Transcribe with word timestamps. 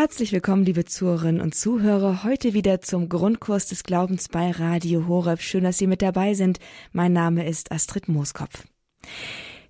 Herzlich 0.00 0.32
willkommen, 0.32 0.64
liebe 0.64 0.86
Zuhörerinnen 0.86 1.42
und 1.42 1.54
Zuhörer, 1.54 2.24
heute 2.24 2.54
wieder 2.54 2.80
zum 2.80 3.10
Grundkurs 3.10 3.66
des 3.66 3.82
Glaubens 3.82 4.28
bei 4.30 4.50
Radio 4.50 5.06
Horeb. 5.06 5.42
Schön, 5.42 5.62
dass 5.62 5.76
Sie 5.76 5.86
mit 5.86 6.00
dabei 6.00 6.32
sind. 6.32 6.58
Mein 6.92 7.12
Name 7.12 7.46
ist 7.46 7.70
Astrid 7.70 8.08
Mooskopf. 8.08 8.64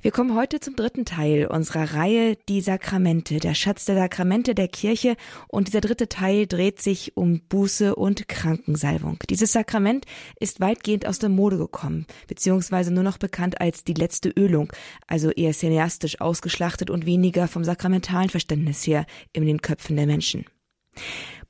Wir 0.03 0.13
kommen 0.13 0.35
heute 0.35 0.61
zum 0.61 0.77
dritten 0.77 1.05
Teil 1.05 1.47
unserer 1.47 1.93
Reihe 1.93 2.39
Die 2.49 2.63
Sakramente, 2.63 3.39
der 3.39 3.53
Schatz 3.53 3.85
der 3.85 3.97
Sakramente 3.97 4.55
der 4.55 4.67
Kirche. 4.67 5.15
Und 5.47 5.69
dieser 5.69 5.83
dritte 5.83 6.09
Teil 6.09 6.47
dreht 6.47 6.81
sich 6.81 7.19
um 7.19 7.43
Buße 7.51 7.95
und 7.95 8.27
Krankensalbung. 8.27 9.19
Dieses 9.29 9.53
Sakrament 9.53 10.07
ist 10.39 10.59
weitgehend 10.59 11.05
aus 11.05 11.19
der 11.19 11.29
Mode 11.29 11.59
gekommen, 11.59 12.07
beziehungsweise 12.29 12.95
nur 12.95 13.03
noch 13.03 13.19
bekannt 13.19 13.61
als 13.61 13.85
die 13.85 13.93
letzte 13.93 14.31
Ölung, 14.31 14.73
also 15.07 15.33
eher 15.33 15.53
cineastisch 15.53 16.19
ausgeschlachtet 16.23 16.89
und 16.89 17.05
weniger 17.05 17.47
vom 17.47 17.63
sakramentalen 17.63 18.31
Verständnis 18.31 18.87
her 18.87 19.05
in 19.35 19.45
den 19.45 19.61
Köpfen 19.61 19.97
der 19.97 20.07
Menschen. 20.07 20.47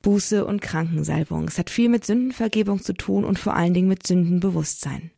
Buße 0.01 0.43
und 0.45 0.61
Krankensalbung. 0.61 1.47
Es 1.47 1.57
hat 1.57 1.69
viel 1.69 1.87
mit 1.87 2.05
Sündenvergebung 2.05 2.81
zu 2.81 2.91
tun 2.91 3.23
und 3.23 3.39
vor 3.39 3.55
allen 3.55 3.73
Dingen 3.73 3.87
mit 3.87 4.05
Sündenbewusstsein. 4.05 5.11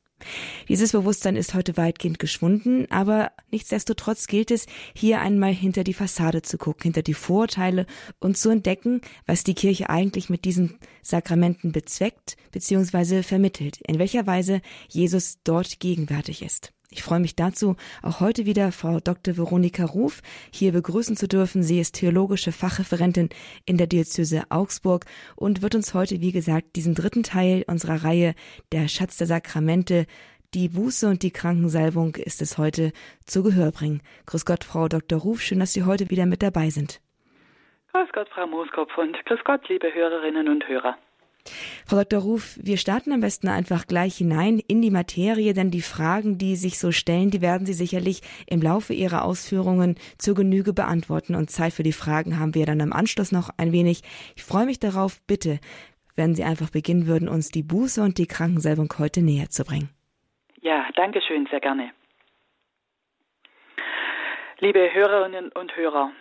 Dieses 0.67 0.91
Bewusstsein 0.91 1.35
ist 1.35 1.53
heute 1.53 1.77
weitgehend 1.77 2.19
geschwunden, 2.19 2.89
aber 2.89 3.31
nichtsdestotrotz 3.51 4.27
gilt 4.27 4.51
es, 4.51 4.65
hier 4.93 5.21
einmal 5.21 5.53
hinter 5.53 5.83
die 5.83 5.93
Fassade 5.93 6.41
zu 6.41 6.57
gucken, 6.57 6.83
hinter 6.83 7.01
die 7.01 7.13
Vorurteile 7.13 7.85
und 8.19 8.37
zu 8.37 8.49
entdecken, 8.49 9.01
was 9.25 9.43
die 9.43 9.55
Kirche 9.55 9.89
eigentlich 9.89 10.29
mit 10.29 10.45
diesen 10.45 10.79
Sakramenten 11.01 11.71
bezweckt 11.71 12.37
bzw. 12.51 13.23
vermittelt, 13.23 13.79
in 13.87 13.99
welcher 13.99 14.27
Weise 14.27 14.61
Jesus 14.89 15.39
dort 15.43 15.79
gegenwärtig 15.79 16.41
ist. 16.41 16.73
Ich 16.93 17.01
freue 17.01 17.19
mich 17.19 17.35
dazu, 17.35 17.75
auch 18.03 18.19
heute 18.19 18.45
wieder 18.45 18.71
Frau 18.71 18.99
Dr. 18.99 19.35
Veronika 19.35 19.83
Ruf 19.83 20.21
hier 20.53 20.71
begrüßen 20.71 21.17
zu 21.17 21.27
dürfen. 21.27 21.63
Sie 21.63 21.79
ist 21.79 21.95
theologische 21.95 22.51
Fachreferentin 22.51 23.29
in 23.65 23.77
der 23.79 23.87
Diözese 23.87 24.43
Augsburg 24.49 25.05
und 25.35 25.63
wird 25.63 25.73
uns 25.73 25.95
heute, 25.95 26.21
wie 26.21 26.31
gesagt, 26.31 26.75
diesen 26.75 26.93
dritten 26.93 27.23
Teil 27.23 27.65
unserer 27.65 28.03
Reihe 28.03 28.35
Der 28.71 28.87
Schatz 28.87 29.17
der 29.17 29.25
Sakramente 29.25 30.05
die 30.53 30.69
Buße 30.69 31.09
und 31.09 31.23
die 31.23 31.31
Krankensalbung 31.31 32.15
ist 32.15 32.43
es 32.43 32.59
heute 32.59 32.91
zu 33.25 33.41
Gehör 33.41 33.71
bringen. 33.71 34.03
Grüß 34.27 34.45
Gott, 34.45 34.63
Frau 34.63 34.87
Dr. 34.87 35.17
Ruf, 35.17 35.41
schön, 35.41 35.59
dass 35.59 35.73
Sie 35.73 35.85
heute 35.85 36.11
wieder 36.11 36.27
mit 36.27 36.43
dabei 36.43 36.69
sind. 36.69 37.01
Grüß 37.91 38.09
Gott, 38.13 38.29
Frau 38.29 38.45
Mooskopf 38.45 38.95
und 38.99 39.17
grüß 39.25 39.39
Gott, 39.45 39.67
liebe 39.67 39.91
Hörerinnen 39.91 40.47
und 40.47 40.67
Hörer. 40.67 40.95
Frau 41.85 41.97
Dr. 41.97 42.21
Ruf, 42.21 42.57
wir 42.61 42.77
starten 42.77 43.11
am 43.11 43.19
besten 43.19 43.49
einfach 43.49 43.85
gleich 43.85 44.17
hinein 44.17 44.59
in 44.59 44.81
die 44.81 44.91
Materie, 44.91 45.53
denn 45.53 45.71
die 45.71 45.81
Fragen, 45.81 46.37
die 46.37 46.55
sich 46.55 46.79
so 46.79 46.91
stellen, 46.91 47.31
die 47.31 47.41
werden 47.41 47.65
Sie 47.65 47.73
sicherlich 47.73 48.21
im 48.47 48.61
Laufe 48.61 48.93
Ihrer 48.93 49.25
Ausführungen 49.25 49.95
zur 50.17 50.35
Genüge 50.35 50.73
beantworten 50.73 51.35
und 51.35 51.49
Zeit 51.49 51.73
für 51.73 51.83
die 51.83 51.91
Fragen 51.91 52.39
haben 52.39 52.55
wir 52.55 52.65
dann 52.65 52.79
im 52.79 52.93
Anschluss 52.93 53.31
noch 53.31 53.49
ein 53.57 53.71
wenig. 53.71 54.01
Ich 54.35 54.43
freue 54.43 54.65
mich 54.65 54.79
darauf, 54.79 55.19
bitte, 55.27 55.59
wenn 56.15 56.35
Sie 56.35 56.43
einfach 56.43 56.69
beginnen 56.69 57.07
würden, 57.07 57.27
uns 57.27 57.49
die 57.49 57.63
Buße 57.63 58.01
und 58.01 58.17
die 58.17 58.27
Krankensalbung 58.27 58.93
heute 58.97 59.21
näher 59.21 59.49
zu 59.49 59.65
bringen. 59.65 59.89
Ja, 60.61 60.87
danke 60.95 61.21
schön, 61.21 61.47
sehr 61.51 61.59
gerne. 61.59 61.91
Liebe 64.59 64.93
Hörerinnen 64.93 65.51
und 65.51 65.75
Hörer, 65.75 66.11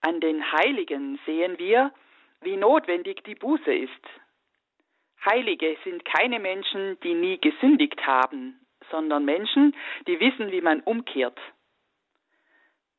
an 0.00 0.20
den 0.20 0.42
Heiligen 0.52 1.18
sehen 1.26 1.58
wir, 1.58 1.92
wie 2.40 2.56
notwendig 2.56 3.22
die 3.24 3.34
Buße 3.34 3.74
ist. 3.74 3.90
Heilige 5.24 5.76
sind 5.84 6.04
keine 6.04 6.38
Menschen, 6.38 6.98
die 7.00 7.14
nie 7.14 7.38
gesündigt 7.38 8.06
haben, 8.06 8.60
sondern 8.90 9.24
Menschen, 9.24 9.76
die 10.06 10.20
wissen, 10.20 10.50
wie 10.52 10.60
man 10.60 10.80
umkehrt. 10.80 11.38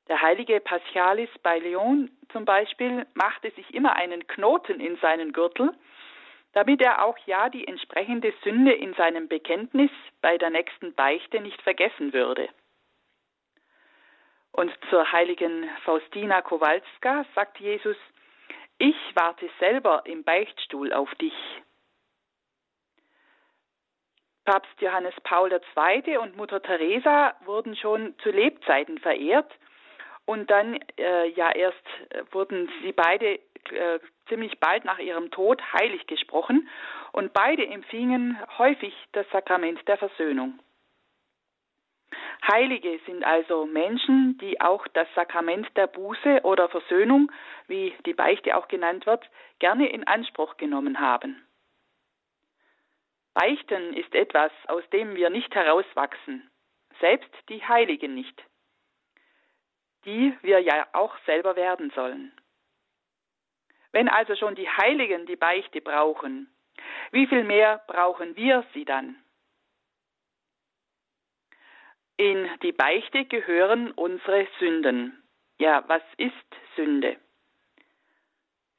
Der 0.07 0.21
heilige 0.21 0.59
Paschalis 0.59 1.29
bei 1.43 1.59
Lyon 1.59 2.09
zum 2.31 2.43
Beispiel 2.43 3.05
machte 3.13 3.51
sich 3.51 3.73
immer 3.73 3.95
einen 3.95 4.27
Knoten 4.27 4.79
in 4.79 4.97
seinen 4.97 5.33
Gürtel, 5.33 5.71
damit 6.53 6.81
er 6.81 7.05
auch 7.05 7.17
ja 7.27 7.49
die 7.49 7.67
entsprechende 7.67 8.33
Sünde 8.43 8.73
in 8.73 8.93
seinem 8.95 9.27
Bekenntnis 9.27 9.91
bei 10.21 10.37
der 10.37 10.49
nächsten 10.49 10.95
Beichte 10.95 11.41
nicht 11.41 11.61
vergessen 11.61 12.11
würde. 12.11 12.49
Und 14.51 14.71
zur 14.89 15.11
heiligen 15.11 15.69
Faustina 15.83 16.41
Kowalska 16.41 17.25
sagt 17.35 17.59
Jesus, 17.59 17.97
ich 18.79 18.95
warte 19.13 19.47
selber 19.59 20.01
im 20.05 20.23
Beichtstuhl 20.23 20.91
auf 20.91 21.13
dich. 21.15 21.35
Papst 24.49 24.81
Johannes 24.81 25.13
Paul 25.25 25.51
II. 25.51 26.17
und 26.17 26.35
Mutter 26.35 26.59
Teresa 26.59 27.35
wurden 27.45 27.75
schon 27.75 28.17
zu 28.23 28.31
Lebzeiten 28.31 28.97
verehrt 28.97 29.51
und 30.25 30.49
dann 30.49 30.79
äh, 30.97 31.29
ja 31.29 31.51
erst 31.51 31.85
äh, 32.09 32.23
wurden 32.31 32.67
sie 32.81 32.91
beide 32.91 33.35
äh, 33.35 33.99
ziemlich 34.27 34.59
bald 34.59 34.85
nach 34.85 34.97
ihrem 34.97 35.29
Tod 35.29 35.61
heilig 35.73 36.07
gesprochen 36.07 36.67
und 37.11 37.31
beide 37.31 37.63
empfingen 37.67 38.39
häufig 38.57 38.95
das 39.11 39.29
Sakrament 39.29 39.87
der 39.87 39.97
Versöhnung. 39.97 40.57
Heilige 42.51 42.99
sind 43.05 43.23
also 43.23 43.67
Menschen, 43.67 44.39
die 44.39 44.59
auch 44.61 44.87
das 44.93 45.07
Sakrament 45.13 45.67
der 45.75 45.85
Buße 45.85 46.39
oder 46.41 46.69
Versöhnung, 46.69 47.31
wie 47.67 47.93
die 48.07 48.15
Beichte 48.15 48.57
auch 48.57 48.67
genannt 48.67 49.05
wird, 49.05 49.29
gerne 49.59 49.87
in 49.87 50.07
Anspruch 50.07 50.57
genommen 50.57 50.99
haben. 50.99 51.45
Beichten 53.33 53.93
ist 53.93 54.13
etwas, 54.15 54.51
aus 54.67 54.83
dem 54.91 55.15
wir 55.15 55.29
nicht 55.29 55.53
herauswachsen, 55.53 56.49
selbst 56.99 57.31
die 57.49 57.63
Heiligen 57.65 58.13
nicht, 58.13 58.43
die 60.05 60.35
wir 60.41 60.59
ja 60.59 60.87
auch 60.93 61.15
selber 61.25 61.55
werden 61.55 61.91
sollen. 61.91 62.33
Wenn 63.91 64.07
also 64.07 64.35
schon 64.35 64.55
die 64.55 64.69
Heiligen 64.69 65.25
die 65.25 65.35
Beichte 65.35 65.81
brauchen, 65.81 66.53
wie 67.11 67.27
viel 67.27 67.43
mehr 67.43 67.83
brauchen 67.87 68.35
wir 68.35 68.65
sie 68.73 68.85
dann? 68.85 69.15
In 72.17 72.49
die 72.63 72.73
Beichte 72.73 73.25
gehören 73.25 73.91
unsere 73.91 74.47
Sünden. 74.59 75.23
Ja, 75.57 75.83
was 75.87 76.03
ist 76.17 76.33
Sünde? 76.75 77.17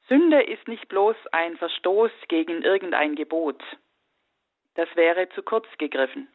Sünde 0.07 0.43
ist 0.43 0.67
nicht 0.67 0.87
bloß 0.89 1.15
ein 1.31 1.57
Verstoß 1.57 2.11
gegen 2.27 2.61
irgendein 2.61 3.15
Gebot. 3.15 3.63
Das 4.75 4.87
wäre 4.95 5.29
zu 5.29 5.43
kurz 5.43 5.67
gegriffen. 5.77 6.27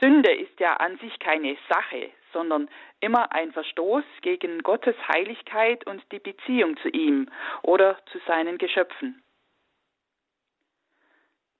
Sünde 0.00 0.32
ist 0.34 0.58
ja 0.58 0.74
an 0.74 0.98
sich 0.98 1.18
keine 1.18 1.56
Sache, 1.68 2.10
sondern 2.32 2.68
immer 3.00 3.32
ein 3.32 3.52
Verstoß 3.52 4.04
gegen 4.22 4.62
Gottes 4.62 4.96
Heiligkeit 5.08 5.86
und 5.86 6.02
die 6.10 6.18
Beziehung 6.18 6.76
zu 6.78 6.88
ihm 6.88 7.30
oder 7.62 7.98
zu 8.06 8.18
seinen 8.26 8.58
Geschöpfen. 8.58 9.22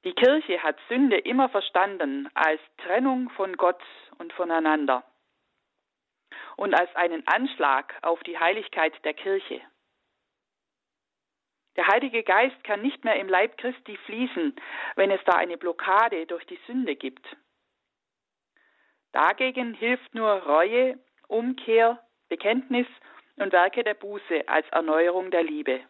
Die 0.04 0.14
Kirche 0.14 0.60
hat 0.62 0.76
Sünde 0.88 1.18
immer 1.18 1.48
verstanden 1.48 2.28
als 2.34 2.60
Trennung 2.78 3.30
von 3.30 3.56
Gott 3.56 3.82
und 4.18 4.32
voneinander 4.32 5.04
und 6.56 6.74
als 6.74 6.94
einen 6.96 7.26
Anschlag 7.28 7.94
auf 8.02 8.20
die 8.24 8.38
Heiligkeit 8.38 8.92
der 9.04 9.14
Kirche. 9.14 9.60
Der 11.76 11.86
Heilige 11.86 12.22
Geist 12.22 12.62
kann 12.64 12.82
nicht 12.82 13.04
mehr 13.04 13.16
im 13.16 13.28
Leib 13.28 13.56
Christi 13.56 13.96
fließen, 13.96 14.54
wenn 14.96 15.10
es 15.10 15.20
da 15.24 15.32
eine 15.32 15.56
Blockade 15.56 16.26
durch 16.26 16.44
die 16.46 16.60
Sünde 16.66 16.96
gibt. 16.96 17.26
Dagegen 19.12 19.74
hilft 19.74 20.14
nur 20.14 20.30
Reue, 20.30 20.98
Umkehr, 21.28 22.02
Bekenntnis 22.28 22.86
und 23.36 23.52
Werke 23.52 23.84
der 23.84 23.94
Buße 23.94 24.48
als 24.48 24.68
Erneuerung 24.70 25.30
der 25.30 25.42
Liebe. 25.42 25.80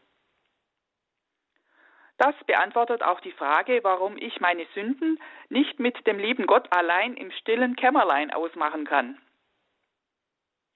Das 2.18 2.34
beantwortet 2.46 3.02
auch 3.02 3.20
die 3.20 3.32
Frage, 3.32 3.80
warum 3.82 4.16
ich 4.16 4.40
meine 4.40 4.66
Sünden 4.74 5.20
nicht 5.48 5.80
mit 5.80 6.06
dem 6.06 6.18
lieben 6.18 6.46
Gott 6.46 6.72
allein 6.72 7.14
im 7.14 7.32
stillen 7.32 7.74
Kämmerlein 7.74 8.32
ausmachen 8.32 8.84
kann. 8.84 9.20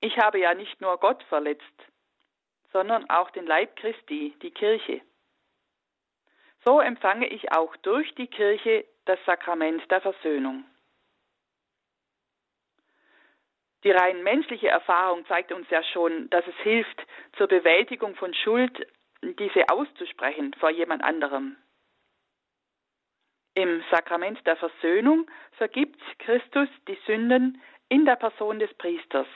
Ich 0.00 0.18
habe 0.18 0.38
ja 0.40 0.54
nicht 0.54 0.80
nur 0.80 0.98
Gott 0.98 1.22
verletzt, 1.24 1.64
sondern 2.76 3.08
auch 3.08 3.30
den 3.30 3.46
Leib 3.46 3.74
Christi, 3.76 4.36
die 4.42 4.50
Kirche. 4.50 5.00
So 6.62 6.78
empfange 6.78 7.26
ich 7.26 7.50
auch 7.50 7.74
durch 7.76 8.14
die 8.16 8.26
Kirche 8.26 8.84
das 9.06 9.18
Sakrament 9.24 9.90
der 9.90 10.02
Versöhnung. 10.02 10.66
Die 13.82 13.92
rein 13.92 14.22
menschliche 14.22 14.68
Erfahrung 14.68 15.24
zeigt 15.24 15.52
uns 15.52 15.70
ja 15.70 15.82
schon, 15.84 16.28
dass 16.28 16.46
es 16.46 16.56
hilft, 16.56 17.00
zur 17.38 17.46
Bewältigung 17.46 18.14
von 18.14 18.34
Schuld 18.34 18.86
diese 19.22 19.70
auszusprechen 19.70 20.52
vor 20.60 20.68
jemand 20.68 21.02
anderem. 21.02 21.56
Im 23.54 23.82
Sakrament 23.90 24.46
der 24.46 24.56
Versöhnung 24.56 25.30
vergibt 25.52 25.98
Christus 26.18 26.68
die 26.88 26.98
Sünden 27.06 27.62
in 27.88 28.04
der 28.04 28.16
Person 28.16 28.58
des 28.58 28.74
Priesters. 28.74 29.28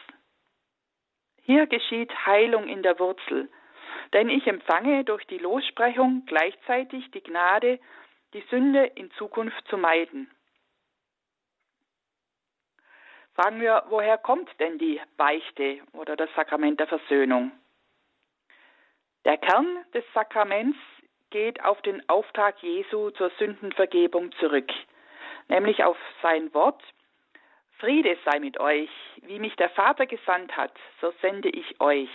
Hier 1.50 1.66
geschieht 1.66 2.12
Heilung 2.26 2.68
in 2.68 2.84
der 2.84 3.00
Wurzel, 3.00 3.48
denn 4.12 4.28
ich 4.28 4.46
empfange 4.46 5.02
durch 5.02 5.26
die 5.26 5.38
Lossprechung 5.38 6.22
gleichzeitig 6.24 7.10
die 7.10 7.24
Gnade, 7.24 7.80
die 8.34 8.44
Sünde 8.50 8.84
in 8.94 9.10
Zukunft 9.18 9.66
zu 9.66 9.76
meiden. 9.76 10.30
Fragen 13.34 13.60
wir, 13.60 13.82
woher 13.88 14.16
kommt 14.16 14.48
denn 14.60 14.78
die 14.78 15.00
Beichte 15.16 15.80
oder 15.92 16.14
das 16.14 16.32
Sakrament 16.36 16.78
der 16.78 16.86
Versöhnung? 16.86 17.50
Der 19.24 19.36
Kern 19.36 19.84
des 19.92 20.04
Sakraments 20.14 20.78
geht 21.30 21.64
auf 21.64 21.82
den 21.82 22.08
Auftrag 22.08 22.62
Jesu 22.62 23.10
zur 23.10 23.32
Sündenvergebung 23.40 24.30
zurück, 24.38 24.70
nämlich 25.48 25.82
auf 25.82 25.98
sein 26.22 26.54
Wort, 26.54 26.80
Friede 27.80 28.16
sei 28.24 28.38
mit 28.40 28.60
euch, 28.60 28.90
wie 29.22 29.38
mich 29.38 29.56
der 29.56 29.70
Vater 29.70 30.06
gesandt 30.06 30.56
hat, 30.56 30.72
so 31.00 31.12
sende 31.22 31.48
ich 31.48 31.80
euch. 31.80 32.10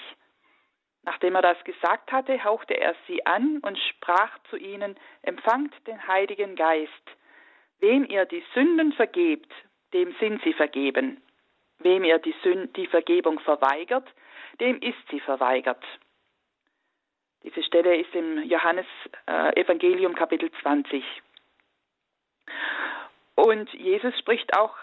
Nachdem 1.03 1.35
er 1.35 1.41
das 1.41 1.63
gesagt 1.63 2.11
hatte, 2.11 2.43
hauchte 2.43 2.75
er 2.75 2.95
sie 3.07 3.25
an 3.25 3.59
und 3.59 3.77
sprach 3.77 4.37
zu 4.49 4.57
ihnen, 4.57 4.95
empfangt 5.23 5.73
den 5.87 6.07
Heiligen 6.07 6.55
Geist. 6.55 6.91
Wem 7.79 8.05
ihr 8.05 8.25
die 8.25 8.43
Sünden 8.53 8.93
vergebt, 8.93 9.51
dem 9.93 10.15
sind 10.19 10.41
sie 10.43 10.53
vergeben. 10.53 11.21
Wem 11.79 12.03
ihr 12.03 12.19
die, 12.19 12.35
Sünd, 12.41 12.75
die 12.77 12.87
Vergebung 12.87 13.39
verweigert, 13.39 14.07
dem 14.59 14.79
ist 14.81 14.97
sie 15.11 15.19
verweigert. 15.19 15.83
Diese 17.43 17.61
Stelle 17.63 17.97
ist 17.97 18.13
im 18.15 18.41
Johannes 18.43 18.87
äh, 19.27 19.61
Evangelium 19.61 20.15
Kapitel 20.15 20.51
20. 20.61 21.03
Und 23.35 23.71
Jesus 23.73 24.17
spricht 24.17 24.57
auch 24.57 24.75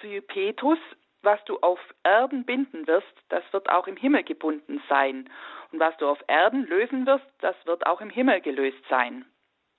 zu 0.00 0.22
Petrus, 0.22 0.78
was 1.22 1.42
du 1.44 1.58
auf 1.58 1.80
Erden 2.04 2.44
binden 2.44 2.86
wirst, 2.86 3.06
das 3.28 3.42
wird 3.52 3.68
auch 3.68 3.86
im 3.86 3.96
Himmel 3.96 4.22
gebunden 4.22 4.82
sein. 4.88 5.28
Und 5.72 5.80
was 5.80 5.96
du 5.98 6.06
auf 6.06 6.22
Erden 6.28 6.66
lösen 6.66 7.06
wirst, 7.06 7.26
das 7.40 7.56
wird 7.66 7.86
auch 7.86 8.00
im 8.00 8.10
Himmel 8.10 8.40
gelöst 8.40 8.82
sein. 8.88 9.24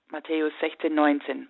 Matthäus 0.09 0.53
16, 0.59 0.93
19. 0.93 1.49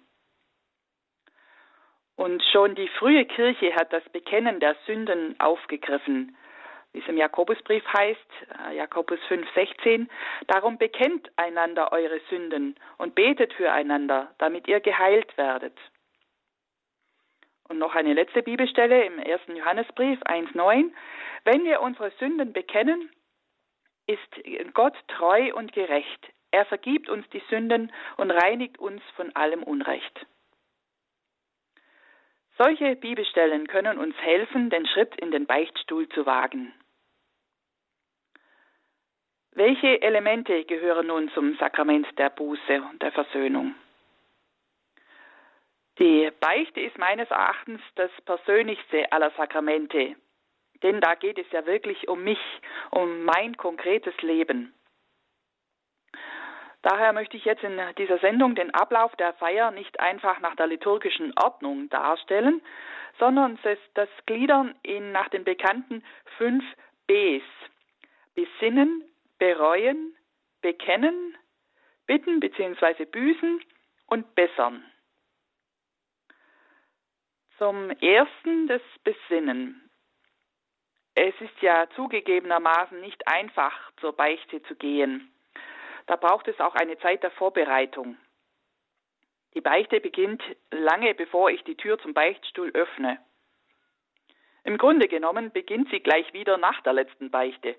Und 2.15 2.43
schon 2.51 2.75
die 2.75 2.89
frühe 2.89 3.25
Kirche 3.25 3.73
hat 3.75 3.93
das 3.93 4.03
Bekennen 4.09 4.59
der 4.59 4.75
Sünden 4.85 5.39
aufgegriffen. 5.39 6.35
Wie 6.91 6.99
es 6.99 7.07
im 7.07 7.17
Jakobusbrief 7.17 7.83
heißt, 7.93 8.29
äh, 8.67 8.75
Jakobus 8.75 9.19
5, 9.27 9.47
16, 9.53 10.09
darum 10.47 10.77
bekennt 10.77 11.31
einander 11.37 11.91
eure 11.91 12.19
Sünden 12.29 12.75
und 12.97 13.15
betet 13.15 13.53
füreinander, 13.53 14.33
damit 14.37 14.67
ihr 14.67 14.79
geheilt 14.79 15.37
werdet. 15.37 15.77
Und 17.69 17.77
noch 17.77 17.95
eine 17.95 18.13
letzte 18.13 18.43
Bibelstelle 18.43 19.05
im 19.05 19.19
ersten 19.19 19.55
Johannesbrief 19.55 20.19
1,9. 20.23 20.91
Wenn 21.45 21.63
wir 21.63 21.81
unsere 21.81 22.11
Sünden 22.19 22.51
bekennen, 22.51 23.09
ist 24.07 24.73
Gott 24.73 24.95
treu 25.07 25.53
und 25.53 25.71
gerecht. 25.71 26.27
Er 26.51 26.65
vergibt 26.65 27.09
uns 27.09 27.29
die 27.29 27.43
Sünden 27.49 27.91
und 28.17 28.31
reinigt 28.31 28.79
uns 28.79 29.03
von 29.15 29.35
allem 29.35 29.61
Unrecht. 29.61 30.25
Solche 32.57 32.95
Bibelstellen 32.95 33.67
können 33.67 33.99
uns 33.99 34.17
helfen, 34.17 34.69
den 34.69 34.85
Schritt 34.87 35.15
in 35.15 35.31
den 35.31 35.45
Beichtstuhl 35.45 36.09
zu 36.09 36.25
wagen. 36.25 36.73
Welche 39.51 40.01
Elemente 40.01 40.65
gehören 40.65 41.07
nun 41.07 41.29
zum 41.29 41.55
Sakrament 41.57 42.07
der 42.17 42.29
Buße 42.31 42.81
und 42.91 43.01
der 43.01 43.11
Versöhnung? 43.11 43.75
Die 45.99 46.31
Beichte 46.39 46.79
ist 46.79 46.97
meines 46.97 47.29
Erachtens 47.29 47.81
das 47.95 48.09
persönlichste 48.23 49.11
aller 49.11 49.31
Sakramente, 49.31 50.15
denn 50.81 51.01
da 51.01 51.15
geht 51.15 51.37
es 51.37 51.51
ja 51.51 51.65
wirklich 51.65 52.07
um 52.07 52.23
mich, 52.23 52.39
um 52.91 53.25
mein 53.25 53.57
konkretes 53.57 54.15
Leben. 54.21 54.73
Daher 56.81 57.11
möchte 57.11 57.35
ich 57.35 57.43
jetzt 57.43 57.63
in 57.63 57.77
dieser 57.97 58.17
Sendung 58.19 58.55
den 58.55 58.73
Ablauf 58.73 59.13
der 59.17 59.33
Feier 59.33 59.71
nicht 59.71 59.99
einfach 59.99 60.39
nach 60.39 60.55
der 60.55 60.67
liturgischen 60.67 61.33
Ordnung 61.37 61.89
darstellen, 61.89 62.61
sondern 63.17 63.59
das 63.95 64.07
Gliedern 64.25 64.75
in 64.83 65.11
nach 65.11 65.27
den 65.27 65.43
bekannten 65.43 66.01
fünf 66.37 66.63
Bs. 67.07 67.43
Besinnen, 68.35 69.03
bereuen, 69.37 70.15
bekennen, 70.61 71.37
bitten 72.05 72.39
bzw. 72.39 73.03
büßen 73.03 73.61
und 74.07 74.33
bessern. 74.35 74.85
Zum 77.59 77.89
ersten 77.89 78.67
das 78.67 78.81
Besinnen. 79.03 79.91
Es 81.13 81.33
ist 81.41 81.61
ja 81.61 81.89
zugegebenermaßen 81.93 83.01
nicht 83.01 83.27
einfach, 83.27 83.73
zur 83.99 84.13
Beichte 84.13 84.63
zu 84.63 84.75
gehen. 84.75 85.29
Da 86.07 86.15
braucht 86.15 86.47
es 86.47 86.57
auch 86.61 86.73
eine 86.75 86.97
Zeit 86.99 87.21
der 87.21 87.31
Vorbereitung. 87.31 88.17
Die 89.55 89.59
Beichte 89.59 89.99
beginnt 89.99 90.41
lange 90.71 91.13
bevor 91.13 91.49
ich 91.49 91.61
die 91.65 91.75
Tür 91.75 91.99
zum 91.99 92.13
Beichtstuhl 92.13 92.71
öffne. 92.71 93.19
Im 94.63 94.77
Grunde 94.77 95.09
genommen 95.09 95.51
beginnt 95.51 95.89
sie 95.89 95.99
gleich 95.99 96.31
wieder 96.31 96.57
nach 96.57 96.79
der 96.83 96.93
letzten 96.93 97.29
Beichte. 97.29 97.75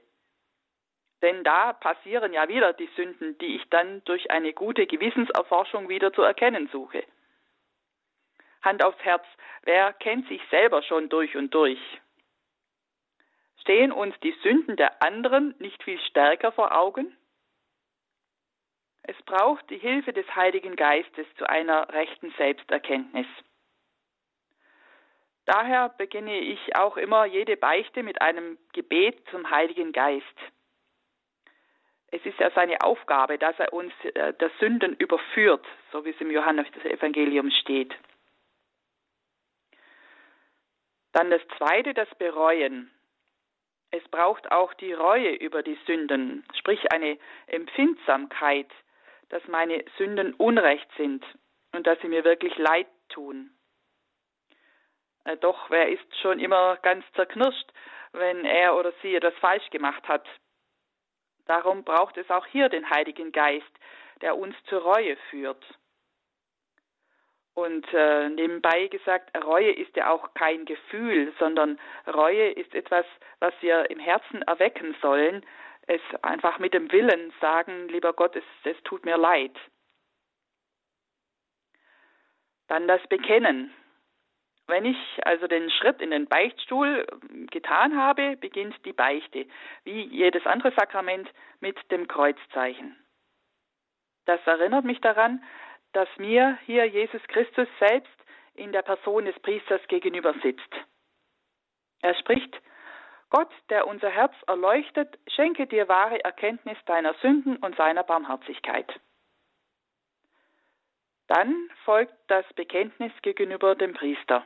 Denn 1.23 1.43
da 1.43 1.73
passieren 1.73 2.35
ja 2.35 2.47
wieder 2.49 2.75
die 2.75 2.91
Sünden, 2.97 3.39
die 3.39 3.57
ich 3.57 3.67
dann 3.71 4.05
durch 4.05 4.31
eine 4.31 4.53
gute 4.53 4.87
Gewissenserforschung 4.87 5.89
wieder 5.89 6.13
zu 6.13 6.21
erkennen 6.21 6.69
suche. 6.71 7.03
Hand 8.63 8.85
aufs 8.85 8.99
Herz, 9.05 9.25
wer 9.63 9.93
kennt 9.95 10.29
sich 10.29 10.41
selber 10.51 10.83
schon 10.83 11.09
durch 11.09 11.37
und 11.37 11.53
durch? 11.55 11.81
Stehen 13.61 13.93
uns 13.93 14.19
die 14.21 14.35
Sünden 14.43 14.77
der 14.77 15.03
anderen 15.03 15.55
nicht 15.59 15.83
viel 15.83 15.99
stärker 16.01 16.53
vor 16.53 16.77
Augen? 16.77 17.17
Es 19.03 19.17
braucht 19.23 19.69
die 19.71 19.79
Hilfe 19.79 20.13
des 20.13 20.27
Heiligen 20.35 20.77
Geistes 20.77 21.27
zu 21.37 21.49
einer 21.49 21.89
rechten 21.93 22.33
Selbsterkenntnis. 22.37 23.27
Daher 25.47 25.89
beginne 25.89 26.39
ich 26.39 26.77
auch 26.77 26.97
immer 26.97 27.25
jede 27.25 27.57
Beichte 27.57 28.03
mit 28.03 28.21
einem 28.21 28.59
Gebet 28.73 29.23
zum 29.31 29.51
Heiligen 29.51 29.93
Geist. 29.93 30.25
Es 32.13 32.25
ist 32.25 32.39
ja 32.39 32.51
seine 32.55 32.81
Aufgabe, 32.83 33.39
dass 33.39 33.59
er 33.59 33.73
uns 33.73 33.93
äh, 34.03 34.33
der 34.35 34.51
Sünden 34.59 34.95
überführt, 34.97 35.65
so 35.93 36.05
wie 36.05 36.11
es 36.11 36.21
im 36.21 36.31
Johannes-Evangelium 36.31 37.51
steht. 37.51 37.95
Dann 41.13 41.31
das 41.31 41.43
zweite, 41.59 41.95
das 41.95 42.09
Bereuen. 42.17 42.91
Es 43.91 44.07
braucht 44.09 44.53
auch 44.53 44.73
die 44.75 44.93
Reue 44.93 45.31
über 45.31 45.63
die 45.63 45.79
Sünden, 45.87 46.47
sprich 46.55 46.93
eine 46.93 47.19
Empfindsamkeit, 47.49 48.71
dass 49.31 49.47
meine 49.49 49.85
Sünden 49.99 50.35
Unrecht 50.35 50.89
sind 50.97 51.25
und 51.73 51.87
dass 51.87 52.01
sie 52.01 52.09
mir 52.09 52.25
wirklich 52.25 52.57
leid 52.57 52.87
tun. 53.09 53.51
Äh, 55.25 55.37
doch 55.39 55.71
wer 55.71 55.89
ist 55.89 56.17
schon 56.21 56.39
immer 56.39 56.77
ganz 56.79 57.05
zerknirscht, 57.15 57.73
wenn 58.13 58.45
er 58.45 58.77
oder 58.77 58.93
sie 59.03 59.15
etwas 59.15 59.35
falsch 59.35 59.69
gemacht 59.71 60.07
hat. 60.09 60.27
Darum 61.47 61.85
braucht 61.85 62.17
es 62.17 62.31
auch 62.31 62.47
hier 62.47 62.69
den 62.69 62.89
Heiligen 62.91 63.33
Geist, 63.33 63.71
der 64.21 64.37
uns 64.37 64.55
zur 64.69 64.83
Reue 64.83 65.17
führt. 65.31 65.65
Und 67.61 67.87
äh, 67.93 68.31
nebenbei 68.31 68.87
gesagt, 68.87 69.37
Reue 69.45 69.71
ist 69.71 69.95
ja 69.95 70.09
auch 70.09 70.33
kein 70.33 70.65
Gefühl, 70.65 71.31
sondern 71.39 71.79
Reue 72.07 72.53
ist 72.53 72.75
etwas, 72.75 73.05
was 73.39 73.53
wir 73.61 73.91
im 73.91 73.99
Herzen 73.99 74.41
erwecken 74.41 74.97
sollen. 75.03 75.45
Es 75.87 76.01
einfach 76.23 76.59
mit 76.59 76.73
dem 76.73 76.91
Willen 76.91 77.35
sagen, 77.39 77.87
lieber 77.89 78.15
Gott, 78.15 78.35
es, 78.35 78.45
es 78.65 78.83
tut 78.85 79.05
mir 79.05 79.19
leid. 79.19 79.55
Dann 82.69 82.89
das 82.89 83.07
Bekennen. 83.09 83.71
Wenn 84.67 84.87
ich 84.87 85.21
also 85.27 85.47
den 85.47 85.71
Schritt 85.71 86.01
in 86.01 86.13
den 86.13 86.29
Beichtstuhl 86.29 87.07
ähm, 87.29 87.47
getan 87.49 87.95
habe, 87.95 88.39
beginnt 88.39 88.75
die 88.87 88.95
Beichte, 88.95 89.45
wie 89.85 90.05
jedes 90.05 90.47
andere 90.47 90.73
Sakrament 90.73 91.29
mit 91.61 91.77
dem 91.91 92.09
Kreuzzeichen. 92.09 92.97
Das 94.25 94.41
erinnert 94.47 94.87
mich 94.87 95.03
daran, 95.03 95.43
dass 95.93 96.09
mir 96.19 96.59
hier 96.67 96.85
Jesus 96.87 97.23
Christus 97.29 97.69
selbst 97.79 98.11
in 98.55 98.73
der 98.73 98.83
Person 98.83 99.25
des 99.25 99.39
Priesters 99.41 99.81
gegenüber 99.89 100.35
sitzt. 100.43 100.75
Er 102.03 102.15
spricht, 102.15 102.61
Gott, 103.31 103.51
der 103.69 103.87
unser 103.87 104.11
Herz 104.11 104.35
erleuchtet, 104.47 105.19
schenke 105.29 105.67
dir 105.67 105.89
wahre 105.89 106.23
Erkenntnis 106.25 106.77
deiner 106.87 107.15
Sünden 107.15 107.57
und 107.57 107.77
seiner 107.77 108.03
Barmherzigkeit. 108.03 109.01
Dann 111.29 111.71
folgt 111.85 112.15
das 112.27 112.45
Bekenntnis 112.55 113.13
gegenüber 113.23 113.77
dem 113.77 113.95
Priester. 113.95 114.45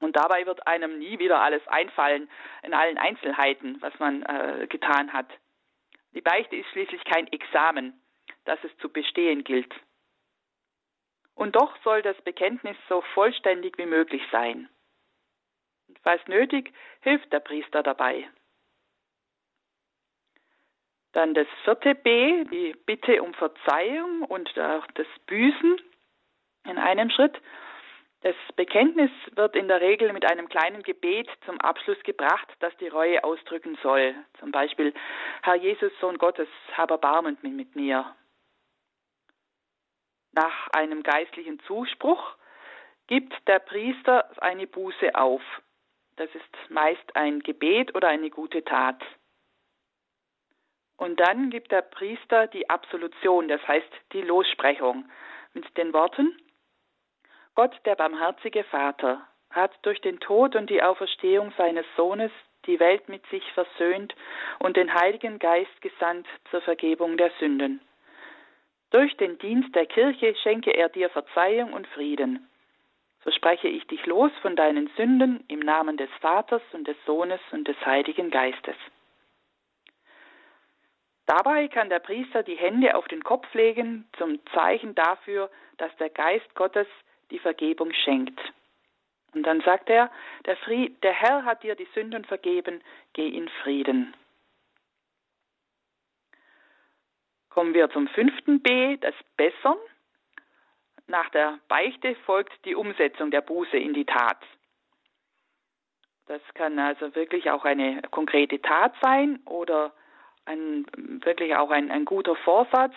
Und 0.00 0.16
dabei 0.16 0.44
wird 0.46 0.66
einem 0.66 0.98
nie 0.98 1.20
wieder 1.20 1.40
alles 1.40 1.66
einfallen 1.68 2.28
in 2.62 2.74
allen 2.74 2.98
Einzelheiten, 2.98 3.80
was 3.80 3.96
man 4.00 4.22
äh, 4.24 4.66
getan 4.68 5.12
hat. 5.12 5.28
Die 6.12 6.20
Beichte 6.20 6.56
ist 6.56 6.68
schließlich 6.70 7.04
kein 7.04 7.28
Examen, 7.28 7.98
das 8.44 8.58
es 8.64 8.76
zu 8.78 8.88
bestehen 8.88 9.44
gilt. 9.44 9.72
Und 11.34 11.56
doch 11.56 11.76
soll 11.82 12.02
das 12.02 12.20
Bekenntnis 12.22 12.76
so 12.88 13.02
vollständig 13.14 13.76
wie 13.78 13.86
möglich 13.86 14.22
sein. 14.30 14.68
Und 15.88 15.98
falls 16.02 16.26
nötig, 16.28 16.72
hilft 17.00 17.32
der 17.32 17.40
Priester 17.40 17.82
dabei. 17.82 18.28
Dann 21.12 21.34
das 21.34 21.46
vierte 21.64 21.94
B, 21.94 22.44
die 22.44 22.74
Bitte 22.86 23.22
um 23.22 23.34
Verzeihung 23.34 24.22
und 24.22 24.58
auch 24.58 24.86
das 24.94 25.06
Büßen 25.26 25.80
in 26.64 26.78
einem 26.78 27.10
Schritt. 27.10 27.40
Das 28.22 28.34
Bekenntnis 28.56 29.10
wird 29.32 29.54
in 29.54 29.68
der 29.68 29.80
Regel 29.80 30.12
mit 30.12 30.24
einem 30.24 30.48
kleinen 30.48 30.82
Gebet 30.82 31.28
zum 31.44 31.60
Abschluss 31.60 32.02
gebracht, 32.04 32.48
das 32.60 32.74
die 32.78 32.88
Reue 32.88 33.22
ausdrücken 33.22 33.76
soll. 33.82 34.14
Zum 34.40 34.50
Beispiel, 34.50 34.94
Herr 35.42 35.56
Jesus, 35.56 35.92
Sohn 36.00 36.16
Gottes, 36.18 36.48
hab 36.76 36.90
Erbarmen 36.90 37.36
mit 37.42 37.76
mir. 37.76 38.16
Nach 40.34 40.68
einem 40.72 41.02
geistlichen 41.02 41.60
Zuspruch 41.60 42.36
gibt 43.06 43.32
der 43.46 43.60
Priester 43.60 44.28
eine 44.40 44.66
Buße 44.66 45.14
auf. 45.14 45.42
Das 46.16 46.28
ist 46.34 46.70
meist 46.70 47.14
ein 47.14 47.40
Gebet 47.40 47.94
oder 47.94 48.08
eine 48.08 48.30
gute 48.30 48.64
Tat. 48.64 49.00
Und 50.96 51.20
dann 51.20 51.50
gibt 51.50 51.72
der 51.72 51.82
Priester 51.82 52.46
die 52.48 52.68
Absolution, 52.70 53.48
das 53.48 53.66
heißt 53.66 53.90
die 54.12 54.22
Lossprechung, 54.22 55.08
mit 55.52 55.76
den 55.76 55.92
Worten, 55.92 56.36
Gott, 57.54 57.74
der 57.84 57.94
barmherzige 57.94 58.64
Vater, 58.64 59.26
hat 59.50 59.72
durch 59.82 60.00
den 60.00 60.18
Tod 60.18 60.56
und 60.56 60.70
die 60.70 60.82
Auferstehung 60.82 61.52
seines 61.56 61.86
Sohnes 61.96 62.32
die 62.66 62.80
Welt 62.80 63.08
mit 63.08 63.24
sich 63.26 63.44
versöhnt 63.52 64.14
und 64.58 64.76
den 64.76 64.92
Heiligen 64.92 65.38
Geist 65.38 65.80
gesandt 65.80 66.26
zur 66.50 66.62
Vergebung 66.62 67.16
der 67.16 67.30
Sünden. 67.38 67.80
Durch 68.94 69.16
den 69.16 69.38
Dienst 69.38 69.74
der 69.74 69.86
Kirche 69.86 70.36
schenke 70.36 70.70
er 70.70 70.88
dir 70.88 71.10
Verzeihung 71.10 71.72
und 71.72 71.84
Frieden. 71.88 72.48
So 73.24 73.32
spreche 73.32 73.66
ich 73.66 73.84
dich 73.88 74.06
los 74.06 74.30
von 74.40 74.54
deinen 74.54 74.88
Sünden 74.96 75.42
im 75.48 75.58
Namen 75.58 75.96
des 75.96 76.08
Vaters 76.20 76.62
und 76.70 76.86
des 76.86 76.96
Sohnes 77.04 77.40
und 77.50 77.66
des 77.66 77.74
Heiligen 77.84 78.30
Geistes. 78.30 78.76
Dabei 81.26 81.66
kann 81.66 81.88
der 81.88 81.98
Priester 81.98 82.44
die 82.44 82.54
Hände 82.54 82.94
auf 82.94 83.08
den 83.08 83.24
Kopf 83.24 83.52
legen 83.52 84.06
zum 84.16 84.38
Zeichen 84.52 84.94
dafür, 84.94 85.50
dass 85.78 85.90
der 85.96 86.10
Geist 86.10 86.54
Gottes 86.54 86.86
die 87.32 87.40
Vergebung 87.40 87.92
schenkt. 87.92 88.40
Und 89.34 89.42
dann 89.42 89.60
sagt 89.62 89.90
er, 89.90 90.08
der, 90.46 90.56
Fried, 90.58 91.02
der 91.02 91.14
Herr 91.14 91.44
hat 91.44 91.64
dir 91.64 91.74
die 91.74 91.88
Sünden 91.94 92.24
vergeben, 92.24 92.80
geh 93.12 93.26
in 93.26 93.48
Frieden. 93.64 94.14
Kommen 97.54 97.72
wir 97.72 97.88
zum 97.90 98.08
fünften 98.08 98.60
B, 98.62 98.96
das 98.96 99.14
Bessern. 99.36 99.76
Nach 101.06 101.30
der 101.30 101.60
Beichte 101.68 102.16
folgt 102.26 102.52
die 102.64 102.74
Umsetzung 102.74 103.30
der 103.30 103.42
Buße 103.42 103.76
in 103.76 103.94
die 103.94 104.04
Tat. 104.04 104.42
Das 106.26 106.40
kann 106.54 106.76
also 106.80 107.14
wirklich 107.14 107.52
auch 107.52 107.64
eine 107.64 108.02
konkrete 108.10 108.60
Tat 108.60 108.92
sein 109.00 109.38
oder 109.44 109.92
ein, 110.46 110.84
wirklich 110.96 111.54
auch 111.54 111.70
ein, 111.70 111.92
ein 111.92 112.04
guter 112.04 112.34
Vorsatz, 112.34 112.94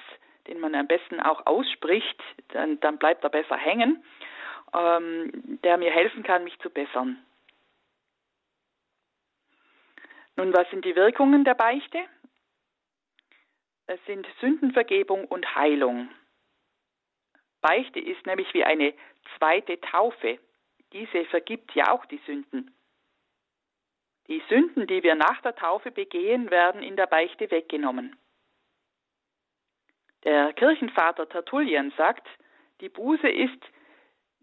den 0.47 0.59
man 0.59 0.73
am 0.73 0.87
besten 0.87 1.19
auch 1.19 1.45
ausspricht, 1.45 2.19
dann, 2.47 2.79
dann 2.79 2.97
bleibt 2.97 3.23
er 3.23 3.29
besser 3.29 3.57
hängen, 3.57 4.03
ähm, 4.73 5.59
der 5.63 5.77
mir 5.77 5.91
helfen 5.91 6.23
kann, 6.23 6.45
mich 6.45 6.57
zu 6.61 6.71
bessern. 6.71 7.23
Nun, 10.35 10.51
was 10.55 10.67
sind 10.71 10.83
die 10.83 10.95
Wirkungen 10.95 11.43
der 11.43 11.53
Beichte? 11.53 11.99
Es 13.87 14.03
sind 14.05 14.27
Sündenvergebung 14.41 15.25
und 15.25 15.55
Heilung. 15.55 16.09
Beichte 17.61 17.99
ist 17.99 18.25
nämlich 18.25 18.53
wie 18.53 18.65
eine 18.65 18.93
zweite 19.37 19.79
Taufe. 19.79 20.39
Diese 20.91 21.25
vergibt 21.25 21.73
ja 21.73 21.91
auch 21.91 22.05
die 22.05 22.21
Sünden. 22.25 22.75
Die 24.27 24.43
Sünden, 24.49 24.87
die 24.87 25.03
wir 25.03 25.15
nach 25.15 25.41
der 25.41 25.55
Taufe 25.55 25.91
begehen, 25.91 26.51
werden 26.51 26.83
in 26.83 26.97
der 26.97 27.07
Beichte 27.07 27.49
weggenommen. 27.49 28.17
Der 30.25 30.51
Kirchenvater 30.53 31.29
Tertullian 31.29 31.93
sagt, 31.95 32.27
die 32.81 32.89
Buße 32.89 33.29
ist 33.29 33.63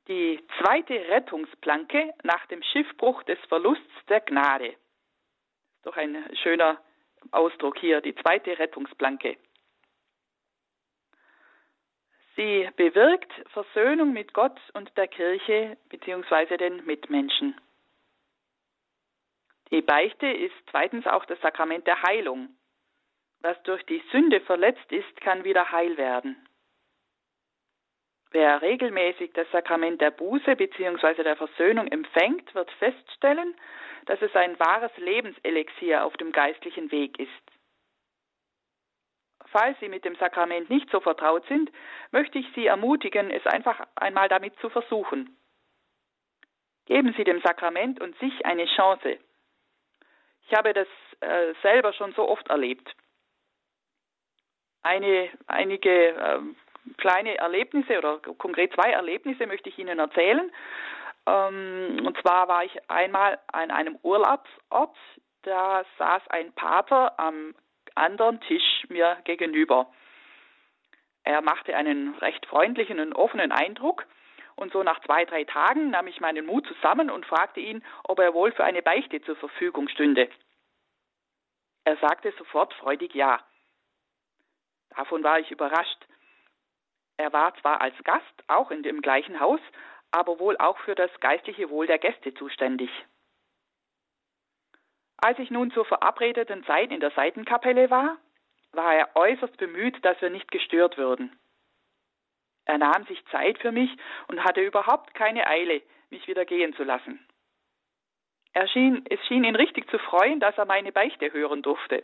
die 0.08 0.42
zweite 0.58 0.94
Rettungsplanke 1.08 2.14
nach 2.22 2.46
dem 2.46 2.62
Schiffbruch 2.62 3.22
des 3.24 3.38
Verlusts 3.48 4.06
der 4.08 4.20
Gnade. 4.20 4.74
Doch 5.82 5.96
ein 5.98 6.16
schöner 6.42 6.80
Ausdruck 7.30 7.78
hier, 7.78 8.00
die 8.00 8.14
zweite 8.14 8.58
Rettungsplanke. 8.58 9.36
Sie 12.36 12.68
bewirkt 12.76 13.32
Versöhnung 13.52 14.12
mit 14.12 14.34
Gott 14.34 14.58
und 14.72 14.96
der 14.96 15.06
Kirche 15.06 15.76
bzw. 15.88 16.56
den 16.56 16.84
Mitmenschen. 16.84 17.60
Die 19.70 19.82
Beichte 19.82 20.26
ist 20.26 20.54
zweitens 20.70 21.06
auch 21.06 21.24
das 21.26 21.40
Sakrament 21.40 21.86
der 21.86 22.02
Heilung. 22.02 22.48
Was 23.40 23.60
durch 23.64 23.84
die 23.86 24.02
Sünde 24.10 24.40
verletzt 24.40 24.90
ist, 24.90 25.20
kann 25.20 25.44
wieder 25.44 25.70
heil 25.70 25.96
werden. 25.96 26.36
Wer 28.34 28.62
regelmäßig 28.62 29.32
das 29.34 29.48
Sakrament 29.52 30.00
der 30.00 30.10
Buße 30.10 30.56
bzw. 30.56 31.22
der 31.22 31.36
Versöhnung 31.36 31.86
empfängt, 31.86 32.52
wird 32.52 32.68
feststellen, 32.72 33.54
dass 34.06 34.20
es 34.22 34.34
ein 34.34 34.58
wahres 34.58 34.90
Lebenselixier 34.96 36.04
auf 36.04 36.16
dem 36.16 36.32
geistlichen 36.32 36.90
Weg 36.90 37.16
ist. 37.20 37.30
Falls 39.52 39.78
Sie 39.78 39.88
mit 39.88 40.04
dem 40.04 40.16
Sakrament 40.16 40.68
nicht 40.68 40.90
so 40.90 40.98
vertraut 40.98 41.46
sind, 41.46 41.70
möchte 42.10 42.40
ich 42.40 42.46
Sie 42.56 42.66
ermutigen, 42.66 43.30
es 43.30 43.46
einfach 43.46 43.86
einmal 43.94 44.28
damit 44.28 44.58
zu 44.58 44.68
versuchen. 44.68 45.36
Geben 46.86 47.14
Sie 47.16 47.22
dem 47.22 47.40
Sakrament 47.40 48.00
und 48.00 48.18
sich 48.18 48.44
eine 48.44 48.66
Chance. 48.66 49.16
Ich 50.48 50.56
habe 50.56 50.72
das 50.72 50.88
äh, 51.20 51.54
selber 51.62 51.92
schon 51.92 52.12
so 52.14 52.28
oft 52.28 52.48
erlebt. 52.48 52.96
Eine, 54.82 55.30
einige 55.46 56.08
äh, 56.08 56.40
kleine 56.98 57.36
Erlebnisse 57.38 57.98
oder 57.98 58.18
konkret 58.38 58.72
zwei 58.74 58.90
Erlebnisse 58.90 59.46
möchte 59.46 59.68
ich 59.68 59.78
Ihnen 59.78 59.98
erzählen. 59.98 60.50
Ähm, 61.26 62.02
und 62.04 62.18
zwar 62.20 62.48
war 62.48 62.64
ich 62.64 62.90
einmal 62.90 63.38
an 63.52 63.70
einem 63.70 63.98
Urlaubsort, 64.02 64.96
da 65.42 65.84
saß 65.98 66.22
ein 66.28 66.52
Pater 66.52 67.18
am 67.18 67.54
anderen 67.94 68.40
Tisch 68.42 68.86
mir 68.88 69.18
gegenüber. 69.24 69.86
Er 71.22 71.40
machte 71.40 71.74
einen 71.74 72.14
recht 72.16 72.44
freundlichen 72.46 73.00
und 73.00 73.14
offenen 73.14 73.52
Eindruck 73.52 74.06
und 74.56 74.72
so 74.72 74.82
nach 74.82 75.00
zwei, 75.00 75.24
drei 75.24 75.44
Tagen 75.44 75.90
nahm 75.90 76.06
ich 76.06 76.20
meinen 76.20 76.46
Mut 76.46 76.66
zusammen 76.66 77.10
und 77.10 77.26
fragte 77.26 77.60
ihn, 77.60 77.82
ob 78.04 78.18
er 78.20 78.34
wohl 78.34 78.52
für 78.52 78.64
eine 78.64 78.82
Beichte 78.82 79.20
zur 79.22 79.36
Verfügung 79.36 79.88
stünde. 79.88 80.28
Er 81.84 81.96
sagte 81.96 82.32
sofort 82.38 82.72
freudig 82.74 83.14
ja. 83.14 83.40
Davon 84.96 85.22
war 85.22 85.40
ich 85.40 85.50
überrascht. 85.50 86.06
Er 87.16 87.32
war 87.32 87.54
zwar 87.56 87.80
als 87.80 87.96
Gast 88.04 88.44
auch 88.48 88.70
in 88.70 88.82
dem 88.82 89.00
gleichen 89.00 89.40
Haus, 89.40 89.60
aber 90.10 90.38
wohl 90.38 90.56
auch 90.58 90.78
für 90.78 90.94
das 90.94 91.10
geistliche 91.20 91.70
Wohl 91.70 91.86
der 91.86 91.98
Gäste 91.98 92.34
zuständig. 92.34 92.90
Als 95.18 95.38
ich 95.38 95.50
nun 95.50 95.70
zur 95.70 95.84
verabredeten 95.84 96.64
Zeit 96.64 96.90
in 96.90 97.00
der 97.00 97.10
Seitenkapelle 97.12 97.90
war, 97.90 98.18
war 98.72 98.94
er 98.94 99.16
äußerst 99.16 99.56
bemüht, 99.56 100.04
dass 100.04 100.20
wir 100.20 100.30
nicht 100.30 100.50
gestört 100.50 100.98
würden. 100.98 101.38
Er 102.64 102.78
nahm 102.78 103.04
sich 103.06 103.24
Zeit 103.26 103.58
für 103.58 103.72
mich 103.72 103.90
und 104.28 104.42
hatte 104.42 104.60
überhaupt 104.60 105.14
keine 105.14 105.46
Eile, 105.46 105.82
mich 106.10 106.26
wieder 106.26 106.44
gehen 106.44 106.74
zu 106.74 106.82
lassen. 106.82 107.24
Schien, 108.72 109.04
es 109.08 109.20
schien 109.26 109.44
ihn 109.44 109.56
richtig 109.56 109.88
zu 109.90 109.98
freuen, 109.98 110.40
dass 110.40 110.56
er 110.58 110.64
meine 110.64 110.92
Beichte 110.92 111.32
hören 111.32 111.62
durfte. 111.62 112.02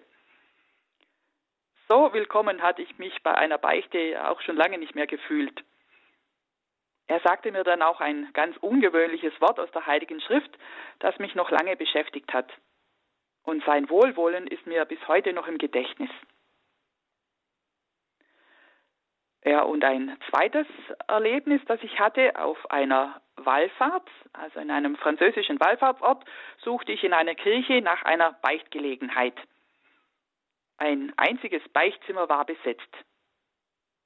So 1.91 2.13
willkommen 2.13 2.63
hatte 2.63 2.83
ich 2.83 2.99
mich 2.99 3.21
bei 3.25 3.35
einer 3.35 3.59
Beichte 3.59 4.25
auch 4.25 4.41
schon 4.43 4.55
lange 4.55 4.79
nicht 4.79 4.95
mehr 4.95 5.09
gefühlt. 5.09 5.65
Er 7.09 7.19
sagte 7.19 7.51
mir 7.51 7.65
dann 7.65 7.83
auch 7.83 8.01
ein 8.01 8.33
ganz 8.33 8.57
ungewöhnliches 8.59 9.33
Wort 9.41 9.59
aus 9.59 9.73
der 9.73 9.87
Heiligen 9.87 10.21
Schrift, 10.21 10.57
das 11.01 11.19
mich 11.19 11.35
noch 11.35 11.51
lange 11.51 11.75
beschäftigt 11.75 12.33
hat. 12.33 12.49
Und 13.43 13.65
sein 13.65 13.91
Wohlwollen 13.91 14.47
ist 14.47 14.65
mir 14.69 14.85
bis 14.85 15.01
heute 15.09 15.33
noch 15.33 15.49
im 15.49 15.59
Gedächtnis. 15.59 16.11
Ja, 19.45 19.63
und 19.63 19.83
ein 19.83 20.17
zweites 20.31 20.69
Erlebnis, 21.09 21.61
das 21.67 21.83
ich 21.83 21.99
hatte 21.99 22.37
auf 22.37 22.71
einer 22.71 23.21
Wallfahrt, 23.35 24.09
also 24.33 24.61
in 24.61 24.71
einem 24.71 24.95
französischen 24.95 25.59
Wallfahrtsort, 25.59 26.25
suchte 26.63 26.93
ich 26.93 27.03
in 27.03 27.15
einer 27.15 27.35
Kirche 27.35 27.83
nach 27.83 28.05
einer 28.05 28.35
Beichtgelegenheit. 28.43 29.35
Ein 30.81 31.13
einziges 31.19 31.63
Beichtzimmer 31.75 32.31
war 32.31 32.47
besetzt. 32.47 32.97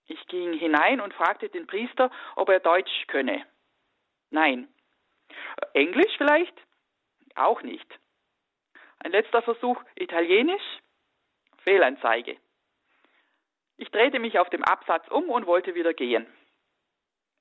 Ich 0.06 0.26
ging 0.26 0.52
hinein 0.54 1.00
und 1.00 1.14
fragte 1.14 1.48
den 1.48 1.68
Priester, 1.68 2.10
ob 2.34 2.48
er 2.48 2.58
Deutsch 2.58 3.06
könne. 3.06 3.46
Nein. 4.30 4.68
Englisch 5.72 6.12
vielleicht? 6.18 6.54
Auch 7.36 7.62
nicht. 7.62 7.86
Ein 8.98 9.12
letzter 9.12 9.40
Versuch, 9.42 9.80
Italienisch? 9.94 10.64
Fehlanzeige. 11.58 12.36
Ich 13.76 13.90
drehte 13.92 14.18
mich 14.18 14.40
auf 14.40 14.50
dem 14.50 14.64
Absatz 14.64 15.06
um 15.08 15.30
und 15.30 15.46
wollte 15.46 15.76
wieder 15.76 15.94
gehen. 15.94 16.26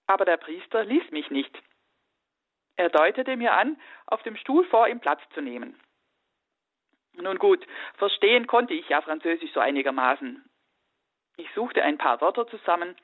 Aber 0.05 0.25
der 0.25 0.37
Priester 0.37 0.85
ließ 0.85 1.09
mich 1.09 1.31
nicht. 1.31 1.57
Er 2.75 2.89
deutete 2.89 3.35
mir 3.35 3.53
an, 3.53 3.81
auf 4.05 4.21
dem 4.21 4.35
Stuhl 4.37 4.63
vor 4.65 4.87
ihm 4.87 4.99
Platz 4.99 5.21
zu 5.33 5.41
nehmen. 5.41 5.79
Nun 7.15 7.37
gut, 7.37 7.65
verstehen 7.97 8.47
konnte 8.47 8.73
ich 8.73 8.89
ja 8.89 9.01
Französisch 9.01 9.51
so 9.53 9.59
einigermaßen. 9.59 10.43
Ich 11.37 11.47
suchte 11.53 11.83
ein 11.83 11.97
paar 11.97 12.21
Wörter 12.21 12.47
zusammen 12.47 12.95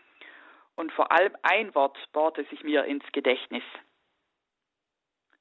und 0.76 0.92
vor 0.92 1.12
allem 1.12 1.36
ein 1.44 1.74
Wort 1.76 1.98
bohrte 2.14 2.44
sich 2.46 2.64
mir 2.64 2.86
ins 2.86 3.06
Gedächtnis. 3.12 3.64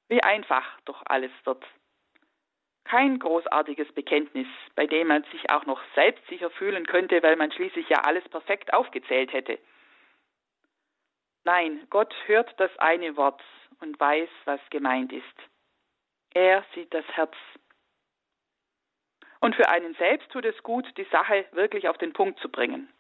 Wie 0.08 0.22
einfach 0.22 0.64
doch 0.84 1.02
alles 1.06 1.32
wird. 1.44 1.64
Kein 2.84 3.18
großartiges 3.18 3.92
Bekenntnis, 3.92 4.46
bei 4.74 4.86
dem 4.86 5.08
man 5.08 5.22
sich 5.24 5.50
auch 5.50 5.66
noch 5.66 5.80
selbstsicher 5.94 6.50
fühlen 6.50 6.86
könnte, 6.86 7.22
weil 7.22 7.36
man 7.36 7.52
schließlich 7.52 7.88
ja 7.90 7.98
alles 8.04 8.26
perfekt 8.30 8.72
aufgezählt 8.72 9.32
hätte. 9.32 9.58
Nein, 11.44 11.86
Gott 11.90 12.14
hört 12.26 12.58
das 12.58 12.76
eine 12.78 13.16
Wort 13.16 13.42
und 13.80 14.00
weiß, 14.00 14.28
was 14.44 14.60
gemeint 14.70 15.12
ist. 15.12 15.24
Er 16.34 16.64
sieht 16.74 16.92
das 16.92 17.06
Herz. 17.08 17.34
Und 19.40 19.54
für 19.54 19.68
einen 19.68 19.94
selbst 19.94 20.30
tut 20.30 20.44
es 20.44 20.62
gut, 20.62 20.86
die 20.96 21.06
Sache 21.12 21.46
wirklich 21.52 21.88
auf 21.88 21.98
den 21.98 22.12
Punkt 22.12 22.40
zu 22.40 22.48
bringen. 22.48 22.92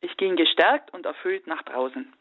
Ich 0.00 0.16
ging 0.16 0.36
gestärkt 0.36 0.92
und 0.92 1.06
erfüllt 1.06 1.46
nach 1.46 1.62
draußen. 1.62 2.12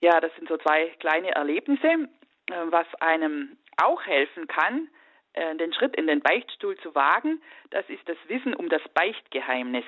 Ja, 0.00 0.20
das 0.20 0.34
sind 0.34 0.48
so 0.48 0.56
zwei 0.56 0.88
kleine 0.98 1.30
Erlebnisse, 1.30 1.86
äh, 1.86 2.54
was 2.70 2.86
einem 3.00 3.56
auch 3.80 4.04
helfen 4.04 4.48
kann, 4.48 4.88
äh, 5.34 5.54
den 5.56 5.72
Schritt 5.72 5.94
in 5.94 6.08
den 6.08 6.20
Beichtstuhl 6.20 6.76
zu 6.78 6.94
wagen. 6.94 7.40
Das 7.70 7.88
ist 7.88 8.06
das 8.08 8.16
Wissen 8.26 8.54
um 8.54 8.68
das 8.68 8.82
Beichtgeheimnis. 8.94 9.84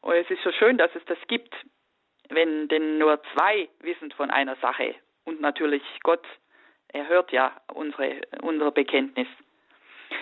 Und 0.00 0.14
es 0.14 0.28
ist 0.30 0.42
so 0.42 0.50
schön, 0.52 0.76
dass 0.76 0.94
es 0.96 1.04
das 1.04 1.18
gibt, 1.28 1.54
wenn 2.30 2.68
denn 2.68 2.98
nur 2.98 3.22
zwei 3.34 3.68
wissen 3.80 4.10
von 4.12 4.30
einer 4.30 4.56
Sache. 4.56 4.94
Und 5.24 5.40
natürlich 5.40 5.82
Gott, 6.02 6.26
er 6.92 7.08
hört 7.08 7.32
ja 7.32 7.52
unsere, 7.72 8.20
unser 8.42 8.70
Bekenntnis. 8.70 9.28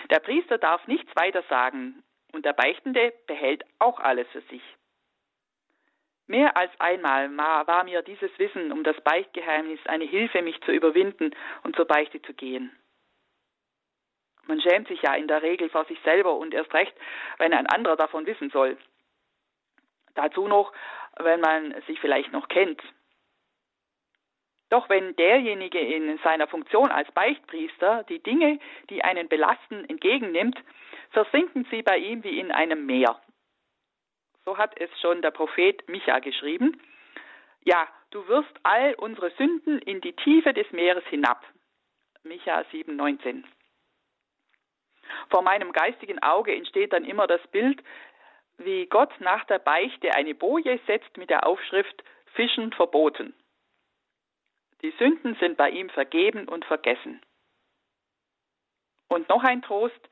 Der 0.09 0.19
Priester 0.19 0.57
darf 0.57 0.85
nichts 0.87 1.11
weiter 1.15 1.43
sagen 1.49 2.03
und 2.31 2.45
der 2.45 2.53
Beichtende 2.53 3.13
behält 3.27 3.63
auch 3.79 3.99
alles 3.99 4.27
für 4.31 4.41
sich. 4.41 4.61
Mehr 6.27 6.55
als 6.55 6.71
einmal 6.79 7.35
war 7.37 7.83
mir 7.85 8.03
dieses 8.03 8.29
Wissen 8.37 8.71
um 8.71 8.83
das 8.83 8.99
Beichtgeheimnis 9.01 9.79
eine 9.85 10.05
Hilfe, 10.05 10.43
mich 10.43 10.61
zu 10.61 10.71
überwinden 10.71 11.31
und 11.63 11.75
zur 11.75 11.85
Beichte 11.85 12.21
zu 12.21 12.33
gehen. 12.33 12.71
Man 14.45 14.61
schämt 14.61 14.87
sich 14.87 15.01
ja 15.01 15.15
in 15.15 15.27
der 15.27 15.41
Regel 15.41 15.69
vor 15.69 15.85
sich 15.85 15.99
selber 16.01 16.35
und 16.35 16.53
erst 16.53 16.73
recht, 16.73 16.95
wenn 17.39 17.53
ein 17.53 17.67
anderer 17.67 17.95
davon 17.95 18.27
wissen 18.27 18.51
soll. 18.51 18.77
Dazu 20.13 20.47
noch, 20.47 20.71
wenn 21.17 21.39
man 21.39 21.73
sich 21.87 21.99
vielleicht 21.99 22.31
noch 22.31 22.47
kennt. 22.47 22.81
Doch 24.69 24.87
wenn 24.89 25.15
derjenige 25.15 25.79
in 25.79 26.17
seiner 26.19 26.47
Funktion 26.47 26.91
als 26.91 27.11
Beichtpriester 27.11 28.03
die 28.03 28.19
Dinge, 28.19 28.59
die 28.89 29.03
einen 29.03 29.27
belasten, 29.27 29.89
entgegennimmt, 29.89 30.59
versinken 31.09 31.65
sie 31.71 31.81
bei 31.81 31.97
ihm 31.97 32.23
wie 32.23 32.39
in 32.39 32.51
einem 32.51 32.85
Meer. 32.85 33.19
So 34.45 34.57
hat 34.57 34.79
es 34.79 34.89
schon 35.01 35.21
der 35.21 35.31
Prophet 35.31 35.87
Micha 35.89 36.19
geschrieben. 36.19 36.79
Ja, 37.65 37.87
du 38.11 38.27
wirst 38.27 38.53
all 38.63 38.93
unsere 38.95 39.31
Sünden 39.31 39.79
in 39.79 40.01
die 40.01 40.13
Tiefe 40.13 40.53
des 40.53 40.71
Meeres 40.71 41.03
hinab. 41.05 41.43
Micha 42.23 42.61
7,19. 42.71 43.43
Vor 45.29 45.41
meinem 45.41 45.71
geistigen 45.71 46.21
Auge 46.21 46.55
entsteht 46.55 46.93
dann 46.93 47.05
immer 47.05 47.25
das 47.25 47.45
Bild, 47.47 47.81
wie 48.57 48.85
Gott 48.85 49.11
nach 49.19 49.45
der 49.45 49.59
Beichte 49.59 50.13
eine 50.15 50.35
Boje 50.35 50.79
setzt 50.85 51.17
mit 51.17 51.29
der 51.29 51.45
Aufschrift 51.47 52.03
Fischen 52.33 52.71
verboten. 52.73 53.33
Die 54.81 54.93
Sünden 54.97 55.35
sind 55.35 55.57
bei 55.57 55.69
ihm 55.69 55.89
vergeben 55.89 56.47
und 56.47 56.65
vergessen. 56.65 57.21
Und 59.07 59.27
noch 59.29 59.43
ein 59.43 59.61
Trost, 59.61 60.09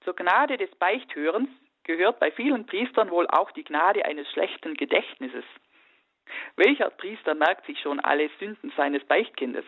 zur 0.00 0.16
Gnade 0.16 0.56
des 0.56 0.70
Beichthörens 0.76 1.50
gehört 1.84 2.18
bei 2.18 2.30
vielen 2.32 2.66
Priestern 2.66 3.10
wohl 3.10 3.26
auch 3.28 3.50
die 3.52 3.64
Gnade 3.64 4.04
eines 4.04 4.30
schlechten 4.32 4.74
Gedächtnisses. 4.74 5.44
Welcher 6.56 6.90
Priester 6.90 7.34
merkt 7.34 7.66
sich 7.66 7.80
schon 7.80 8.00
alle 8.00 8.28
Sünden 8.38 8.72
seines 8.76 9.04
Beichtkindes? 9.04 9.64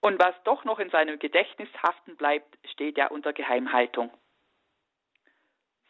Und 0.00 0.22
was 0.22 0.34
doch 0.44 0.64
noch 0.64 0.78
in 0.80 0.90
seinem 0.90 1.18
Gedächtnis 1.18 1.68
haften 1.82 2.16
bleibt, 2.16 2.58
steht 2.72 2.98
ja 2.98 3.06
unter 3.06 3.32
Geheimhaltung. 3.32 4.12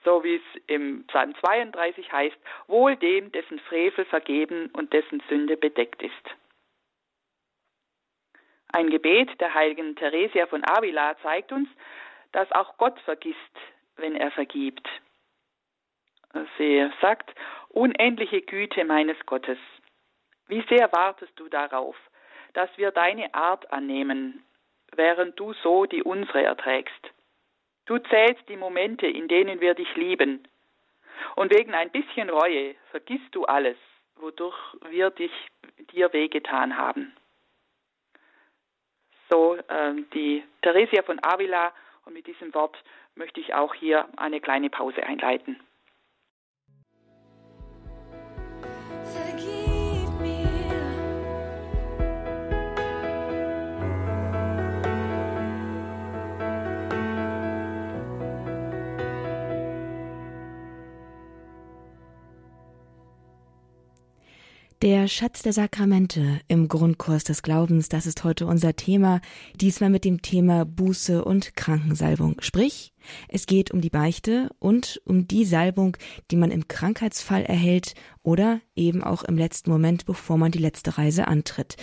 So 0.04 0.22
wie 0.22 0.36
es 0.36 0.62
im 0.66 1.06
Psalm 1.08 1.34
32 1.40 2.12
heißt, 2.12 2.36
wohl 2.68 2.94
dem, 2.96 3.32
dessen 3.32 3.58
Frevel 3.60 4.04
vergeben 4.04 4.70
und 4.74 4.92
dessen 4.92 5.20
Sünde 5.28 5.56
bedeckt 5.56 6.02
ist. 6.02 6.36
Ein 8.74 8.90
Gebet 8.90 9.40
der 9.40 9.54
heiligen 9.54 9.94
Theresia 9.94 10.48
von 10.48 10.64
Avila 10.68 11.16
zeigt 11.22 11.52
uns, 11.52 11.68
dass 12.32 12.50
auch 12.50 12.76
Gott 12.76 12.98
vergisst, 13.02 13.38
wenn 13.94 14.16
er 14.16 14.32
vergibt. 14.32 14.88
Sie 16.58 16.90
sagt, 17.00 17.32
unendliche 17.68 18.42
Güte 18.42 18.84
meines 18.84 19.16
Gottes, 19.26 19.58
wie 20.48 20.64
sehr 20.68 20.90
wartest 20.90 21.38
du 21.38 21.48
darauf, 21.48 21.94
dass 22.54 22.68
wir 22.76 22.90
deine 22.90 23.32
Art 23.32 23.72
annehmen, 23.72 24.44
während 24.90 25.38
du 25.38 25.52
so 25.62 25.86
die 25.86 26.02
unsere 26.02 26.42
erträgst. 26.42 27.12
Du 27.86 27.98
zählst 27.98 28.48
die 28.48 28.56
Momente, 28.56 29.06
in 29.06 29.28
denen 29.28 29.60
wir 29.60 29.74
dich 29.74 29.94
lieben. 29.94 30.48
Und 31.36 31.54
wegen 31.54 31.74
ein 31.74 31.92
bisschen 31.92 32.28
Reue 32.28 32.74
vergisst 32.90 33.36
du 33.36 33.44
alles, 33.44 33.76
wodurch 34.16 34.58
wir 34.90 35.10
dich, 35.10 35.32
dir 35.92 36.12
wehgetan 36.12 36.76
haben. 36.76 37.14
So 39.34 39.56
äh, 39.56 39.94
die 40.14 40.44
Theresia 40.62 41.02
von 41.02 41.18
Avila 41.24 41.72
und 42.04 42.14
mit 42.14 42.24
diesem 42.28 42.54
Wort 42.54 42.76
möchte 43.16 43.40
ich 43.40 43.52
auch 43.52 43.74
hier 43.74 44.06
eine 44.16 44.40
kleine 44.40 44.70
Pause 44.70 45.02
einleiten. 45.02 45.58
Der 64.84 65.08
Schatz 65.08 65.40
der 65.40 65.54
Sakramente 65.54 66.40
im 66.46 66.68
Grundkurs 66.68 67.24
des 67.24 67.40
Glaubens, 67.42 67.88
das 67.88 68.04
ist 68.04 68.22
heute 68.22 68.44
unser 68.44 68.76
Thema, 68.76 69.22
diesmal 69.58 69.88
mit 69.88 70.04
dem 70.04 70.20
Thema 70.20 70.66
Buße 70.66 71.24
und 71.24 71.56
Krankensalbung. 71.56 72.36
Sprich, 72.40 72.92
es 73.28 73.46
geht 73.46 73.70
um 73.70 73.80
die 73.80 73.90
Beichte 73.90 74.50
und 74.58 75.00
um 75.04 75.26
die 75.26 75.44
Salbung, 75.44 75.96
die 76.30 76.36
man 76.36 76.50
im 76.50 76.68
Krankheitsfall 76.68 77.44
erhält 77.44 77.94
oder 78.22 78.60
eben 78.74 79.04
auch 79.04 79.22
im 79.22 79.36
letzten 79.36 79.70
Moment, 79.70 80.06
bevor 80.06 80.38
man 80.38 80.50
die 80.50 80.58
letzte 80.58 80.98
Reise 80.98 81.28
antritt. 81.28 81.76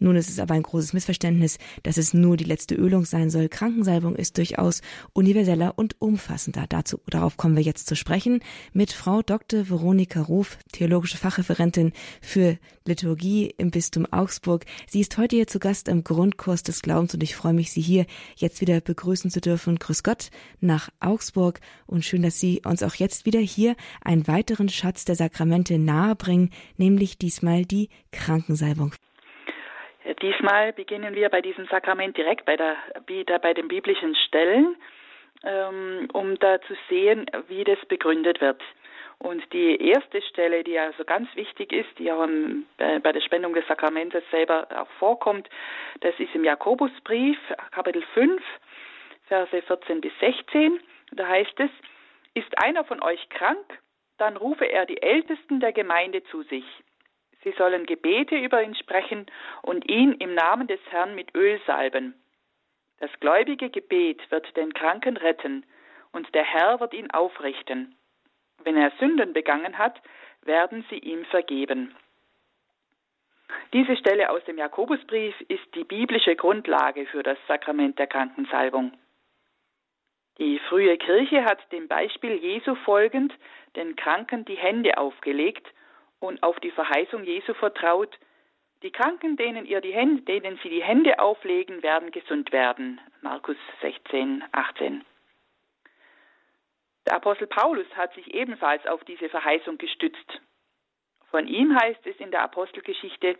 Nun 0.00 0.16
ist 0.16 0.30
es 0.30 0.38
aber 0.38 0.54
ein 0.54 0.62
großes 0.62 0.94
Missverständnis, 0.94 1.58
dass 1.82 1.98
es 1.98 2.14
nur 2.14 2.38
die 2.38 2.44
letzte 2.44 2.74
Ölung 2.74 3.04
sein 3.04 3.28
soll. 3.28 3.48
Krankensalbung 3.48 4.16
ist 4.16 4.38
durchaus 4.38 4.80
universeller 5.12 5.74
und 5.76 6.00
umfassender. 6.00 6.64
Dazu, 6.68 7.00
darauf 7.06 7.36
kommen 7.36 7.54
wir 7.54 7.62
jetzt 7.62 7.86
zu 7.86 7.94
sprechen 7.94 8.40
mit 8.72 8.92
Frau 8.92 9.20
Dr. 9.20 9.68
Veronika 9.68 10.22
Ruf, 10.22 10.56
theologische 10.72 11.18
Fachreferentin 11.18 11.92
für 12.22 12.58
Liturgie 12.86 13.54
im 13.58 13.70
Bistum 13.70 14.06
Augsburg. 14.10 14.64
Sie 14.88 15.00
ist 15.00 15.18
heute 15.18 15.36
hier 15.36 15.46
zu 15.46 15.58
Gast 15.58 15.86
im 15.86 16.02
Grundkurs 16.02 16.62
des 16.62 16.80
Glaubens 16.80 17.12
und 17.12 17.22
ich 17.22 17.36
freue 17.36 17.52
mich, 17.52 17.70
Sie 17.70 17.82
hier 17.82 18.06
jetzt 18.36 18.62
wieder 18.62 18.80
begrüßen 18.80 19.30
zu 19.30 19.42
dürfen. 19.42 19.78
Grüß 19.78 20.02
Gott 20.02 20.30
nach 20.62 20.88
Augsburg 21.00 21.60
und 21.86 22.04
schön, 22.04 22.22
dass 22.22 22.40
Sie 22.40 22.62
uns 22.64 22.82
auch 22.82 22.94
jetzt 22.94 23.26
wieder 23.26 23.40
hier 23.40 23.76
einen 24.04 24.26
weiteren 24.28 24.68
Schatz 24.68 25.04
der 25.04 25.14
Sakramente 25.14 25.78
nahebringen, 25.78 26.50
nämlich 26.76 27.18
diesmal 27.18 27.62
die 27.64 27.88
Krankensalbung. 28.12 28.92
Diesmal 30.22 30.72
beginnen 30.72 31.14
wir 31.14 31.28
bei 31.28 31.40
diesem 31.40 31.66
Sakrament 31.66 32.16
direkt 32.16 32.44
bei, 32.44 32.56
der, 32.56 32.76
bei 33.38 33.54
den 33.54 33.68
biblischen 33.68 34.14
Stellen, 34.16 34.76
ähm, 35.44 36.08
um 36.12 36.38
da 36.38 36.60
zu 36.62 36.74
sehen, 36.88 37.26
wie 37.48 37.64
das 37.64 37.78
begründet 37.86 38.40
wird. 38.40 38.60
Und 39.18 39.42
die 39.52 39.76
erste 39.76 40.22
Stelle, 40.22 40.64
die 40.64 40.78
also 40.78 41.04
ganz 41.04 41.28
wichtig 41.36 41.72
ist, 41.72 41.98
die 41.98 42.10
auch 42.10 42.26
äh, 42.78 43.00
bei 43.00 43.12
der 43.12 43.20
Spendung 43.20 43.52
des 43.52 43.66
Sakramentes 43.66 44.22
selber 44.30 44.66
auch 44.74 44.88
vorkommt, 44.98 45.48
das 46.00 46.14
ist 46.18 46.34
im 46.34 46.42
Jakobusbrief, 46.42 47.38
Kapitel 47.70 48.02
5, 48.14 48.42
Verse 49.30 49.62
14 49.62 50.02
bis 50.02 50.12
16. 50.20 50.80
Da 51.12 51.26
heißt 51.26 51.58
es, 51.58 51.70
ist 52.34 52.58
einer 52.62 52.84
von 52.84 53.02
euch 53.02 53.28
krank, 53.30 53.78
dann 54.18 54.36
rufe 54.36 54.66
er 54.66 54.84
die 54.84 55.00
Ältesten 55.00 55.60
der 55.60 55.72
Gemeinde 55.72 56.22
zu 56.24 56.42
sich 56.42 56.64
Sie 57.42 57.52
sollen 57.52 57.86
Gebete 57.86 58.36
über 58.36 58.62
ihn 58.62 58.74
sprechen 58.74 59.26
und 59.62 59.88
ihn 59.88 60.12
im 60.14 60.34
Namen 60.34 60.66
des 60.66 60.80
Herrn 60.90 61.14
mit 61.14 61.34
Öl 61.34 61.60
salben. 61.66 62.14
Das 62.98 63.10
gläubige 63.20 63.70
Gebet 63.70 64.30
wird 64.30 64.54
den 64.56 64.74
Kranken 64.74 65.16
retten 65.16 65.64
und 66.12 66.34
der 66.34 66.44
Herr 66.44 66.80
wird 66.80 66.92
ihn 66.92 67.10
aufrichten. 67.10 67.96
Wenn 68.62 68.76
er 68.76 68.92
Sünden 68.98 69.32
begangen 69.32 69.78
hat, 69.78 70.00
werden 70.42 70.84
sie 70.90 70.98
ihm 70.98 71.24
vergeben. 71.26 71.94
Diese 73.72 73.96
Stelle 73.96 74.30
aus 74.30 74.44
dem 74.44 74.58
Jakobusbrief 74.58 75.34
ist 75.48 75.74
die 75.74 75.84
biblische 75.84 76.36
Grundlage 76.36 77.06
für 77.06 77.22
das 77.22 77.38
Sakrament 77.48 77.98
der 77.98 78.06
Krankensalbung. 78.06 78.92
Die 80.40 80.58
frühe 80.70 80.96
Kirche 80.96 81.44
hat 81.44 81.70
dem 81.70 81.86
Beispiel 81.86 82.32
Jesu 82.32 82.74
folgend 82.74 83.32
den 83.76 83.94
Kranken 83.94 84.46
die 84.46 84.56
Hände 84.56 84.96
aufgelegt 84.96 85.68
und 86.18 86.42
auf 86.42 86.58
die 86.60 86.70
Verheißung 86.70 87.24
Jesu 87.24 87.52
vertraut, 87.52 88.18
die 88.82 88.90
Kranken, 88.90 89.36
denen, 89.36 89.66
ihr 89.66 89.82
die 89.82 89.92
Hände, 89.92 90.22
denen 90.22 90.58
sie 90.62 90.70
die 90.70 90.82
Hände 90.82 91.18
auflegen, 91.18 91.82
werden 91.82 92.10
gesund 92.10 92.52
werden. 92.52 92.98
Markus 93.20 93.58
16, 93.82 94.42
18. 94.52 95.04
Der 97.06 97.16
Apostel 97.16 97.46
Paulus 97.46 97.86
hat 97.94 98.14
sich 98.14 98.32
ebenfalls 98.32 98.86
auf 98.86 99.04
diese 99.04 99.28
Verheißung 99.28 99.76
gestützt. 99.76 100.40
Von 101.30 101.48
ihm 101.48 101.78
heißt 101.78 102.06
es 102.06 102.16
in 102.16 102.30
der 102.30 102.42
Apostelgeschichte, 102.42 103.38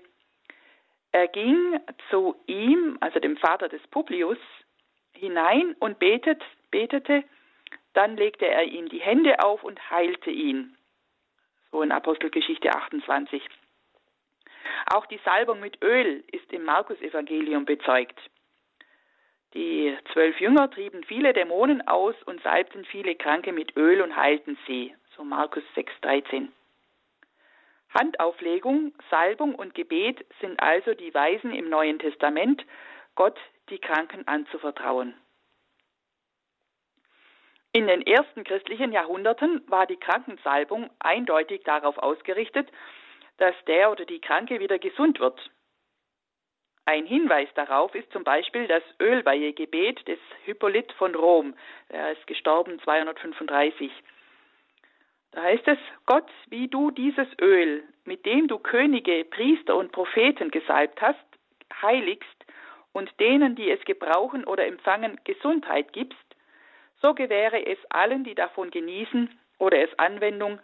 er 1.13 1.29
ging 1.29 1.81
zu 2.11 2.37
ihm, 2.47 2.99
also 3.01 3.19
dem 3.21 3.39
Vater 3.39 3.71
des 3.71 3.85
Publius, 3.89 4.39
hinein 5.21 5.77
und 5.79 5.99
betet, 5.99 6.43
betete, 6.71 7.23
dann 7.93 8.17
legte 8.17 8.47
er 8.47 8.65
ihm 8.65 8.89
die 8.89 9.01
Hände 9.01 9.43
auf 9.45 9.63
und 9.63 9.91
heilte 9.91 10.31
ihn. 10.31 10.77
So 11.71 11.83
in 11.83 11.93
Apostelgeschichte 11.93 12.75
28. 12.75 13.43
Auch 14.93 15.07
die 15.07 15.21
Salbung 15.25 15.61
mit 15.61 15.83
Öl 15.83 16.25
ist 16.33 16.53
im 16.53 16.65
Markus-Evangelium 16.65 17.65
bezeugt. 17.65 18.19
Die 19.55 19.97
zwölf 20.13 20.41
Jünger 20.41 20.71
trieben 20.71 21.05
viele 21.05 21.33
Dämonen 21.33 21.87
aus 21.87 22.15
und 22.25 22.43
salbten 22.43 22.85
viele 22.85 23.15
Kranke 23.17 23.53
mit 23.53 23.77
Öl 23.77 24.01
und 24.01 24.17
heilten 24.17 24.57
sie. 24.67 24.95
So 25.17 25.25
Markus 25.25 25.65
6,13. 25.77 26.49
Handauflegung, 27.93 28.95
Salbung 29.11 29.57
und 29.57 29.75
Gebet 29.75 30.25
sind 30.41 30.61
also 30.61 30.95
die 30.95 31.13
Weisen 31.13 31.53
im 31.53 31.69
Neuen 31.69 31.99
Testament, 31.99 32.65
Gott 33.17 33.39
die 33.71 33.79
Kranken 33.79 34.27
anzuvertrauen. 34.27 35.15
In 37.73 37.87
den 37.87 38.03
ersten 38.05 38.43
christlichen 38.43 38.93
Jahrhunderten 38.93 39.63
war 39.69 39.87
die 39.87 39.97
Krankensalbung 39.97 40.91
eindeutig 40.99 41.63
darauf 41.63 41.99
ausgerichtet, 41.99 42.69
dass 43.39 43.55
der 43.67 43.93
oder 43.93 44.05
die 44.05 44.21
Kranke 44.21 44.59
wieder 44.59 44.79
gesund 44.79 45.21
wird. 45.21 45.39
Ein 46.85 47.07
Hinweis 47.07 47.49
darauf 47.55 47.95
ist 47.95 48.11
zum 48.13 48.25
Beispiel 48.25 48.67
das 48.67 48.83
Ölweihegebet 48.99 50.09
des 50.09 50.19
Hippolyt 50.45 50.91
von 50.95 51.15
Rom. 51.15 51.55
Er 51.89 52.11
ist 52.11 52.27
gestorben 52.27 52.81
235. 52.81 53.93
Da 55.31 55.43
heißt 55.43 55.69
es, 55.69 55.79
Gott, 56.07 56.29
wie 56.49 56.67
du 56.67 56.91
dieses 56.91 57.29
Öl, 57.41 57.85
mit 58.05 58.27
dem 58.27 58.49
du 58.49 58.59
Könige, 58.59 59.25
Priester 59.25 59.77
und 59.77 59.93
Propheten 59.93 60.51
gesalbt 60.51 61.01
hast, 61.01 61.25
heiligst 61.81 62.27
und 62.93 63.13
denen, 63.21 63.57
die 63.57 63.71
es 63.71 63.81
gebrauchen 63.85 64.45
oder 64.45 64.67
empfangen, 64.67 65.21
Gesundheit 65.25 65.93
gibst, 65.93 66.19
so 67.01 67.15
gewähre 67.15 67.65
es 67.67 67.79
allen, 67.91 68.25
die 68.25 68.35
davon 68.35 68.71
genießen 68.71 69.39
oder 69.59 69.83
es 69.83 69.99
Anwendung, 69.99 70.61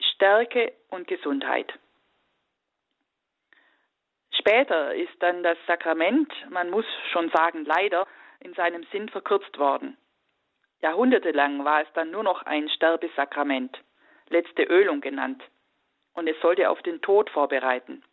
Stärke 0.00 0.72
und 0.90 1.06
Gesundheit. 1.06 1.72
Später 4.38 4.94
ist 4.94 5.14
dann 5.20 5.42
das 5.42 5.58
Sakrament, 5.66 6.32
man 6.50 6.70
muss 6.70 6.86
schon 7.12 7.30
sagen 7.30 7.64
leider, 7.64 8.06
in 8.40 8.54
seinem 8.54 8.84
Sinn 8.92 9.08
verkürzt 9.08 9.58
worden. 9.58 9.96
Jahrhundertelang 10.80 11.64
war 11.64 11.82
es 11.82 11.88
dann 11.94 12.10
nur 12.10 12.22
noch 12.22 12.42
ein 12.42 12.68
Sterbesakrament, 12.68 13.76
letzte 14.28 14.62
Ölung 14.62 15.00
genannt, 15.00 15.42
und 16.14 16.28
es 16.28 16.40
sollte 16.40 16.70
auf 16.70 16.80
den 16.82 17.00
Tod 17.02 17.30
vorbereiten. 17.30 18.04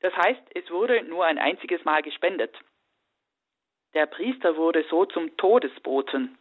Das 0.00 0.14
heißt, 0.16 0.42
es 0.54 0.70
wurde 0.70 1.02
nur 1.02 1.24
ein 1.24 1.38
einziges 1.38 1.84
Mal 1.84 2.02
gespendet. 2.02 2.54
Der 3.94 4.06
Priester 4.06 4.56
wurde 4.56 4.84
so 4.90 5.06
zum 5.06 5.36
Todesboten. 5.36 6.38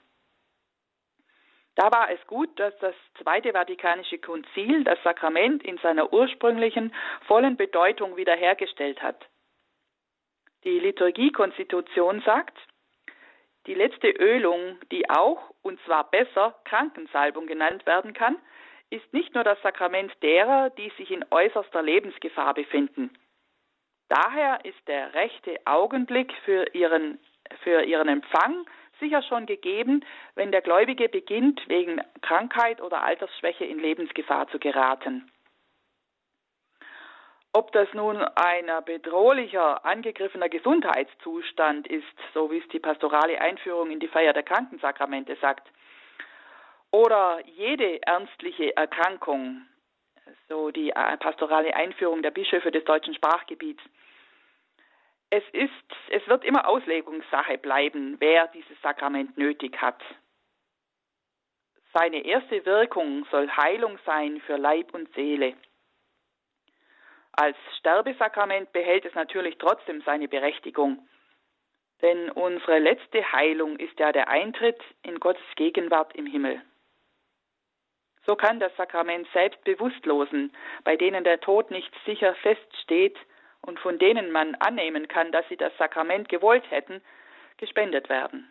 Da 1.75 1.91
war 1.91 2.09
es 2.09 2.25
gut, 2.25 2.59
dass 2.59 2.77
das 2.79 2.95
Zweite 3.21 3.53
Vatikanische 3.53 4.17
Konzil 4.17 4.83
das 4.83 5.01
Sakrament 5.03 5.63
in 5.63 5.77
seiner 5.77 6.11
ursprünglichen 6.11 6.93
vollen 7.27 7.55
Bedeutung 7.55 8.17
wiederhergestellt 8.17 9.01
hat. 9.01 9.27
Die 10.63 10.79
Liturgiekonstitution 10.79 12.21
sagt, 12.21 12.57
die 13.67 13.75
letzte 13.75 14.09
Ölung, 14.09 14.79
die 14.91 15.09
auch, 15.09 15.51
und 15.61 15.79
zwar 15.85 16.09
besser, 16.09 16.55
Krankensalbung 16.63 17.45
genannt 17.45 17.85
werden 17.85 18.13
kann, 18.13 18.37
ist 18.89 19.13
nicht 19.13 19.35
nur 19.35 19.43
das 19.43 19.61
Sakrament 19.61 20.11
derer, 20.23 20.71
die 20.71 20.91
sich 20.97 21.11
in 21.11 21.25
äußerster 21.29 21.83
Lebensgefahr 21.83 22.53
befinden. 22.53 23.11
Daher 24.09 24.63
ist 24.63 24.87
der 24.87 25.13
rechte 25.13 25.59
Augenblick 25.65 26.33
für 26.45 26.65
ihren, 26.73 27.19
für 27.63 27.83
ihren 27.83 28.07
Empfang 28.07 28.65
sicher 28.99 29.21
schon 29.23 29.45
gegeben, 29.45 30.03
wenn 30.35 30.51
der 30.51 30.61
Gläubige 30.61 31.09
beginnt, 31.09 31.61
wegen 31.67 32.01
Krankheit 32.21 32.81
oder 32.81 33.03
Altersschwäche 33.03 33.65
in 33.65 33.79
Lebensgefahr 33.79 34.47
zu 34.47 34.59
geraten. 34.59 35.29
Ob 37.53 37.71
das 37.71 37.87
nun 37.93 38.17
ein 38.17 38.69
bedrohlicher, 38.85 39.83
angegriffener 39.85 40.49
Gesundheitszustand 40.49 41.87
ist, 41.87 42.05
so 42.33 42.51
wie 42.51 42.59
es 42.59 42.67
die 42.69 42.79
pastorale 42.79 43.41
Einführung 43.41 43.89
in 43.89 43.99
die 43.99 44.07
Feier 44.07 44.33
der 44.33 44.43
Krankensakramente 44.43 45.35
sagt, 45.41 45.67
oder 46.91 47.39
jede 47.45 48.01
ernstliche 48.03 48.75
Erkrankung, 48.75 49.65
so 50.47 50.71
die 50.71 50.91
pastorale 51.19 51.75
Einführung 51.75 52.21
der 52.21 52.31
Bischöfe 52.31 52.71
des 52.71 52.83
deutschen 52.85 53.15
Sprachgebiets, 53.15 53.81
es 55.29 55.43
ist, 55.51 55.71
es 56.09 56.27
wird 56.27 56.45
immer 56.45 56.67
Auslegungssache 56.67 57.57
bleiben, 57.57 58.15
wer 58.19 58.47
dieses 58.47 58.79
Sakrament 58.81 59.37
nötig 59.37 59.81
hat. 59.81 60.01
Seine 61.93 62.25
erste 62.25 62.65
Wirkung 62.65 63.25
soll 63.31 63.49
Heilung 63.49 63.97
sein 64.05 64.41
für 64.45 64.57
Leib 64.57 64.93
und 64.93 65.11
Seele. 65.13 65.55
Als 67.31 67.57
Sterbesakrament 67.79 68.71
behält 68.71 69.05
es 69.05 69.13
natürlich 69.15 69.57
trotzdem 69.57 70.01
seine 70.01 70.27
Berechtigung. 70.27 71.07
Denn 72.01 72.31
unsere 72.31 72.79
letzte 72.79 73.31
Heilung 73.31 73.77
ist 73.77 73.99
ja 73.99 74.11
der 74.11 74.27
Eintritt 74.27 74.79
in 75.03 75.19
Gottes 75.19 75.45
Gegenwart 75.55 76.15
im 76.15 76.25
Himmel. 76.25 76.61
So 78.25 78.35
kann 78.35 78.59
das 78.59 78.75
Sakrament 78.75 79.27
selbst 79.33 79.63
Bewusstlosen, 79.63 80.53
bei 80.83 80.95
denen 80.95 81.23
der 81.23 81.39
Tod 81.39 81.71
nicht 81.71 81.91
sicher 82.05 82.35
feststeht, 82.35 83.17
und 83.67 83.80
von 83.80 83.99
denen 83.99 84.32
man 84.32 84.56
annehmen 84.56 85.10
kann, 85.10 85.32
dass 85.34 85.47
sie 85.49 85.58
das 85.58 85.75
Sakrament 85.77 86.30
gewollt 86.30 86.69
hätten, 86.71 87.01
gespendet 87.58 88.08
werden. 88.08 88.49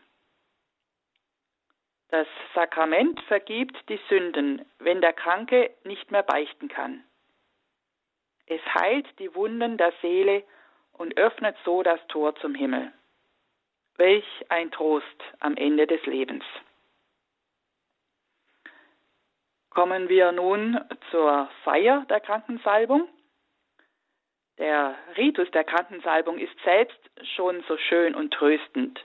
Das 2.10 2.28
Sakrament 2.54 3.20
vergibt 3.22 3.76
die 3.88 3.98
Sünden, 4.08 4.64
wenn 4.78 5.00
der 5.00 5.14
Kranke 5.14 5.74
nicht 5.84 6.10
mehr 6.10 6.22
beichten 6.22 6.68
kann. 6.68 7.02
Es 8.46 8.60
heilt 8.74 9.06
die 9.18 9.34
Wunden 9.34 9.78
der 9.78 9.92
Seele 10.02 10.44
und 10.92 11.16
öffnet 11.16 11.56
so 11.64 11.82
das 11.82 11.98
Tor 12.08 12.36
zum 12.36 12.54
Himmel. 12.54 12.92
Welch 13.96 14.44
ein 14.50 14.70
Trost 14.70 15.24
am 15.40 15.56
Ende 15.56 15.86
des 15.86 16.04
Lebens. 16.04 16.44
Kommen 19.70 20.10
wir 20.10 20.32
nun 20.32 20.78
zur 21.10 21.48
Feier 21.64 22.04
der 22.10 22.20
Krankensalbung. 22.20 23.08
Der 24.58 24.96
Ritus 25.16 25.50
der 25.50 25.64
Krankensalbung 25.64 26.38
ist 26.38 26.54
selbst 26.64 26.98
schon 27.34 27.62
so 27.68 27.76
schön 27.76 28.14
und 28.14 28.32
tröstend. 28.32 29.04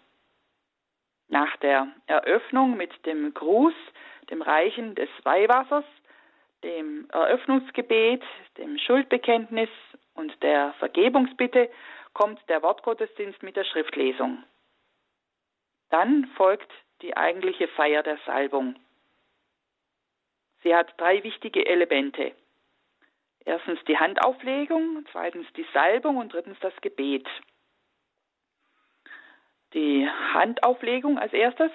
Nach 1.27 1.55
der 1.57 1.87
Eröffnung 2.07 2.77
mit 2.77 3.05
dem 3.05 3.33
Gruß, 3.33 3.73
dem 4.29 4.41
Reichen 4.41 4.95
des 4.95 5.09
Weihwassers, 5.23 5.85
dem 6.63 7.09
Eröffnungsgebet, 7.09 8.23
dem 8.57 8.77
Schuldbekenntnis 8.77 9.69
und 10.13 10.31
der 10.43 10.73
Vergebungsbitte 10.79 11.69
kommt 12.13 12.39
der 12.49 12.61
Wortgottesdienst 12.61 13.41
mit 13.43 13.55
der 13.55 13.63
Schriftlesung. 13.63 14.43
Dann 15.89 16.25
folgt 16.35 16.71
die 17.01 17.15
eigentliche 17.17 17.67
Feier 17.69 18.03
der 18.03 18.17
Salbung. 18.25 18.75
Sie 20.63 20.75
hat 20.75 20.93
drei 20.97 21.23
wichtige 21.23 21.65
Elemente. 21.65 22.33
Erstens 23.45 23.79
die 23.85 23.97
Handauflegung, 23.97 25.05
zweitens 25.11 25.51
die 25.53 25.65
Salbung 25.73 26.17
und 26.17 26.33
drittens 26.33 26.59
das 26.59 26.73
Gebet. 26.81 27.27
Die 29.73 30.07
Handauflegung 30.33 31.17
als 31.17 31.33
erstes. 31.33 31.71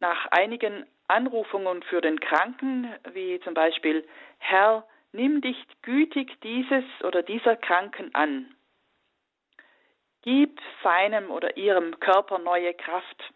Nach 0.00 0.26
einigen 0.26 0.86
Anrufungen 1.08 1.82
für 1.84 2.00
den 2.00 2.20
Kranken, 2.20 2.94
wie 3.12 3.40
zum 3.40 3.54
Beispiel 3.54 4.06
Herr, 4.38 4.86
nimm 5.12 5.40
dich 5.40 5.56
gütig 5.82 6.38
dieses 6.42 6.84
oder 7.02 7.22
dieser 7.22 7.56
Kranken 7.56 8.14
an. 8.14 8.54
Gib 10.22 10.60
seinem 10.82 11.30
oder 11.30 11.56
ihrem 11.56 11.98
Körper 12.00 12.38
neue 12.38 12.74
Kraft 12.74 13.32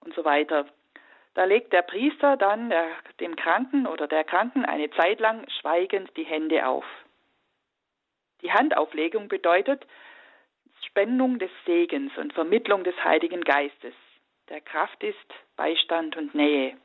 und 0.00 0.14
so 0.14 0.24
weiter. 0.24 0.66
Da 1.36 1.44
legt 1.44 1.74
der 1.74 1.82
Priester 1.82 2.38
dann 2.38 2.70
der, 2.70 2.88
dem 3.20 3.36
Kranken 3.36 3.86
oder 3.86 4.08
der 4.08 4.24
Kranken 4.24 4.64
eine 4.64 4.90
Zeit 4.92 5.20
lang 5.20 5.46
schweigend 5.60 6.10
die 6.16 6.24
Hände 6.24 6.66
auf. 6.66 6.86
Die 8.40 8.50
Handauflegung 8.50 9.28
bedeutet 9.28 9.86
Spendung 10.86 11.38
des 11.38 11.50
Segens 11.66 12.16
und 12.16 12.32
Vermittlung 12.32 12.84
des 12.84 12.96
Heiligen 13.04 13.42
Geistes. 13.42 13.92
Der 14.48 14.62
Kraft 14.62 15.02
ist 15.04 15.34
Beistand 15.56 16.16
und 16.16 16.34
Nähe. 16.34 16.78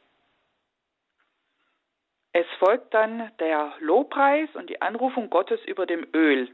Es 2.34 2.48
folgt 2.60 2.94
dann 2.94 3.32
der 3.40 3.74
Lobpreis 3.80 4.50
und 4.56 4.70
die 4.70 4.82
Anrufung 4.82 5.30
Gottes 5.30 5.64
über 5.64 5.86
dem 5.86 6.06
Öl 6.14 6.54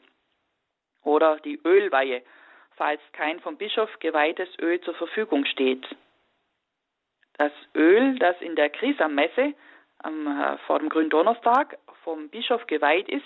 oder 1.04 1.38
die 1.38 1.60
Ölweihe, 1.66 2.22
falls 2.76 3.02
kein 3.14 3.40
vom 3.40 3.58
Bischof 3.58 3.90
geweihtes 3.98 4.50
Öl 4.60 4.80
zur 4.82 4.94
Verfügung 4.94 5.46
steht. 5.46 5.88
Das 7.38 7.52
Öl, 7.76 8.18
das 8.20 8.40
in 8.42 8.56
der 8.56 8.70
Krisammesse 8.70 9.54
am, 10.00 10.28
äh, 10.28 10.58
vor 10.60 10.80
dem 10.80 10.90
Gründonnerstag 10.90 11.78
vom 12.04 12.30
Bischof 12.30 12.66
geweiht 12.68 13.10
ist, 13.10 13.26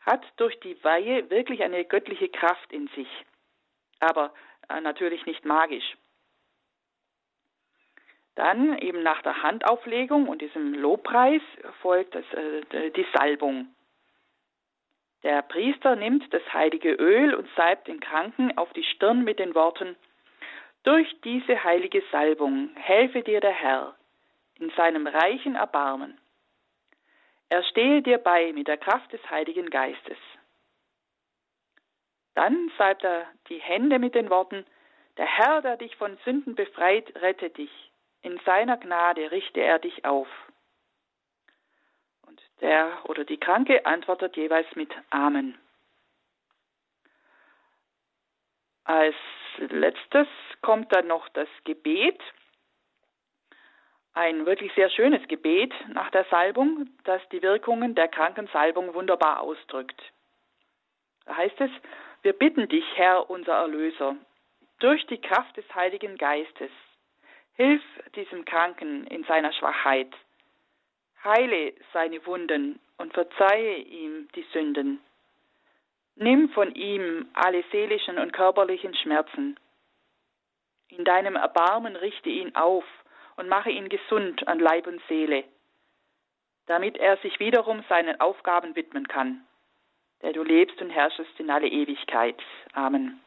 hat 0.00 0.24
durch 0.36 0.58
die 0.60 0.82
Weihe 0.84 1.30
wirklich 1.30 1.62
eine 1.62 1.84
göttliche 1.84 2.28
Kraft 2.28 2.72
in 2.72 2.88
sich, 2.88 3.08
aber 4.00 4.32
äh, 4.68 4.80
natürlich 4.80 5.24
nicht 5.26 5.44
magisch. 5.44 5.96
Dann 8.34 8.78
eben 8.78 9.02
nach 9.02 9.22
der 9.22 9.42
Handauflegung 9.42 10.28
und 10.28 10.42
diesem 10.42 10.74
Lobpreis 10.74 11.42
folgt 11.80 12.14
das, 12.14 12.24
äh, 12.32 12.90
die 12.90 13.06
Salbung. 13.14 13.68
Der 15.22 15.40
Priester 15.42 15.96
nimmt 15.96 16.32
das 16.34 16.42
heilige 16.52 16.92
Öl 16.92 17.34
und 17.34 17.48
salbt 17.56 17.88
den 17.88 18.00
Kranken 18.00 18.56
auf 18.58 18.72
die 18.74 18.84
Stirn 18.84 19.24
mit 19.24 19.38
den 19.38 19.54
Worten, 19.54 19.96
durch 20.84 21.08
diese 21.22 21.64
heilige 21.64 22.02
Salbung 22.12 22.70
helfe 22.76 23.22
dir 23.22 23.40
der 23.40 23.52
Herr 23.52 23.96
in 24.58 24.70
seinem 24.70 25.06
reichen 25.06 25.56
Erbarmen. 25.56 26.20
Er 27.48 27.62
stehe 27.64 28.02
dir 28.02 28.18
bei 28.18 28.52
mit 28.52 28.68
der 28.68 28.78
Kraft 28.78 29.12
des 29.12 29.30
Heiligen 29.30 29.70
Geistes. 29.70 30.18
Dann 32.34 32.70
salbt 32.78 33.04
er 33.04 33.26
die 33.48 33.58
Hände 33.58 33.98
mit 33.98 34.14
den 34.14 34.30
Worten, 34.30 34.64
der 35.16 35.26
Herr, 35.26 35.62
der 35.62 35.76
dich 35.76 35.96
von 35.96 36.16
Sünden 36.24 36.54
befreit, 36.54 37.14
rette 37.16 37.50
dich. 37.50 37.70
In 38.22 38.40
seiner 38.44 38.76
Gnade 38.76 39.30
richte 39.30 39.60
er 39.60 39.78
dich 39.78 40.04
auf. 40.04 40.28
Und 42.26 42.42
der 42.60 43.08
oder 43.08 43.24
die 43.24 43.38
Kranke 43.38 43.86
antwortet 43.86 44.36
jeweils 44.36 44.66
mit 44.74 44.90
Amen. 45.10 45.56
Als 48.84 49.14
letztes 49.58 50.26
kommt 50.62 50.94
dann 50.94 51.06
noch 51.06 51.28
das 51.30 51.48
Gebet 51.64 52.20
ein 54.14 54.46
wirklich 54.46 54.72
sehr 54.74 54.90
schönes 54.90 55.26
Gebet 55.28 55.72
nach 55.88 56.10
der 56.10 56.24
Salbung, 56.30 56.88
das 57.02 57.20
die 57.30 57.42
Wirkungen 57.42 57.94
der 57.96 58.08
Krankensalbung 58.08 58.94
wunderbar 58.94 59.40
ausdrückt. 59.40 60.00
Da 61.26 61.36
heißt 61.36 61.60
es, 61.60 61.70
wir 62.22 62.32
bitten 62.32 62.68
dich, 62.68 62.84
Herr, 62.94 63.28
unser 63.28 63.54
Erlöser, 63.54 64.16
durch 64.78 65.04
die 65.06 65.20
Kraft 65.20 65.56
des 65.56 65.64
Heiligen 65.74 66.16
Geistes, 66.16 66.70
hilf 67.54 67.82
diesem 68.14 68.44
Kranken 68.44 69.06
in 69.08 69.24
seiner 69.24 69.52
Schwachheit, 69.52 70.12
heile 71.24 71.72
seine 71.92 72.24
Wunden 72.26 72.80
und 72.98 73.12
verzeihe 73.12 73.76
ihm 73.78 74.28
die 74.34 74.46
Sünden. 74.52 75.00
Nimm 76.16 76.48
von 76.50 76.74
ihm 76.74 77.28
alle 77.34 77.64
seelischen 77.72 78.18
und 78.18 78.32
körperlichen 78.32 78.94
Schmerzen. 78.94 79.58
In 80.88 81.04
deinem 81.04 81.34
Erbarmen 81.34 81.96
richte 81.96 82.28
ihn 82.28 82.54
auf 82.54 82.84
und 83.36 83.48
mache 83.48 83.70
ihn 83.70 83.88
gesund 83.88 84.46
an 84.46 84.60
Leib 84.60 84.86
und 84.86 85.02
Seele, 85.08 85.44
damit 86.66 86.96
er 86.96 87.16
sich 87.18 87.40
wiederum 87.40 87.82
seinen 87.88 88.20
Aufgaben 88.20 88.76
widmen 88.76 89.08
kann, 89.08 89.44
der 90.22 90.32
du 90.32 90.44
lebst 90.44 90.80
und 90.80 90.90
herrschest 90.90 91.38
in 91.40 91.50
alle 91.50 91.66
Ewigkeit. 91.66 92.40
Amen. 92.74 93.20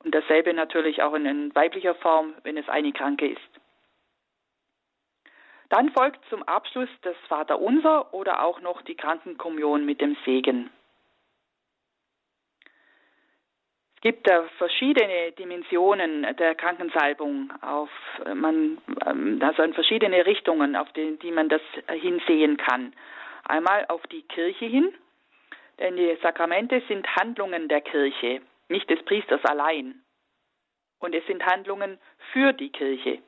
Und 0.00 0.14
dasselbe 0.14 0.52
natürlich 0.52 1.02
auch 1.02 1.14
in 1.14 1.54
weiblicher 1.54 1.94
Form, 1.94 2.34
wenn 2.42 2.58
es 2.58 2.68
eine 2.68 2.92
Kranke 2.92 3.28
ist. 3.28 3.40
Dann 5.70 5.90
folgt 5.92 6.22
zum 6.28 6.42
Abschluss 6.42 6.90
das 7.00 7.16
Vaterunser 7.28 8.12
oder 8.12 8.42
auch 8.42 8.60
noch 8.60 8.82
die 8.82 8.94
Krankenkommunion 8.94 9.86
mit 9.86 10.02
dem 10.02 10.16
Segen. 10.26 10.70
Gibt 14.04 14.28
da 14.28 14.42
verschiedene 14.58 15.32
Dimensionen 15.32 16.26
der 16.36 16.54
Krankensalbung 16.54 17.50
auf 17.62 17.88
man 18.34 18.78
ähm, 19.06 19.40
also 19.42 19.62
in 19.62 19.72
verschiedene 19.72 20.26
Richtungen, 20.26 20.76
auf 20.76 20.92
die, 20.92 21.18
die 21.18 21.32
man 21.32 21.48
das 21.48 21.62
hinsehen 21.88 22.58
kann. 22.58 22.94
Einmal 23.44 23.86
auf 23.88 24.06
die 24.08 24.22
Kirche 24.22 24.66
hin, 24.66 24.92
denn 25.78 25.96
die 25.96 26.16
Sakramente 26.22 26.82
sind 26.86 27.08
Handlungen 27.16 27.68
der 27.68 27.80
Kirche, 27.80 28.42
nicht 28.68 28.88
des 28.90 29.02
Priesters 29.04 29.42
allein. 29.46 30.02
Und 30.98 31.14
es 31.14 31.26
sind 31.26 31.44
Handlungen 31.44 31.98
für 32.32 32.52
die 32.52 32.70
Kirche. 32.70 33.20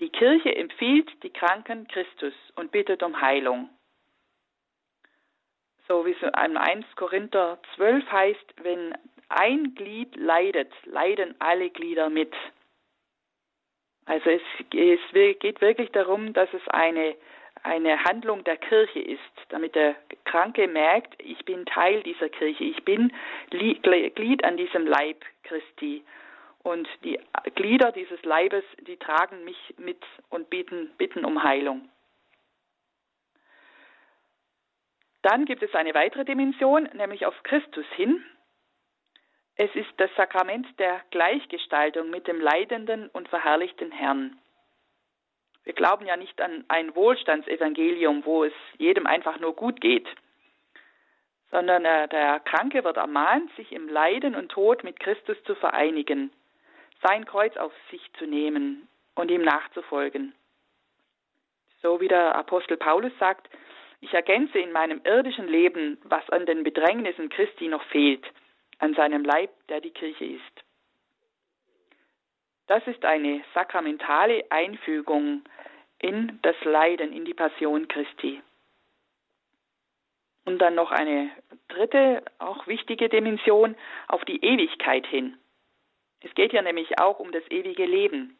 Die 0.00 0.10
Kirche 0.10 0.54
empfiehlt 0.54 1.10
die 1.22 1.30
Kranken 1.30 1.88
Christus 1.88 2.34
und 2.56 2.72
bittet 2.72 3.02
um 3.02 3.20
Heilung. 3.22 3.70
So 5.88 6.04
wie 6.04 6.12
es 6.12 6.22
in 6.22 6.56
1 6.58 6.84
Korinther 6.96 7.58
12 7.74 8.12
heißt, 8.12 8.54
wenn 8.62 8.94
ein 9.30 9.74
Glied 9.74 10.16
leidet, 10.16 10.72
leiden 10.84 11.34
alle 11.38 11.70
Glieder 11.70 12.10
mit. 12.10 12.34
Also 14.06 14.28
es, 14.30 14.42
es 14.74 15.00
geht 15.38 15.60
wirklich 15.60 15.90
darum, 15.92 16.32
dass 16.32 16.52
es 16.52 16.66
eine, 16.68 17.14
eine 17.62 18.02
Handlung 18.04 18.42
der 18.44 18.56
Kirche 18.56 18.98
ist, 19.00 19.20
damit 19.50 19.74
der 19.74 19.94
Kranke 20.24 20.66
merkt, 20.66 21.14
ich 21.22 21.44
bin 21.44 21.64
Teil 21.66 22.02
dieser 22.02 22.28
Kirche, 22.28 22.64
ich 22.64 22.84
bin 22.84 23.12
Glied 23.50 24.44
an 24.44 24.56
diesem 24.56 24.86
Leib 24.86 25.24
Christi. 25.44 26.04
Und 26.62 26.88
die 27.04 27.18
Glieder 27.54 27.92
dieses 27.92 28.22
Leibes, 28.24 28.64
die 28.80 28.96
tragen 28.96 29.44
mich 29.44 29.74
mit 29.78 30.04
und 30.28 30.50
bitten, 30.50 30.90
bitten 30.98 31.24
um 31.24 31.42
Heilung. 31.42 31.88
Dann 35.22 35.44
gibt 35.44 35.62
es 35.62 35.74
eine 35.74 35.94
weitere 35.94 36.24
Dimension, 36.24 36.88
nämlich 36.94 37.26
auf 37.26 37.42
Christus 37.44 37.86
hin. 37.94 38.24
Es 39.62 39.74
ist 39.74 39.92
das 39.98 40.08
Sakrament 40.16 40.66
der 40.78 41.02
Gleichgestaltung 41.10 42.08
mit 42.08 42.26
dem 42.26 42.40
leidenden 42.40 43.10
und 43.10 43.28
verherrlichten 43.28 43.92
Herrn. 43.92 44.38
Wir 45.64 45.74
glauben 45.74 46.06
ja 46.06 46.16
nicht 46.16 46.40
an 46.40 46.64
ein 46.68 46.96
Wohlstandsevangelium, 46.96 48.24
wo 48.24 48.44
es 48.44 48.54
jedem 48.78 49.06
einfach 49.06 49.38
nur 49.38 49.54
gut 49.54 49.82
geht, 49.82 50.08
sondern 51.50 51.82
der 51.82 52.40
Kranke 52.40 52.84
wird 52.84 52.96
ermahnt, 52.96 53.54
sich 53.56 53.70
im 53.72 53.86
Leiden 53.90 54.34
und 54.34 54.50
Tod 54.50 54.82
mit 54.82 54.98
Christus 54.98 55.36
zu 55.44 55.54
vereinigen, 55.54 56.32
sein 57.02 57.26
Kreuz 57.26 57.54
auf 57.58 57.74
sich 57.90 58.00
zu 58.14 58.24
nehmen 58.24 58.88
und 59.14 59.30
ihm 59.30 59.42
nachzufolgen. 59.42 60.34
So 61.82 62.00
wie 62.00 62.08
der 62.08 62.34
Apostel 62.34 62.78
Paulus 62.78 63.12
sagt, 63.18 63.46
ich 64.00 64.14
ergänze 64.14 64.58
in 64.58 64.72
meinem 64.72 65.02
irdischen 65.04 65.48
Leben, 65.48 65.98
was 66.04 66.26
an 66.30 66.46
den 66.46 66.64
Bedrängnissen 66.64 67.28
Christi 67.28 67.68
noch 67.68 67.84
fehlt– 67.88 68.24
an 68.80 68.94
seinem 68.94 69.24
Leib, 69.24 69.50
der 69.68 69.80
die 69.80 69.90
Kirche 69.90 70.24
ist. 70.24 70.64
Das 72.66 72.86
ist 72.86 73.04
eine 73.04 73.44
sakramentale 73.54 74.44
Einfügung 74.50 75.42
in 75.98 76.38
das 76.42 76.56
Leiden, 76.64 77.12
in 77.12 77.24
die 77.24 77.34
Passion 77.34 77.88
Christi. 77.88 78.42
Und 80.46 80.58
dann 80.58 80.74
noch 80.74 80.90
eine 80.90 81.30
dritte, 81.68 82.24
auch 82.38 82.66
wichtige 82.66 83.08
Dimension 83.08 83.76
auf 84.08 84.24
die 84.24 84.42
Ewigkeit 84.42 85.06
hin. 85.06 85.36
Es 86.20 86.34
geht 86.34 86.52
ja 86.52 86.62
nämlich 86.62 86.98
auch 86.98 87.18
um 87.18 87.32
das 87.32 87.44
ewige 87.50 87.84
Leben. 87.84 88.38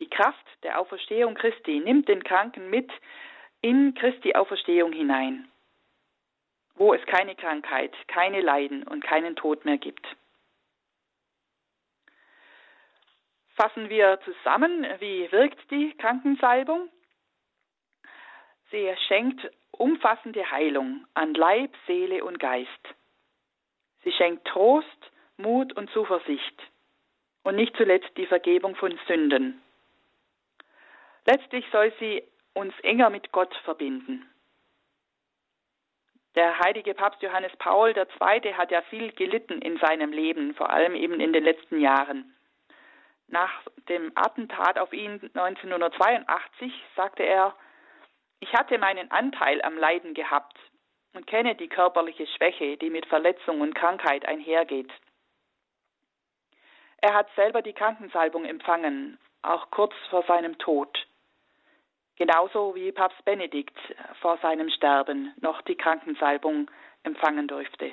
Die 0.00 0.10
Kraft 0.10 0.44
der 0.64 0.80
Auferstehung 0.80 1.34
Christi 1.34 1.80
nimmt 1.80 2.08
den 2.08 2.24
Kranken 2.24 2.70
mit 2.70 2.90
in 3.60 3.94
Christi 3.94 4.34
Auferstehung 4.34 4.92
hinein 4.92 5.48
wo 6.76 6.94
es 6.94 7.04
keine 7.06 7.34
Krankheit, 7.34 7.92
keine 8.06 8.40
Leiden 8.40 8.82
und 8.84 9.02
keinen 9.02 9.36
Tod 9.36 9.64
mehr 9.64 9.78
gibt. 9.78 10.06
Fassen 13.56 13.88
wir 13.88 14.20
zusammen, 14.24 14.86
wie 14.98 15.30
wirkt 15.32 15.70
die 15.70 15.94
Krankensalbung? 15.96 16.90
Sie 18.70 18.92
schenkt 19.08 19.50
umfassende 19.70 20.50
Heilung 20.50 21.06
an 21.14 21.34
Leib, 21.34 21.74
Seele 21.86 22.22
und 22.24 22.38
Geist. 22.38 22.68
Sie 24.04 24.12
schenkt 24.12 24.46
Trost, 24.46 25.10
Mut 25.38 25.72
und 25.74 25.90
Zuversicht 25.90 26.62
und 27.44 27.56
nicht 27.56 27.76
zuletzt 27.76 28.10
die 28.16 28.26
Vergebung 28.26 28.76
von 28.76 28.98
Sünden. 29.06 29.62
Letztlich 31.24 31.64
soll 31.72 31.92
sie 31.98 32.22
uns 32.54 32.74
enger 32.80 33.10
mit 33.10 33.32
Gott 33.32 33.54
verbinden. 33.64 34.28
Der 36.36 36.58
heilige 36.58 36.92
Papst 36.92 37.22
Johannes 37.22 37.56
Paul 37.56 37.96
II. 37.96 38.54
hat 38.54 38.70
ja 38.70 38.82
viel 38.82 39.10
gelitten 39.12 39.62
in 39.62 39.78
seinem 39.78 40.12
Leben, 40.12 40.54
vor 40.54 40.68
allem 40.68 40.94
eben 40.94 41.18
in 41.18 41.32
den 41.32 41.42
letzten 41.42 41.80
Jahren. 41.80 42.36
Nach 43.26 43.62
dem 43.88 44.12
Attentat 44.14 44.78
auf 44.78 44.92
ihn 44.92 45.14
1982 45.34 46.72
sagte 46.94 47.22
er, 47.22 47.56
ich 48.40 48.52
hatte 48.52 48.76
meinen 48.76 49.10
Anteil 49.10 49.62
am 49.62 49.78
Leiden 49.78 50.12
gehabt 50.12 50.58
und 51.14 51.26
kenne 51.26 51.54
die 51.54 51.68
körperliche 51.68 52.26
Schwäche, 52.26 52.76
die 52.76 52.90
mit 52.90 53.06
Verletzung 53.06 53.62
und 53.62 53.74
Krankheit 53.74 54.26
einhergeht. 54.26 54.92
Er 56.98 57.14
hat 57.14 57.28
selber 57.34 57.62
die 57.62 57.72
Krankensalbung 57.72 58.44
empfangen, 58.44 59.18
auch 59.40 59.70
kurz 59.70 59.94
vor 60.10 60.22
seinem 60.24 60.58
Tod. 60.58 61.06
Genauso 62.16 62.74
wie 62.74 62.92
Papst 62.92 63.24
Benedikt 63.24 63.76
vor 64.20 64.38
seinem 64.38 64.70
Sterben 64.70 65.32
noch 65.40 65.62
die 65.62 65.76
Krankensalbung 65.76 66.70
empfangen 67.02 67.46
durfte. 67.46 67.92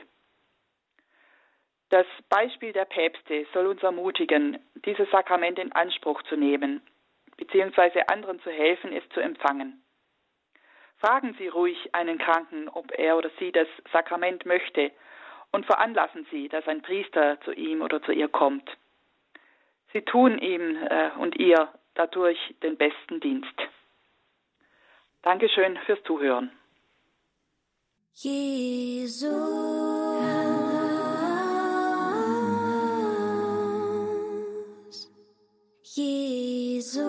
Das 1.90 2.08
Beispiel 2.30 2.74
der 2.74 2.86
Päpste 2.86 3.46
soll 3.54 3.68
uns 3.68 3.84
ermutigen, 3.84 4.58
dieses 4.86 5.10
Sakrament 5.12 5.60
in 5.60 5.72
Anspruch 5.74 6.24
zu 6.24 6.36
nehmen, 6.36 6.82
beziehungsweise 7.38 8.10
anderen 8.10 8.42
zu 8.42 8.50
helfen, 8.50 8.92
es 8.94 9.08
zu 9.10 9.20
empfangen. 9.20 9.84
Fragen 10.98 11.36
Sie 11.38 11.50
ruhig 11.50 11.94
einen 11.94 12.18
Kranken, 12.18 12.70
ob 12.70 12.98
er 12.98 13.18
oder 13.18 13.30
sie 13.38 13.52
das 13.52 13.68
Sakrament 13.92 14.46
möchte 14.46 14.92
und 15.52 15.66
veranlassen 15.66 16.26
Sie, 16.32 16.50
dass 16.50 16.68
ein 16.68 16.82
Priester 16.82 17.40
zu 17.42 17.52
ihm 17.52 17.82
oder 17.82 18.02
zu 18.02 18.12
ihr 18.12 18.28
kommt. 18.28 18.68
Sie 19.92 20.02
tun 20.02 20.40
ihm 20.40 20.78
äh, 20.78 21.12
und 21.20 21.36
ihr 21.36 21.70
dadurch 21.94 22.40
den 22.64 22.78
besten 22.78 23.20
Dienst. 23.20 23.54
Dankeschön 25.24 25.78
fürs 25.86 26.04
Zuhören. 26.04 26.52
Jesus, 28.14 29.30
Jesus. 35.84 37.04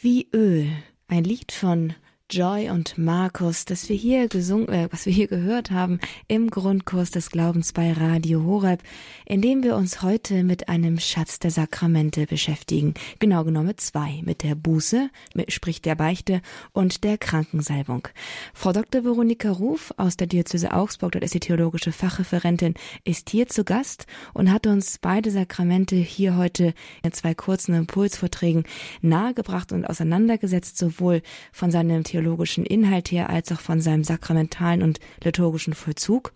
Wie 0.00 0.28
Öl, 0.34 0.66
ein 1.06 1.22
Lied 1.22 1.52
von 1.52 1.94
Joy 2.32 2.70
und 2.70 2.96
Markus, 2.96 3.66
das 3.66 3.90
wir 3.90 3.96
hier 3.96 4.26
gesungen, 4.26 4.66
äh, 4.70 4.88
was 4.90 5.04
wir 5.04 5.12
hier 5.12 5.26
gehört 5.26 5.70
haben 5.70 6.00
im 6.28 6.48
Grundkurs 6.48 7.10
des 7.10 7.30
Glaubens 7.30 7.74
bei 7.74 7.92
Radio 7.92 8.42
Horeb, 8.42 8.82
in 9.26 9.42
dem 9.42 9.62
wir 9.62 9.76
uns 9.76 10.00
heute 10.00 10.42
mit 10.42 10.70
einem 10.70 10.98
Schatz 10.98 11.40
der 11.40 11.50
Sakramente 11.50 12.24
beschäftigen. 12.26 12.94
Genau 13.18 13.44
genommen 13.44 13.76
zwei, 13.76 14.22
mit 14.24 14.44
der 14.44 14.54
Buße, 14.54 15.10
mit, 15.34 15.52
sprich 15.52 15.82
der 15.82 15.94
Beichte 15.94 16.40
und 16.72 17.04
der 17.04 17.18
Krankensalbung. 17.18 18.08
Frau 18.54 18.72
Dr. 18.72 19.04
Veronika 19.04 19.50
Ruf 19.50 19.92
aus 19.98 20.16
der 20.16 20.26
Diözese 20.26 20.72
Augsburg, 20.72 21.12
dort 21.12 21.24
ist 21.24 21.34
die 21.34 21.40
theologische 21.40 21.92
Fachreferentin, 21.92 22.72
ist 23.04 23.28
hier 23.28 23.46
zu 23.48 23.62
Gast 23.62 24.06
und 24.32 24.50
hat 24.50 24.66
uns 24.66 24.96
beide 24.98 25.30
Sakramente 25.30 25.96
hier 25.96 26.38
heute 26.38 26.72
in 27.02 27.12
zwei 27.12 27.34
kurzen 27.34 27.74
Impulsvorträgen 27.74 28.64
nahegebracht 29.02 29.70
und 29.70 29.84
auseinandergesetzt, 29.84 30.78
sowohl 30.78 31.20
von 31.52 31.70
seinem 31.70 32.04
theologischen 32.04 32.21
theologischen 32.22 32.64
Inhalt 32.64 33.10
her 33.10 33.30
als 33.30 33.50
auch 33.52 33.60
von 33.60 33.80
seinem 33.80 34.04
sakramentalen 34.04 34.82
und 34.82 35.00
liturgischen 35.24 35.74
Vollzug. 35.74 36.32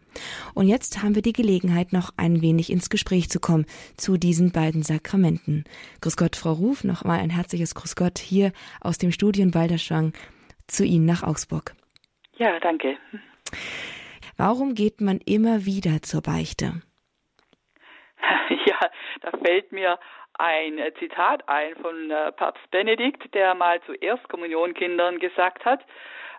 Und 0.55 0.66
jetzt 0.66 1.03
haben 1.03 1.14
wir 1.14 1.22
die 1.22 1.33
Gelegenheit, 1.33 1.92
noch 1.92 2.11
ein 2.16 2.42
wenig 2.42 2.70
ins 2.70 2.90
Gespräch 2.90 3.29
zu 3.31 3.38
kommen 3.38 3.66
zu 3.96 4.16
diesen 4.16 4.51
beiden 4.51 4.83
Sakramenten. 4.83 5.64
Grüß 6.01 6.16
Gott, 6.16 6.37
Frau 6.37 6.53
Ruf, 6.53 6.85
nochmal 6.85 7.20
ein 7.20 7.31
herzliches 7.31 7.75
Grüß 7.75 7.94
Gott 7.96 8.18
hier 8.18 8.53
aus 8.81 8.99
dem 8.99 9.12
Studium 9.12 9.51
Balderschwang 9.51 10.12
zu 10.66 10.85
Ihnen 10.85 11.07
nach 11.07 11.22
Augsburg. 11.22 11.75
Ja, 12.37 12.59
danke. 12.61 12.96
Warum 14.37 14.75
geht 14.75 15.01
man 15.01 15.18
immer 15.18 15.64
wieder 15.66 16.03
zur 16.03 16.22
Beichte? 16.22 16.83
Ja, 18.66 18.90
da 19.20 19.31
fällt 19.38 19.70
mir 19.70 19.99
ein 20.38 20.81
Zitat 20.99 21.49
ein 21.49 21.75
von 21.77 22.11
äh, 22.11 22.33
Papst 22.33 22.70
Benedikt, 22.70 23.35
der 23.35 23.55
mal 23.55 23.81
zu 23.83 23.94
Erstkommunionkindern 23.94 25.18
gesagt 25.18 25.64
hat, 25.64 25.81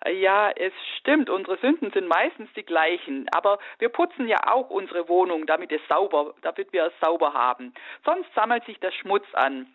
äh, 0.05 0.12
ja, 0.13 0.51
es 0.51 0.73
stimmt, 0.99 1.29
unsere 1.29 1.57
Sünden 1.57 1.91
sind 1.91 2.07
meistens 2.07 2.49
die 2.53 2.63
gleichen, 2.63 3.27
aber 3.36 3.60
wir 3.79 3.89
putzen 3.89 4.27
ja 4.27 4.38
auch 4.47 4.69
unsere 4.69 5.10
Wohnung, 5.10 5.45
damit 5.45 5.71
es 5.71 5.81
sauber, 5.88 6.33
damit 6.41 6.71
wir 6.73 6.86
es 6.86 6.93
sauber 7.01 7.33
haben. 7.33 7.73
Sonst 8.05 8.33
sammelt 8.36 8.65
sich 8.65 8.79
der 8.79 8.91
Schmutz 8.91 9.25
an, 9.33 9.67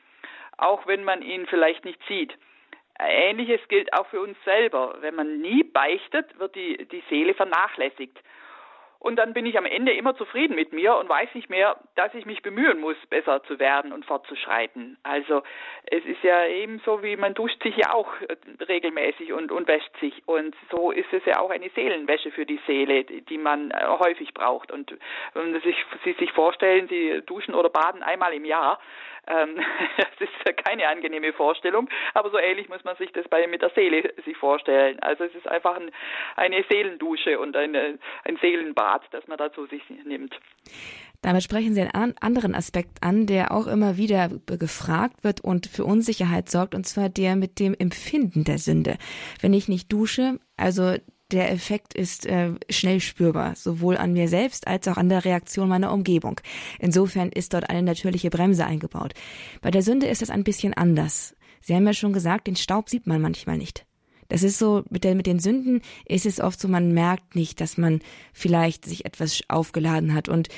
auch 0.56 0.87
wenn 0.87 1.04
man 1.04 1.22
ihn 1.22 1.46
vielleicht 1.46 1.85
nicht 1.85 2.00
sieht. 2.06 2.37
Ähnliches 2.98 3.61
gilt 3.68 3.92
auch 3.92 4.06
für 4.06 4.20
uns 4.20 4.37
selber. 4.44 4.96
Wenn 5.00 5.14
man 5.14 5.40
nie 5.40 5.64
beichtet, 5.64 6.38
wird 6.38 6.54
die, 6.54 6.87
die 6.88 7.02
Seele 7.08 7.35
vernachlässigt. 7.35 8.16
Und 9.02 9.16
dann 9.16 9.32
bin 9.32 9.46
ich 9.46 9.58
am 9.58 9.66
Ende 9.66 9.92
immer 9.92 10.14
zufrieden 10.14 10.54
mit 10.54 10.72
mir 10.72 10.94
und 10.94 11.08
weiß 11.08 11.34
nicht 11.34 11.50
mehr, 11.50 11.76
dass 11.96 12.14
ich 12.14 12.24
mich 12.24 12.40
bemühen 12.40 12.78
muss, 12.78 12.94
besser 13.10 13.42
zu 13.42 13.58
werden 13.58 13.92
und 13.92 14.04
fortzuschreiten. 14.04 14.96
Also 15.02 15.42
es 15.86 16.04
ist 16.04 16.22
ja 16.22 16.46
eben 16.46 16.80
so, 16.84 17.02
wie 17.02 17.16
man 17.16 17.34
duscht 17.34 17.60
sich 17.64 17.76
ja 17.76 17.92
auch 17.92 18.08
äh, 18.20 18.36
regelmäßig 18.62 19.32
und, 19.32 19.50
und 19.50 19.66
wäscht 19.66 19.90
sich. 19.98 20.22
Und 20.26 20.54
so 20.70 20.92
ist 20.92 21.12
es 21.12 21.24
ja 21.24 21.40
auch 21.40 21.50
eine 21.50 21.68
Seelenwäsche 21.70 22.30
für 22.30 22.46
die 22.46 22.60
Seele, 22.64 23.02
die 23.02 23.38
man 23.38 23.72
äh, 23.72 23.84
häufig 23.98 24.34
braucht. 24.34 24.70
Und 24.70 24.96
wenn 25.34 25.52
Sie 25.52 25.58
sich, 25.58 26.16
sich 26.16 26.30
vorstellen, 26.30 26.86
Sie 26.86 27.22
duschen 27.26 27.56
oder 27.56 27.70
baden 27.70 28.04
einmal 28.04 28.32
im 28.32 28.44
Jahr, 28.44 28.78
ähm, 29.26 29.56
das 29.96 30.08
ist 30.20 30.64
keine 30.64 30.88
angenehme 30.88 31.32
Vorstellung, 31.32 31.88
aber 32.14 32.30
so 32.30 32.38
ähnlich 32.38 32.68
muss 32.68 32.85
man 32.85 32.96
sich 32.96 33.12
das 33.12 33.28
bei 33.28 33.46
mit 33.46 33.62
der 33.62 33.70
Seele 33.70 34.12
sich 34.24 34.37
vorstellen. 34.37 34.98
Also 35.00 35.24
es 35.24 35.35
ist 35.35 35.48
einfach 35.48 35.76
ein, 35.76 35.90
eine 36.37 36.64
Seelendusche 36.70 37.38
und 37.38 37.56
eine, 37.56 37.98
ein 38.24 38.37
Seelenbad, 38.38 39.02
das 39.11 39.26
man 39.26 39.38
dazu 39.38 39.66
sich 39.66 39.82
nimmt. 40.04 40.38
Damit 41.22 41.44
sprechen 41.44 41.72
Sie 41.72 41.82
einen 41.82 42.16
anderen 42.20 42.52
Aspekt 42.52 43.00
an, 43.00 43.26
der 43.26 43.52
auch 43.52 43.68
immer 43.68 43.96
wieder 43.96 44.28
gefragt 44.46 45.22
wird 45.22 45.40
und 45.40 45.66
für 45.66 45.85
Unsicherheit 45.85 46.50
sorgt, 46.50 46.74
und 46.74 46.85
zwar 46.85 47.08
der 47.08 47.37
mit 47.37 47.61
dem 47.61 47.74
Empfinden 47.78 48.42
der 48.42 48.58
Sünde. 48.58 48.98
Wenn 49.40 49.54
ich 49.54 49.68
nicht 49.68 49.92
dusche, 49.92 50.40
also 50.56 50.96
der 51.32 51.50
Effekt 51.50 51.94
ist 51.94 52.26
äh, 52.26 52.52
schnell 52.68 53.00
spürbar, 53.00 53.54
sowohl 53.56 53.96
an 53.96 54.12
mir 54.12 54.28
selbst 54.28 54.66
als 54.66 54.86
auch 54.88 54.96
an 54.96 55.08
der 55.08 55.24
Reaktion 55.24 55.68
meiner 55.68 55.92
Umgebung. 55.92 56.40
Insofern 56.78 57.30
ist 57.30 57.54
dort 57.54 57.70
eine 57.70 57.82
natürliche 57.82 58.30
Bremse 58.30 58.66
eingebaut. 58.66 59.14
Bei 59.60 59.70
der 59.70 59.82
Sünde 59.82 60.06
ist 60.06 60.22
es 60.22 60.30
ein 60.30 60.44
bisschen 60.44 60.74
anders. 60.74 61.34
Sie 61.60 61.74
haben 61.74 61.86
ja 61.86 61.94
schon 61.94 62.12
gesagt, 62.12 62.46
den 62.46 62.56
Staub 62.56 62.88
sieht 62.88 63.06
man 63.06 63.20
manchmal 63.20 63.56
nicht. 63.56 63.86
Das 64.28 64.42
ist 64.42 64.58
so, 64.58 64.82
mit, 64.88 65.04
der, 65.04 65.14
mit 65.14 65.26
den 65.26 65.40
Sünden 65.40 65.82
ist 66.06 66.26
es 66.26 66.40
oft 66.40 66.58
so, 66.58 66.66
man 66.66 66.92
merkt 66.92 67.36
nicht, 67.36 67.60
dass 67.60 67.76
man 67.76 68.00
vielleicht 68.32 68.84
sich 68.86 69.04
etwas 69.04 69.42
aufgeladen 69.48 70.14
hat. 70.14 70.28
Und 70.28 70.48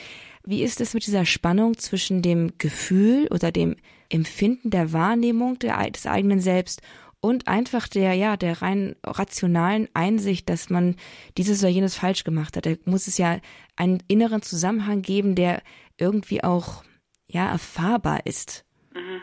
wie 0.45 0.63
ist 0.63 0.81
es 0.81 0.95
mit 0.95 1.07
dieser 1.07 1.25
Spannung 1.25 1.77
zwischen 1.79 2.23
dem 2.23 2.53
Gefühl 2.59 3.27
oder 3.31 3.51
dem 3.51 3.77
Empfinden 4.11 4.71
der 4.71 4.93
Wahrnehmung 4.93 5.59
des 5.59 6.07
eigenen 6.07 6.41
Selbst 6.41 6.83
und 7.25 7.49
einfach 7.49 7.89
der, 7.89 8.13
ja, 8.13 8.37
der 8.37 8.61
rein 8.61 8.97
rationalen 9.03 9.89
Einsicht, 9.95 10.51
dass 10.51 10.69
man 10.69 10.95
dieses 11.39 11.61
oder 11.63 11.71
jenes 11.71 11.95
falsch 11.95 12.23
gemacht 12.23 12.55
hat. 12.55 12.67
Da 12.67 12.73
muss 12.85 13.07
es 13.07 13.17
ja 13.17 13.41
einen 13.77 14.03
inneren 14.09 14.43
Zusammenhang 14.43 15.01
geben, 15.01 15.35
der 15.35 15.63
irgendwie 15.97 16.45
auch, 16.45 16.85
ja, 17.27 17.51
erfahrbar 17.51 18.27
ist. 18.27 18.67
Mhm. 18.93 19.23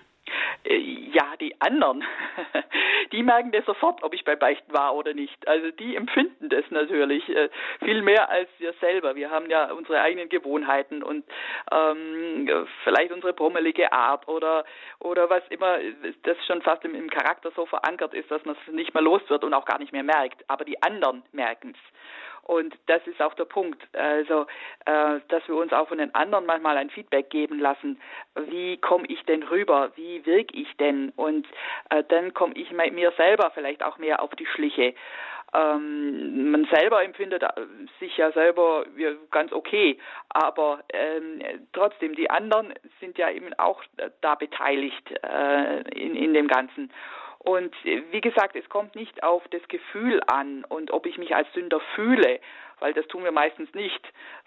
Äh, 0.63 0.77
ja, 0.77 1.35
die 1.39 1.59
anderen, 1.59 2.03
die 3.11 3.23
merken 3.23 3.51
das 3.51 3.65
sofort, 3.65 4.03
ob 4.03 4.13
ich 4.13 4.23
bei 4.23 4.35
Beichten 4.35 4.71
war 4.73 4.95
oder 4.95 5.13
nicht. 5.13 5.47
Also 5.47 5.71
die 5.71 5.95
empfinden 5.95 6.49
das 6.49 6.65
natürlich 6.69 7.27
äh, 7.29 7.49
viel 7.83 8.01
mehr 8.01 8.29
als 8.29 8.49
wir 8.59 8.73
selber. 8.73 9.15
Wir 9.15 9.31
haben 9.31 9.49
ja 9.49 9.71
unsere 9.71 10.01
eigenen 10.01 10.29
Gewohnheiten 10.29 11.03
und 11.03 11.25
ähm, 11.71 12.67
vielleicht 12.83 13.11
unsere 13.11 13.33
brummelige 13.33 13.91
Art 13.91 14.27
oder 14.27 14.65
oder 14.99 15.29
was 15.29 15.43
immer, 15.49 15.79
das 16.23 16.37
schon 16.45 16.61
fast 16.61 16.85
im, 16.85 16.95
im 16.95 17.09
Charakter 17.09 17.51
so 17.55 17.65
verankert 17.65 18.13
ist, 18.13 18.29
dass 18.29 18.45
man 18.45 18.55
es 18.55 18.73
nicht 18.73 18.93
mehr 18.93 19.03
los 19.03 19.21
wird 19.27 19.43
und 19.43 19.53
auch 19.53 19.65
gar 19.65 19.79
nicht 19.79 19.91
mehr 19.91 20.03
merkt. 20.03 20.43
Aber 20.47 20.63
die 20.63 20.81
anderen 20.81 21.23
merken 21.31 21.73
es. 21.75 21.91
Und 22.43 22.75
das 22.87 23.05
ist 23.07 23.21
auch 23.21 23.33
der 23.35 23.45
Punkt. 23.45 23.81
Also, 23.93 24.45
äh, 24.85 25.19
dass 25.27 25.47
wir 25.47 25.55
uns 25.55 25.71
auch 25.73 25.87
von 25.87 25.99
den 25.99 26.13
anderen 26.15 26.45
manchmal 26.45 26.77
ein 26.77 26.89
Feedback 26.89 27.29
geben 27.29 27.59
lassen. 27.59 27.99
Wie 28.47 28.77
komme 28.77 29.05
ich 29.07 29.23
denn 29.25 29.43
rüber? 29.43 29.91
Wie 29.95 30.25
wirke 30.25 30.55
ich 30.55 30.75
denn? 30.77 31.11
Und 31.15 31.47
äh, 31.89 32.03
dann 32.07 32.33
komme 32.33 32.53
ich 32.55 32.71
mir 32.71 33.11
selber 33.17 33.51
vielleicht 33.53 33.83
auch 33.83 33.97
mehr 33.97 34.21
auf 34.21 34.31
die 34.31 34.47
Schliche. 34.47 34.95
Ähm, 35.53 36.51
man 36.51 36.65
selber 36.71 37.03
empfindet 37.03 37.43
äh, 37.43 37.49
sich 37.99 38.15
ja 38.15 38.31
selber 38.31 38.85
ganz 39.31 39.51
okay, 39.51 39.97
aber 40.29 40.81
ähm, 40.93 41.41
trotzdem, 41.73 42.15
die 42.15 42.29
anderen 42.29 42.73
sind 43.01 43.17
ja 43.17 43.29
eben 43.29 43.53
auch 43.55 43.83
da 44.21 44.35
beteiligt 44.35 45.11
äh, 45.23 45.81
in, 45.89 46.15
in 46.15 46.33
dem 46.33 46.47
Ganzen. 46.47 46.91
Und 47.43 47.73
äh, 47.85 48.03
wie 48.11 48.21
gesagt, 48.21 48.55
es 48.55 48.67
kommt 48.69 48.95
nicht 48.95 49.23
auf 49.23 49.43
das 49.49 49.67
Gefühl 49.67 50.21
an 50.27 50.63
und 50.65 50.91
ob 50.91 51.05
ich 51.05 51.17
mich 51.17 51.35
als 51.35 51.51
Sünder 51.53 51.79
fühle, 51.95 52.39
weil 52.79 52.93
das 52.93 53.07
tun 53.07 53.23
wir 53.23 53.31
meistens 53.31 53.73
nicht, 53.73 54.01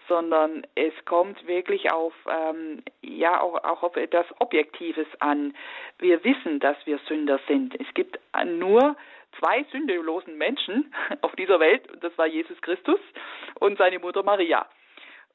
sondern 0.07 0.65
es 0.75 0.93
kommt 1.05 1.45
wirklich 1.47 1.91
auf 1.91 2.13
ähm, 2.29 2.83
ja 3.01 3.41
auch, 3.41 3.63
auch 3.63 3.83
auf 3.83 3.95
etwas 3.97 4.25
Objektives 4.39 5.07
an. 5.19 5.55
Wir 5.99 6.23
wissen, 6.23 6.59
dass 6.59 6.77
wir 6.85 6.99
Sünder 7.07 7.39
sind. 7.47 7.79
Es 7.79 7.93
gibt 7.93 8.19
nur 8.45 8.95
zwei 9.39 9.65
sündelosen 9.71 10.37
Menschen 10.37 10.93
auf 11.21 11.35
dieser 11.35 11.59
Welt, 11.59 11.91
und 11.91 12.03
das 12.03 12.17
war 12.17 12.27
Jesus 12.27 12.61
Christus 12.61 12.99
und 13.55 13.77
seine 13.77 13.99
Mutter 13.99 14.23
Maria. 14.23 14.65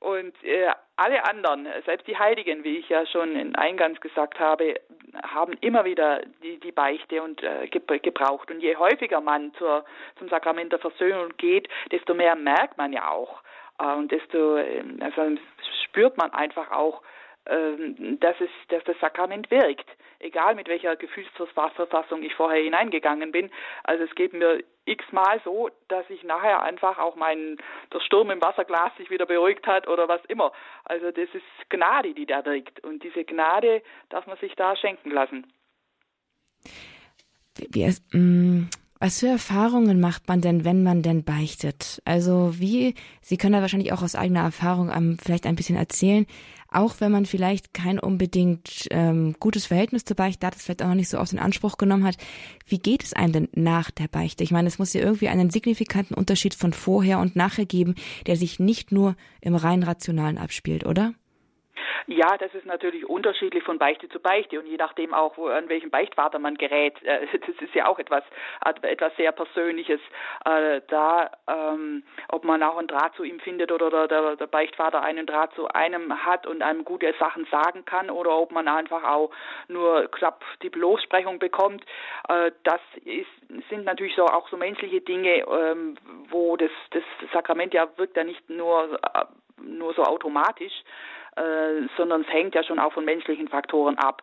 Und 0.01 0.33
äh, 0.43 0.71
alle 0.97 1.25
anderen, 1.27 1.69
selbst 1.85 2.07
die 2.07 2.17
Heiligen, 2.17 2.65
wie 2.65 2.79
ich 2.79 2.89
ja 2.89 3.05
schon 3.07 3.37
in 3.37 3.55
eingangs 3.55 4.01
gesagt 4.01 4.41
habe, 4.41 4.81
haben 5.23 5.53
immer 5.61 5.85
wieder 5.85 6.23
die, 6.43 6.59
die 6.59 6.73
Beichte 6.73 7.23
und 7.23 7.43
äh, 7.43 7.69
gebraucht. 7.69 8.51
Und 8.51 8.61
je 8.61 8.77
häufiger 8.77 9.21
man 9.21 9.53
zur, 9.55 9.85
zum 10.19 10.29
Sakrament 10.31 10.73
der 10.73 10.79
Versöhnung 10.79 11.37
geht, 11.37 11.69
desto 11.93 12.15
mehr 12.15 12.35
merkt 12.35 12.79
man 12.79 12.95
ja 12.95 13.11
auch. 13.11 13.43
Äh, 13.79 13.95
und 13.95 14.11
desto 14.11 14.57
äh, 14.57 14.83
also 15.01 15.39
spürt 15.85 16.17
man 16.17 16.33
einfach 16.33 16.71
auch, 16.71 17.03
ähm, 17.03 17.11
dass, 18.21 18.41
es, 18.41 18.51
dass 18.69 18.85
das 18.85 18.99
Sakrament 19.01 19.51
wirkt, 19.51 19.89
egal 20.21 20.55
mit 20.55 20.69
welcher 20.69 20.95
Gefühlsverfassung 20.97 22.23
ich 22.23 22.35
vorher 22.35 22.63
hineingegangen 22.63 23.33
bin. 23.33 23.51
Also 23.83 24.05
es 24.05 24.15
geht 24.15 24.33
mir 24.33 24.63
x-mal 24.85 25.41
so, 25.45 25.69
dass 25.89 26.09
ich 26.11 26.23
nachher 26.23 26.63
einfach 26.63 26.99
auch 26.99 27.17
meinen, 27.17 27.59
der 27.93 28.01
Sturm 28.01 28.31
im 28.31 28.41
Wasserglas 28.41 28.97
sich 28.97 29.11
wieder 29.11 29.27
beruhigt 29.27 29.67
hat 29.67 29.89
oder 29.89 30.09
was 30.09 30.25
immer. 30.27 30.53
Also 30.85 31.11
das 31.11 31.29
ist 31.33 31.71
Gnade, 31.71 32.15
die 32.15 32.27
da 32.27 32.45
wirkt 32.45 32.81
und 32.85 33.03
diese 33.03 33.25
Gnade 33.25 33.83
darf 34.11 34.27
man 34.27 34.37
sich 34.39 34.55
da 34.55 34.77
schenken 34.77 35.11
lassen. 35.11 35.53
Wie, 37.57 37.87
mm, 38.17 38.69
was 39.01 39.21
für 39.21 39.29
Erfahrungen 39.29 39.99
macht 39.99 40.29
man 40.29 40.43
denn, 40.43 40.65
wenn 40.65 40.83
man 40.83 41.01
denn 41.03 41.25
beichtet? 41.25 42.03
Also 42.05 42.55
wie, 42.59 42.95
Sie 43.23 43.39
können 43.39 43.55
da 43.55 43.63
wahrscheinlich 43.63 43.95
auch 43.95 44.03
aus 44.03 44.15
eigener 44.15 44.43
Erfahrung 44.43 44.91
um, 44.91 45.17
vielleicht 45.19 45.47
ein 45.47 45.57
bisschen 45.57 45.77
erzählen, 45.77 46.27
auch 46.69 46.97
wenn 47.01 47.11
man 47.11 47.25
vielleicht 47.25 47.73
kein 47.73 47.99
unbedingt 47.99 48.87
ähm, 48.91 49.35
gutes 49.41 49.67
Verhältnis 49.67 50.05
zur 50.05 50.17
Beichte 50.17 50.47
hat, 50.47 50.55
es 50.55 50.63
vielleicht 50.63 50.83
auch 50.83 50.89
noch 50.89 50.95
nicht 50.95 51.09
so 51.09 51.17
aus 51.17 51.31
den 51.31 51.39
Anspruch 51.39 51.79
genommen 51.79 52.05
hat, 52.05 52.19
wie 52.67 52.79
geht 52.79 53.03
es 53.03 53.15
einem 53.15 53.33
denn 53.33 53.49
nach 53.55 53.91
der 53.91 54.07
Beichte? 54.07 54.45
Ich 54.45 54.51
meine, 54.51 54.69
es 54.69 54.79
muss 54.79 54.93
ja 54.93 55.01
irgendwie 55.01 55.29
einen 55.29 55.49
signifikanten 55.49 56.15
Unterschied 56.15 56.55
von 56.55 56.75
vorher 56.75 57.19
und 57.21 57.37
nachher 57.37 57.67
geben, 57.67 57.95
der 58.27 58.37
sich 58.37 58.61
nicht 58.61 58.93
nur 58.93 59.17
im 59.41 59.55
rein 59.55 59.83
rationalen 59.83 60.37
abspielt, 60.37 60.85
oder? 60.85 61.15
Ja, 62.07 62.37
das 62.39 62.55
ist 62.55 62.67
natürlich 62.67 63.09
unterschiedlich 63.09 63.63
von 63.65 63.79
Beichte 63.79 64.09
zu 64.09 64.21
Beichte 64.21 64.59
und 64.59 64.67
je 64.67 64.77
nachdem 64.77 65.15
auch, 65.15 65.37
wo, 65.37 65.47
an 65.47 65.69
welchem 65.69 65.91
Beichtvater 65.91 66.39
man 66.39 66.57
gerät. 66.57 67.03
Äh, 67.03 67.27
das 67.47 67.57
ist 67.61 67.75
ja 67.75 67.87
auch 67.87 67.99
etwas, 67.99 68.25
etwas 68.83 69.15
sehr 69.17 69.33
Persönliches. 69.33 70.01
Äh, 70.45 70.81
da, 70.89 71.31
ähm, 71.47 72.03
ob 72.29 72.45
man 72.45 72.63
auch 72.63 72.79
einen 72.79 72.89
Draht 72.89 73.15
zu 73.15 73.25
ihm 73.25 73.41
findet 73.41 73.73
oder 73.73 74.09
der, 74.09 74.37
der 74.37 74.47
Beichtvater 74.47 75.03
einen 75.03 75.27
Draht 75.27 75.55
zu 75.55 75.69
einem 75.69 76.25
hat 76.25 76.47
und 76.47 76.63
einem 76.63 76.85
gute 76.85 77.15
Sachen 77.19 77.47
sagen 77.51 77.85
kann 77.85 78.11
oder 78.11 78.37
ob 78.37 78.53
man 78.53 78.69
einfach 78.69 79.05
auch 79.05 79.31
nur 79.69 80.09
knapp 80.11 80.45
die 80.63 80.71
Bloßsprechung 80.71 81.39
bekommt. 81.39 81.85
Äh, 82.29 82.53
das 82.65 82.81
ist, 83.05 83.29
sind 83.69 83.85
natürlich 83.85 84.15
so 84.17 84.27
auch 84.27 84.49
so 84.49 84.57
menschliche 84.57 85.01
Dinge, 85.01 85.45
ähm, 85.47 85.97
wo 86.29 86.57
das, 86.57 86.71
das 86.91 87.03
Sakrament 87.33 87.75
ja 87.75 87.89
wirkt 87.97 88.17
ja 88.17 88.25
nicht 88.25 88.49
nur, 88.49 88.99
nur 89.63 89.95
so 89.95 90.03
automatisch, 90.03 90.73
äh, 91.41 91.89
sondern 91.97 92.23
es 92.23 92.29
hängt 92.29 92.55
ja 92.55 92.63
schon 92.63 92.79
auch 92.79 92.93
von 92.93 93.05
menschlichen 93.05 93.49
Faktoren 93.49 93.99
ab. 93.99 94.23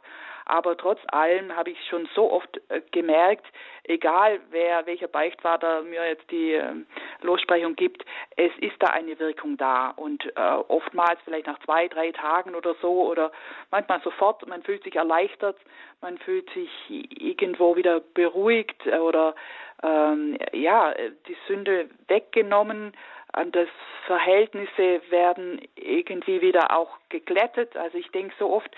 Aber 0.49 0.77
trotz 0.77 0.99
allem 1.07 1.53
habe 1.53 1.71
ich 1.71 1.77
schon 1.89 2.07
so 2.15 2.31
oft 2.31 2.61
äh, 2.69 2.81
gemerkt, 2.91 3.45
egal 3.83 4.39
wer, 4.49 4.85
welcher 4.85 5.09
Beichtvater 5.09 5.81
mir 5.81 6.07
jetzt 6.07 6.31
die 6.31 6.53
äh, 6.53 6.73
Lossprechung 7.21 7.75
gibt, 7.75 8.05
es 8.37 8.51
ist 8.61 8.75
da 8.79 8.87
eine 8.87 9.19
Wirkung 9.19 9.57
da. 9.57 9.89
Und 9.89 10.25
äh, 10.25 10.39
oftmals 10.69 11.19
vielleicht 11.25 11.47
nach 11.47 11.59
zwei, 11.65 11.89
drei 11.89 12.13
Tagen 12.13 12.55
oder 12.55 12.75
so 12.81 13.09
oder 13.09 13.33
manchmal 13.71 13.99
sofort, 14.03 14.47
man 14.47 14.63
fühlt 14.63 14.83
sich 14.85 14.95
erleichtert, 14.95 15.57
man 15.99 16.17
fühlt 16.17 16.49
sich 16.51 16.69
irgendwo 16.89 17.75
wieder 17.75 17.99
beruhigt 17.99 18.87
oder 18.87 19.35
ähm, 19.83 20.37
ja, 20.53 20.93
die 21.27 21.37
Sünde 21.47 21.89
weggenommen 22.07 22.93
das 23.33 23.67
Verhältnisse 24.05 25.01
werden 25.09 25.61
irgendwie 25.75 26.41
wieder 26.41 26.75
auch 26.75 26.97
geglättet. 27.09 27.75
Also 27.75 27.97
ich 27.97 28.09
denke 28.11 28.33
so 28.39 28.49
oft, 28.51 28.69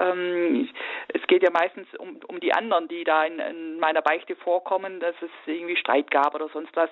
ähm, 0.00 0.68
es 1.08 1.26
geht 1.26 1.42
ja 1.42 1.50
meistens 1.50 1.88
um, 1.98 2.20
um 2.28 2.40
die 2.40 2.52
anderen, 2.52 2.88
die 2.88 3.04
da 3.04 3.24
in, 3.24 3.38
in 3.40 3.80
meiner 3.80 4.02
Beichte 4.02 4.36
vorkommen, 4.36 5.00
dass 5.00 5.14
es 5.20 5.30
irgendwie 5.46 5.76
Streit 5.76 6.10
gab 6.10 6.34
oder 6.34 6.48
sonst 6.48 6.74
was. 6.76 6.90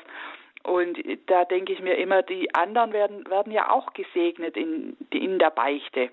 Und 0.64 0.98
da 1.26 1.44
denke 1.44 1.72
ich 1.72 1.80
mir 1.80 1.96
immer, 1.96 2.22
die 2.22 2.52
anderen 2.54 2.92
werden, 2.92 3.28
werden 3.28 3.52
ja 3.52 3.70
auch 3.70 3.92
gesegnet 3.92 4.56
in, 4.56 4.96
in 5.10 5.38
der 5.38 5.50
Beichte. 5.50 6.10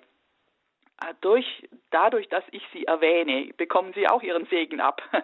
Durch, 1.21 1.67
dadurch, 1.89 2.29
dass 2.29 2.43
ich 2.51 2.61
sie 2.73 2.85
erwähne, 2.85 3.51
bekommen 3.57 3.91
sie 3.93 4.07
auch 4.07 4.21
ihren 4.21 4.45
Segen 4.45 4.81
ab. 4.81 5.01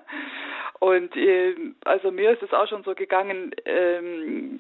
Und 0.80 1.16
äh, 1.16 1.56
also 1.86 2.12
mir 2.12 2.32
ist 2.32 2.42
es 2.42 2.54
auch 2.54 2.68
schon 2.68 2.84
so 2.84 2.96
gegangen, 2.96 3.52
ähm, 3.66 4.60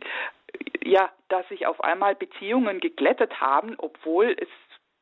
ja, 0.83 1.11
dass 1.29 1.47
sich 1.49 1.67
auf 1.67 1.83
einmal 1.83 2.15
Beziehungen 2.15 2.79
geglättet 2.79 3.41
haben, 3.41 3.75
obwohl 3.77 4.35
es 4.39 4.47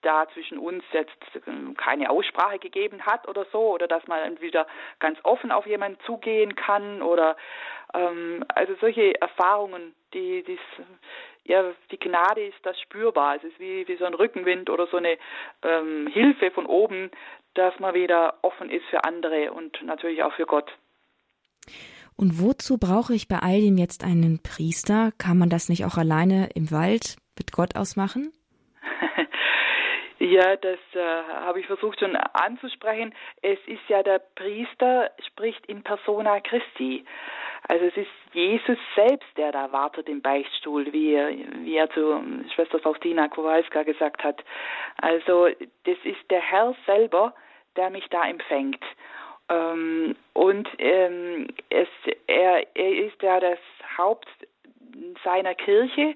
da 0.02 0.28
zwischen 0.34 0.58
uns 0.58 0.84
jetzt 0.92 1.18
ähm, 1.48 1.76
keine 1.76 2.10
Aussprache 2.10 2.60
gegeben 2.60 3.06
hat 3.06 3.28
oder 3.28 3.46
so, 3.52 3.74
oder 3.74 3.88
dass 3.88 4.06
man 4.08 4.40
wieder 4.40 4.68
ganz 5.00 5.20
offen 5.24 5.52
auf 5.52 5.66
jemanden 5.66 6.00
zugehen 6.06 6.56
kann 6.56 7.02
oder 7.02 7.36
ähm, 7.94 8.46
also 8.50 8.76
solche 8.80 9.20
Erfahrungen, 9.20 9.96
die, 10.14 10.44
die 10.44 10.60
ja, 11.44 11.64
die 11.92 12.00
Gnade 12.00 12.46
ist 12.46 12.58
das 12.64 12.80
spürbar. 12.82 13.36
Es 13.36 13.44
ist 13.44 13.60
wie, 13.60 13.88
wie 13.88 13.98
so 13.98 14.06
ein 14.06 14.16
Rückenwind 14.16 14.70
oder 14.70 14.88
so 14.88 14.98
eine 14.98 15.18
ähm, 15.64 16.08
Hilfe 16.08 16.50
von 16.52 16.66
oben, 16.66 17.12
dass 17.54 17.78
man 17.80 17.94
wieder 17.94 18.36
offen 18.42 18.70
ist 18.70 18.86
für 18.86 19.04
andere 19.04 19.52
und 19.52 19.82
natürlich 19.84 20.24
auch 20.24 20.34
für 20.34 20.46
Gott. 20.46 20.72
Und 22.18 22.42
wozu 22.42 22.78
brauche 22.78 23.14
ich 23.14 23.28
bei 23.28 23.40
all 23.40 23.60
dem 23.62 23.78
jetzt 23.78 24.04
einen 24.04 24.42
Priester? 24.42 25.12
Kann 25.18 25.38
man 25.38 25.50
das 25.50 25.70
nicht 25.70 25.86
auch 25.86 25.98
alleine 25.98 26.50
im 26.56 26.72
Wald 26.72 27.18
mit 27.38 27.52
Gott 27.52 27.76
ausmachen? 27.76 28.32
Ja, 30.18 30.56
das 30.56 30.80
äh, 30.94 31.24
habe 31.46 31.60
ich 31.60 31.68
versucht 31.68 32.00
schon 32.00 32.16
anzusprechen. 32.16 33.14
Es 33.44 33.60
ist 33.68 33.82
ja 33.90 34.02
der 34.02 34.20
Priester 34.34 35.12
spricht 35.28 35.64
in 35.68 35.84
persona 35.84 36.40
Christi. 36.40 37.06
Also 37.68 37.86
es 37.86 37.98
ist 37.98 38.10
Jesus 38.34 38.78
selbst, 38.96 39.28
der 39.38 39.52
da 39.52 39.72
wartet 39.72 40.08
im 40.08 40.22
Beichtstuhl, 40.22 40.92
wie 40.94 41.14
er, 41.14 41.30
wie 41.30 41.76
er 41.76 41.90
zu 41.92 42.24
Schwester 42.54 42.80
Faustina 42.80 43.28
Kowalska 43.28 43.84
gesagt 43.84 44.24
hat. 44.24 44.44
Also 44.98 45.48
das 45.84 45.98
ist 46.04 46.32
der 46.32 46.42
Herr 46.42 46.76
selber, 46.86 47.34
der 47.76 47.90
mich 47.90 48.08
da 48.10 48.24
empfängt. 48.24 48.84
Ähm, 49.50 50.16
und 50.34 50.68
ähm, 50.80 51.48
es, 51.70 51.88
er, 52.28 52.66
er 52.76 53.06
ist 53.06 53.22
ja 53.22 53.40
das 53.40 53.60
Haupt 53.98 54.28
seiner 55.24 55.56
Kirche. 55.56 56.16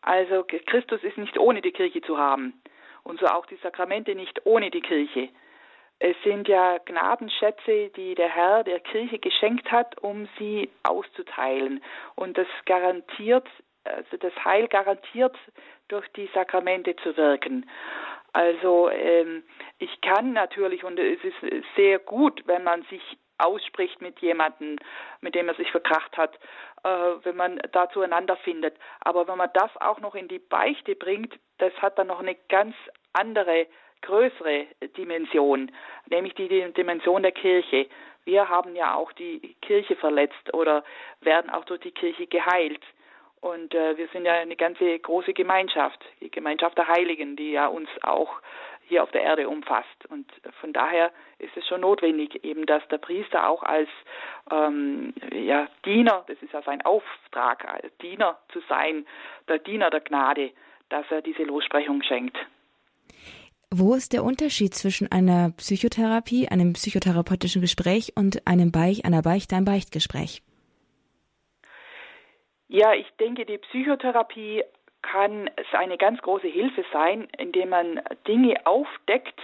Also 0.00 0.44
Christus 0.44 1.02
ist 1.04 1.18
nicht 1.18 1.38
ohne 1.38 1.60
die 1.60 1.72
Kirche 1.72 2.00
zu 2.02 2.18
haben 2.18 2.60
und 3.04 3.20
so 3.20 3.26
auch 3.26 3.46
die 3.46 3.56
Sakramente 3.56 4.14
nicht 4.14 4.44
ohne 4.46 4.70
die 4.70 4.80
Kirche. 4.80 5.28
Es 5.98 6.16
sind 6.24 6.48
ja 6.48 6.78
Gnadenschätze, 6.78 7.90
die 7.90 8.16
der 8.16 8.28
Herr 8.28 8.64
der 8.64 8.80
Kirche 8.80 9.20
geschenkt 9.20 9.70
hat, 9.70 10.02
um 10.02 10.28
sie 10.36 10.68
auszuteilen. 10.82 11.80
Und 12.16 12.36
das 12.36 12.48
garantiert, 12.64 13.48
also 13.84 14.16
das 14.16 14.32
Heil 14.44 14.66
garantiert 14.66 15.36
durch 15.86 16.08
die 16.16 16.28
Sakramente 16.34 16.96
zu 16.96 17.16
wirken. 17.16 17.70
Also 18.32 18.88
ähm, 18.90 19.42
ich 19.78 20.00
kann 20.00 20.32
natürlich, 20.32 20.84
und 20.84 20.98
es 20.98 21.22
ist 21.22 21.36
sehr 21.76 21.98
gut, 21.98 22.42
wenn 22.46 22.64
man 22.64 22.82
sich 22.84 23.02
ausspricht 23.38 24.00
mit 24.00 24.20
jemandem, 24.20 24.78
mit 25.20 25.34
dem 25.34 25.48
er 25.48 25.54
sich 25.54 25.70
verkracht 25.70 26.16
hat, 26.16 26.38
äh, 26.84 26.88
wenn 27.24 27.36
man 27.36 27.60
da 27.72 27.90
zueinander 27.90 28.36
findet. 28.36 28.76
Aber 29.00 29.26
wenn 29.28 29.38
man 29.38 29.50
das 29.52 29.70
auch 29.80 30.00
noch 30.00 30.14
in 30.14 30.28
die 30.28 30.38
Beichte 30.38 30.94
bringt, 30.94 31.38
das 31.58 31.72
hat 31.82 31.98
dann 31.98 32.06
noch 32.06 32.20
eine 32.20 32.36
ganz 32.48 32.74
andere, 33.12 33.66
größere 34.02 34.66
Dimension, 34.96 35.70
nämlich 36.06 36.34
die 36.34 36.48
Dimension 36.72 37.22
der 37.22 37.32
Kirche. 37.32 37.88
Wir 38.24 38.48
haben 38.48 38.74
ja 38.74 38.94
auch 38.94 39.12
die 39.12 39.56
Kirche 39.62 39.96
verletzt 39.96 40.54
oder 40.54 40.84
werden 41.20 41.50
auch 41.50 41.64
durch 41.64 41.80
die 41.80 41.92
Kirche 41.92 42.26
geheilt. 42.26 42.82
Und 43.42 43.74
äh, 43.74 43.96
wir 43.96 44.06
sind 44.12 44.24
ja 44.24 44.34
eine 44.34 44.54
ganze 44.54 44.96
große 45.00 45.34
Gemeinschaft, 45.34 45.98
die 46.20 46.30
Gemeinschaft 46.30 46.78
der 46.78 46.86
Heiligen, 46.86 47.34
die 47.34 47.50
ja 47.50 47.66
uns 47.66 47.88
auch 48.02 48.40
hier 48.86 49.02
auf 49.02 49.10
der 49.10 49.22
Erde 49.22 49.48
umfasst. 49.48 50.06
Und 50.08 50.30
von 50.60 50.72
daher 50.72 51.10
ist 51.40 51.56
es 51.56 51.66
schon 51.66 51.80
notwendig, 51.80 52.44
eben, 52.44 52.66
dass 52.66 52.86
der 52.88 52.98
Priester 52.98 53.48
auch 53.48 53.64
als 53.64 53.88
ähm, 54.52 55.12
ja, 55.32 55.66
Diener, 55.84 56.24
das 56.28 56.40
ist 56.40 56.52
ja 56.52 56.62
sein 56.62 56.82
Auftrag, 56.82 57.68
als 57.68 57.96
Diener 57.98 58.38
zu 58.52 58.60
sein, 58.68 59.06
der 59.48 59.58
Diener 59.58 59.90
der 59.90 60.02
Gnade, 60.02 60.52
dass 60.88 61.04
er 61.10 61.20
diese 61.20 61.42
Lossprechung 61.42 62.00
schenkt. 62.04 62.38
Wo 63.72 63.94
ist 63.94 64.12
der 64.12 64.22
Unterschied 64.22 64.72
zwischen 64.72 65.10
einer 65.10 65.50
Psychotherapie, 65.56 66.46
einem 66.46 66.74
psychotherapeutischen 66.74 67.60
Gespräch 67.60 68.12
und 68.14 68.46
einem 68.46 68.70
Beich, 68.70 69.04
einer 69.04 69.22
Beichte, 69.22 69.56
einem 69.56 69.64
Beichtgespräch? 69.64 70.42
Ja, 72.72 72.94
ich 72.94 73.10
denke, 73.20 73.44
die 73.44 73.58
Psychotherapie 73.58 74.64
kann 75.02 75.50
eine 75.72 75.98
ganz 75.98 76.22
große 76.22 76.46
Hilfe 76.46 76.82
sein, 76.90 77.28
indem 77.36 77.68
man 77.68 78.00
Dinge 78.26 78.54
aufdeckt, 78.64 79.38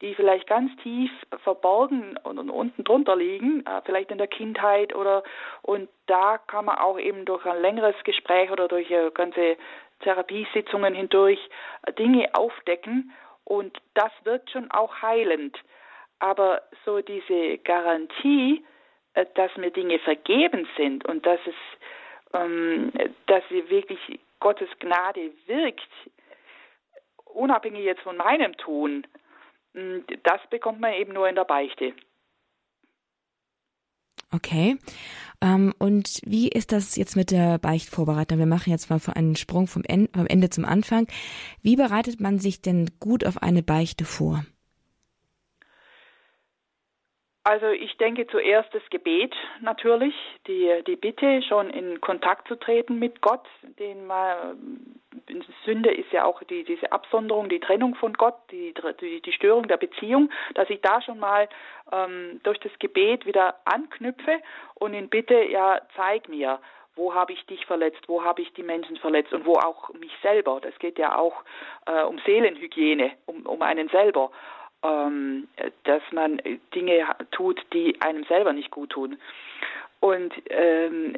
die 0.00 0.14
vielleicht 0.14 0.46
ganz 0.46 0.70
tief 0.84 1.10
verborgen 1.42 2.16
und, 2.22 2.38
unten 2.48 2.84
drunter 2.84 3.16
liegen, 3.16 3.66
äh, 3.66 3.82
vielleicht 3.84 4.12
in 4.12 4.18
der 4.18 4.28
Kindheit 4.28 4.94
oder 4.94 5.24
und 5.62 5.88
da 6.06 6.38
kann 6.38 6.66
man 6.66 6.78
auch 6.78 6.96
eben 6.96 7.24
durch 7.24 7.44
ein 7.44 7.60
längeres 7.60 7.96
Gespräch 8.04 8.52
oder 8.52 8.68
durch 8.68 8.88
äh, 8.88 9.10
ganze 9.12 9.56
Therapiesitzungen 10.04 10.94
hindurch 10.94 11.40
äh, 11.86 11.92
Dinge 11.94 12.32
aufdecken 12.34 13.10
und 13.42 13.76
das 13.94 14.12
wird 14.22 14.48
schon 14.48 14.70
auch 14.70 15.02
heilend. 15.02 15.58
Aber 16.20 16.62
so 16.84 17.00
diese 17.00 17.58
Garantie, 17.64 18.64
dass 19.34 19.56
mir 19.56 19.72
Dinge 19.72 19.98
vergeben 19.98 20.68
sind 20.76 21.04
und 21.04 21.26
dass 21.26 21.40
es 21.46 21.54
dass 22.32 23.42
sie 23.50 23.68
wirklich 23.68 24.20
Gottes 24.38 24.68
Gnade 24.78 25.32
wirkt, 25.46 25.88
unabhängig 27.24 27.84
jetzt 27.84 28.02
von 28.02 28.16
meinem 28.16 28.56
Tun, 28.56 29.06
hm, 29.74 30.04
das 30.22 30.40
bekommt 30.50 30.80
man 30.80 30.94
eben 30.94 31.12
nur 31.12 31.28
in 31.28 31.34
der 31.34 31.44
Beichte. 31.44 31.94
Okay. 34.32 34.78
Ähm, 35.42 35.72
und 35.78 36.20
wie 36.24 36.48
ist 36.48 36.72
das 36.72 36.96
jetzt 36.96 37.16
mit 37.16 37.30
der 37.30 37.58
Beichtvorbereitung? 37.58 38.38
Wir 38.38 38.46
machen 38.46 38.70
jetzt 38.70 38.90
mal 38.90 39.00
einen 39.14 39.34
Sprung 39.36 39.66
vom 39.66 39.82
Ende 39.84 40.50
zum 40.50 40.64
Anfang. 40.64 41.08
Wie 41.62 41.76
bereitet 41.76 42.20
man 42.20 42.38
sich 42.38 42.62
denn 42.62 42.90
gut 43.00 43.26
auf 43.26 43.42
eine 43.42 43.62
Beichte 43.62 44.04
vor? 44.04 44.44
Also 47.42 47.68
ich 47.68 47.96
denke 47.96 48.26
zuerst 48.26 48.72
das 48.74 48.82
Gebet 48.90 49.34
natürlich, 49.62 50.14
die, 50.46 50.70
die 50.86 50.96
Bitte, 50.96 51.40
schon 51.42 51.70
in 51.70 51.98
Kontakt 52.02 52.46
zu 52.48 52.56
treten 52.56 52.98
mit 52.98 53.22
Gott, 53.22 53.46
den 53.78 54.06
man, 54.06 54.98
Sünde 55.64 55.90
ist 55.90 56.12
ja 56.12 56.24
auch 56.24 56.42
die, 56.42 56.64
diese 56.64 56.92
Absonderung, 56.92 57.48
die 57.48 57.60
Trennung 57.60 57.94
von 57.94 58.12
Gott, 58.12 58.36
die, 58.50 58.74
die, 59.00 59.22
die 59.22 59.32
Störung 59.32 59.68
der 59.68 59.78
Beziehung, 59.78 60.30
dass 60.54 60.68
ich 60.68 60.82
da 60.82 61.00
schon 61.00 61.18
mal 61.18 61.48
ähm, 61.90 62.40
durch 62.42 62.60
das 62.60 62.72
Gebet 62.78 63.24
wieder 63.24 63.54
anknüpfe 63.64 64.40
und 64.74 64.92
in 64.92 65.08
Bitte, 65.08 65.42
ja, 65.44 65.80
zeig 65.96 66.28
mir, 66.28 66.58
wo 66.94 67.14
habe 67.14 67.32
ich 67.32 67.46
dich 67.46 67.64
verletzt, 67.64 68.02
wo 68.06 68.22
habe 68.22 68.42
ich 68.42 68.52
die 68.52 68.62
Menschen 68.62 68.96
verletzt 68.98 69.32
und 69.32 69.46
wo 69.46 69.54
auch 69.54 69.88
mich 69.94 70.12
selber. 70.20 70.60
Das 70.60 70.78
geht 70.78 70.98
ja 70.98 71.16
auch 71.16 71.42
äh, 71.86 72.02
um 72.02 72.18
Seelenhygiene, 72.26 73.12
um, 73.24 73.46
um 73.46 73.62
einen 73.62 73.88
selber 73.88 74.30
ähm, 74.82 75.48
dass 75.84 76.02
man 76.12 76.40
Dinge 76.74 77.06
tut, 77.30 77.60
die 77.72 78.00
einem 78.00 78.24
selber 78.24 78.52
nicht 78.52 78.70
gut 78.70 78.90
tun. 78.90 79.18
Und 80.00 80.32
ähm, 80.48 81.14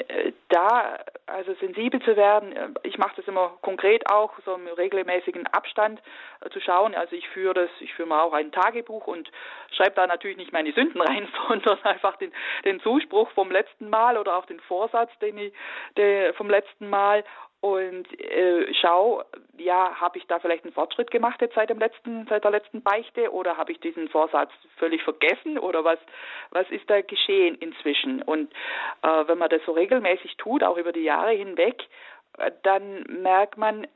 da 0.48 0.98
also 1.26 1.54
sensibel 1.54 2.02
zu 2.02 2.16
werden, 2.16 2.52
äh, 2.52 2.68
ich 2.82 2.98
mache 2.98 3.14
das 3.14 3.28
immer 3.28 3.56
konkret 3.62 4.10
auch, 4.10 4.32
so 4.44 4.54
im 4.54 4.66
regelmäßigen 4.66 5.46
Abstand 5.46 6.02
äh, 6.40 6.50
zu 6.50 6.60
schauen. 6.60 6.96
Also 6.96 7.14
ich 7.14 7.28
führe 7.28 7.54
das, 7.54 7.70
ich 7.78 7.94
führe 7.94 8.08
mal 8.08 8.22
auch 8.22 8.32
ein 8.32 8.50
Tagebuch 8.50 9.06
und 9.06 9.30
schreibe 9.76 9.94
da 9.94 10.08
natürlich 10.08 10.36
nicht 10.36 10.52
meine 10.52 10.72
Sünden 10.72 11.00
rein, 11.00 11.28
sondern 11.46 11.80
einfach 11.84 12.16
den, 12.16 12.32
den 12.64 12.80
Zuspruch 12.80 13.30
vom 13.30 13.52
letzten 13.52 13.88
Mal 13.88 14.18
oder 14.18 14.36
auch 14.36 14.46
den 14.46 14.58
Vorsatz, 14.58 15.10
den 15.20 15.38
ich 15.38 15.52
der, 15.96 16.34
vom 16.34 16.50
letzten 16.50 16.90
Mal 16.90 17.22
und 17.62 18.20
äh, 18.20 18.74
schau, 18.74 19.22
ja, 19.56 19.94
habe 19.94 20.18
ich 20.18 20.26
da 20.26 20.40
vielleicht 20.40 20.64
einen 20.64 20.72
Fortschritt 20.72 21.12
gemacht 21.12 21.40
jetzt 21.40 21.54
seit 21.54 21.70
dem 21.70 21.78
letzten, 21.78 22.26
seit 22.28 22.42
der 22.42 22.50
letzten 22.50 22.82
Beichte 22.82 23.32
oder 23.32 23.56
habe 23.56 23.70
ich 23.70 23.78
diesen 23.78 24.08
Vorsatz 24.08 24.50
völlig 24.78 25.00
vergessen 25.04 25.60
oder 25.60 25.84
was, 25.84 26.00
was 26.50 26.68
ist 26.70 26.90
da 26.90 27.00
geschehen 27.02 27.54
inzwischen? 27.54 28.20
Und 28.22 28.52
äh, 29.02 29.28
wenn 29.28 29.38
man 29.38 29.48
das 29.48 29.62
so 29.64 29.72
regelmäßig 29.72 30.36
tut, 30.38 30.64
auch 30.64 30.76
über 30.76 30.90
die 30.90 31.04
Jahre 31.04 31.30
hinweg, 31.30 31.84
dann 32.62 33.02
merkt 33.22 33.56
man 33.56 33.86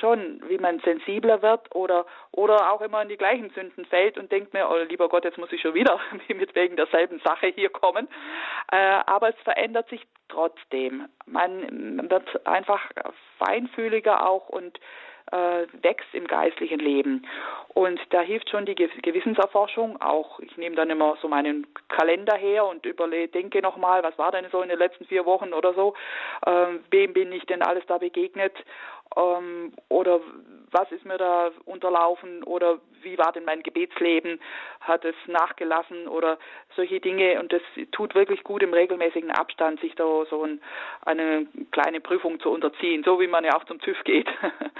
schon, 0.00 0.42
wie 0.48 0.58
man 0.58 0.80
sensibler 0.80 1.42
wird 1.42 1.74
oder, 1.74 2.06
oder 2.32 2.72
auch 2.72 2.80
immer 2.80 3.02
in 3.02 3.08
die 3.08 3.16
gleichen 3.16 3.50
Sünden 3.50 3.84
fällt 3.86 4.18
und 4.18 4.32
denkt 4.32 4.52
mir, 4.52 4.68
oh 4.68 4.76
lieber 4.88 5.08
Gott, 5.08 5.24
jetzt 5.24 5.38
muss 5.38 5.52
ich 5.52 5.60
schon 5.60 5.74
wieder 5.74 5.98
mit 6.28 6.54
wegen 6.54 6.76
derselben 6.76 7.20
Sache 7.20 7.46
hier 7.48 7.70
kommen. 7.70 8.08
Äh, 8.70 8.76
aber 9.06 9.30
es 9.30 9.36
verändert 9.44 9.88
sich 9.88 10.06
trotzdem. 10.28 11.08
Man 11.26 12.10
wird 12.10 12.46
einfach 12.46 12.82
feinfühliger 13.38 14.28
auch 14.28 14.48
und 14.48 14.78
wächst 15.32 16.12
im 16.12 16.26
geistlichen 16.26 16.78
Leben. 16.78 17.26
Und 17.68 18.00
da 18.10 18.20
hilft 18.20 18.50
schon 18.50 18.66
die 18.66 18.74
Gewissenserforschung 18.74 20.00
auch. 20.00 20.38
Ich 20.40 20.56
nehme 20.56 20.76
dann 20.76 20.90
immer 20.90 21.16
so 21.20 21.28
meinen 21.28 21.66
Kalender 21.88 22.36
her 22.36 22.64
und 22.66 22.86
überlege, 22.86 23.28
denke 23.28 23.60
nochmal, 23.60 24.02
was 24.02 24.16
war 24.16 24.30
denn 24.30 24.46
so 24.52 24.62
in 24.62 24.68
den 24.68 24.78
letzten 24.78 25.06
vier 25.06 25.26
Wochen 25.26 25.52
oder 25.52 25.74
so, 25.74 25.94
ähm, 26.46 26.84
wem 26.90 27.12
bin 27.12 27.32
ich 27.32 27.44
denn 27.46 27.62
alles 27.62 27.84
da 27.86 27.98
begegnet 27.98 28.54
ähm, 29.16 29.72
oder 29.88 30.20
was 30.74 30.90
ist 30.90 31.04
mir 31.04 31.18
da 31.18 31.50
unterlaufen 31.64 32.42
oder 32.42 32.80
wie 33.02 33.16
war 33.16 33.32
denn 33.32 33.44
mein 33.44 33.62
Gebetsleben, 33.62 34.40
hat 34.80 35.04
es 35.04 35.14
nachgelassen 35.26 36.08
oder 36.08 36.38
solche 36.74 37.00
Dinge 37.00 37.38
und 37.38 37.52
das 37.52 37.62
tut 37.92 38.14
wirklich 38.14 38.42
gut 38.42 38.62
im 38.62 38.72
regelmäßigen 38.72 39.30
Abstand, 39.30 39.80
sich 39.80 39.94
da 39.94 40.04
so 40.28 40.42
ein, 40.42 40.60
eine 41.02 41.46
kleine 41.70 42.00
Prüfung 42.00 42.40
zu 42.40 42.50
unterziehen, 42.50 43.02
so 43.04 43.20
wie 43.20 43.28
man 43.28 43.44
ja 43.44 43.56
auch 43.56 43.64
zum 43.64 43.78
TÜV 43.78 44.02
geht 44.04 44.26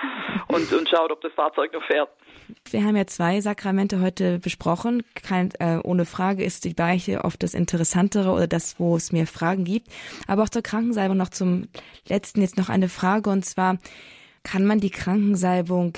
und, 0.49 0.73
und 0.73 0.89
schaut, 0.89 1.13
ob 1.13 1.21
das 1.21 1.33
Fahrzeug 1.35 1.73
noch 1.73 1.85
fährt. 1.85 2.09
Wir 2.71 2.83
haben 2.83 2.97
ja 2.97 3.07
zwei 3.07 3.41
Sakramente 3.41 4.01
heute 4.01 4.39
besprochen. 4.39 5.05
Kein, 5.15 5.51
äh, 5.61 5.79
ohne 5.85 6.07
Frage 6.07 6.45
ist 6.45 6.65
die 6.65 6.75
Beiche 6.75 7.25
oft 7.25 7.43
das 7.43 7.55
Interessantere 7.55 8.31
oder 8.31 8.47
das, 8.47 8.81
wo 8.81 8.97
es 8.97 9.13
mehr 9.13 9.27
Fragen 9.27 9.65
gibt. 9.65 9.89
Aber 10.27 10.43
auch 10.43 10.49
zur 10.49 10.63
Krankensalbung 10.63 11.17
noch 11.17 11.29
zum 11.29 11.69
letzten 12.09 12.41
jetzt 12.41 12.59
noch 12.59 12.69
eine 12.69 12.89
Frage 12.89 13.31
und 13.31 13.45
zwar, 13.45 13.79
kann 14.45 14.65
man 14.67 14.79
die 14.79 14.91
Krankensalbung 14.91 15.95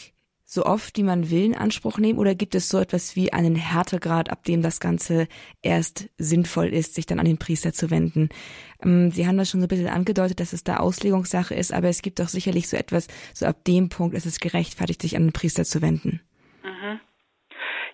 so 0.48 0.64
oft, 0.64 0.96
wie 0.96 1.02
man 1.02 1.30
will, 1.30 1.44
in 1.44 1.56
Anspruch 1.56 1.98
nehmen? 1.98 2.20
Oder 2.20 2.36
gibt 2.36 2.54
es 2.54 2.68
so 2.68 2.78
etwas 2.78 3.16
wie 3.16 3.32
einen 3.32 3.56
Härtegrad, 3.56 4.30
ab 4.30 4.44
dem 4.44 4.62
das 4.62 4.78
Ganze 4.78 5.26
erst 5.60 6.08
sinnvoll 6.18 6.68
ist, 6.68 6.94
sich 6.94 7.04
dann 7.04 7.18
an 7.18 7.26
den 7.26 7.38
Priester 7.38 7.72
zu 7.72 7.90
wenden? 7.90 8.28
Ähm, 8.82 9.10
Sie 9.10 9.26
haben 9.26 9.36
das 9.36 9.50
schon 9.50 9.60
so 9.60 9.66
ein 9.66 9.68
bisschen 9.68 9.88
angedeutet, 9.88 10.38
dass 10.38 10.52
es 10.52 10.62
da 10.62 10.76
Auslegungssache 10.76 11.54
ist, 11.54 11.74
aber 11.74 11.88
es 11.88 12.00
gibt 12.00 12.20
doch 12.20 12.28
sicherlich 12.28 12.68
so 12.68 12.76
etwas, 12.76 13.08
so 13.34 13.44
ab 13.46 13.64
dem 13.66 13.88
Punkt 13.88 14.16
ist 14.16 14.24
es 14.24 14.38
gerechtfertigt, 14.38 15.02
sich 15.02 15.16
an 15.16 15.24
den 15.24 15.32
Priester 15.32 15.64
zu 15.64 15.82
wenden. 15.82 16.20
Mhm. 16.62 17.00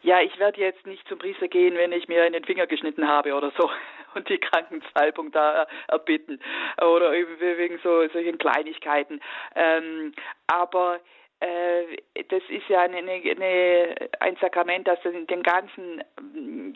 Ja, 0.02 0.20
ich 0.20 0.38
werde 0.38 0.60
jetzt 0.60 0.84
nicht 0.86 1.06
zum 1.08 1.18
Priester 1.18 1.48
gehen, 1.48 1.74
wenn 1.76 1.92
ich 1.92 2.06
mir 2.08 2.26
in 2.26 2.34
den 2.34 2.44
Finger 2.44 2.66
geschnitten 2.66 3.08
habe 3.08 3.34
oder 3.34 3.50
so 3.58 3.70
und 4.14 4.28
die 4.28 4.38
Krankensalbung 4.38 5.32
da 5.32 5.66
erbitten 5.88 6.40
oder 6.78 7.12
wegen 7.12 7.78
so 7.82 8.06
solchen 8.08 8.38
Kleinigkeiten. 8.38 9.20
Ähm, 9.54 10.14
aber 10.46 11.00
äh, 11.42 11.96
das 12.28 12.42
ist 12.48 12.68
ja 12.68 12.82
eine, 12.82 12.98
eine, 12.98 13.94
ein 14.20 14.36
Sakrament, 14.40 14.86
das 14.86 15.00
den 15.02 15.42
ganzen 15.42 16.04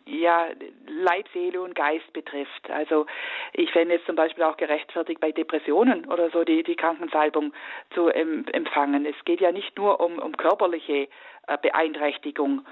ja, 0.07 0.49
Leib, 0.89 1.29
Seele 1.33 1.61
und 1.63 1.77
Geist 1.77 2.13
betrifft. 2.13 2.69
Also 2.71 3.07
ich 3.53 3.71
fände 3.71 3.95
es 3.95 4.05
zum 4.07 4.17
Beispiel 4.17 4.43
auch 4.43 4.57
gerechtfertigt, 4.57 5.21
bei 5.21 5.31
Depressionen 5.31 6.07
oder 6.07 6.31
so 6.31 6.43
die, 6.43 6.65
die 6.65 6.75
Krankensalbung 6.75 7.53
zu 7.95 8.09
empfangen. 8.09 9.07
Es 9.07 9.25
geht 9.25 9.41
ja 9.41 9.53
nicht 9.53 9.79
nur 9.79 10.01
um, 10.01 10.19
um 10.19 10.37
körperliche 10.37 11.09
äh, 11.47 11.59
Beeinträchtigung, 11.63 12.67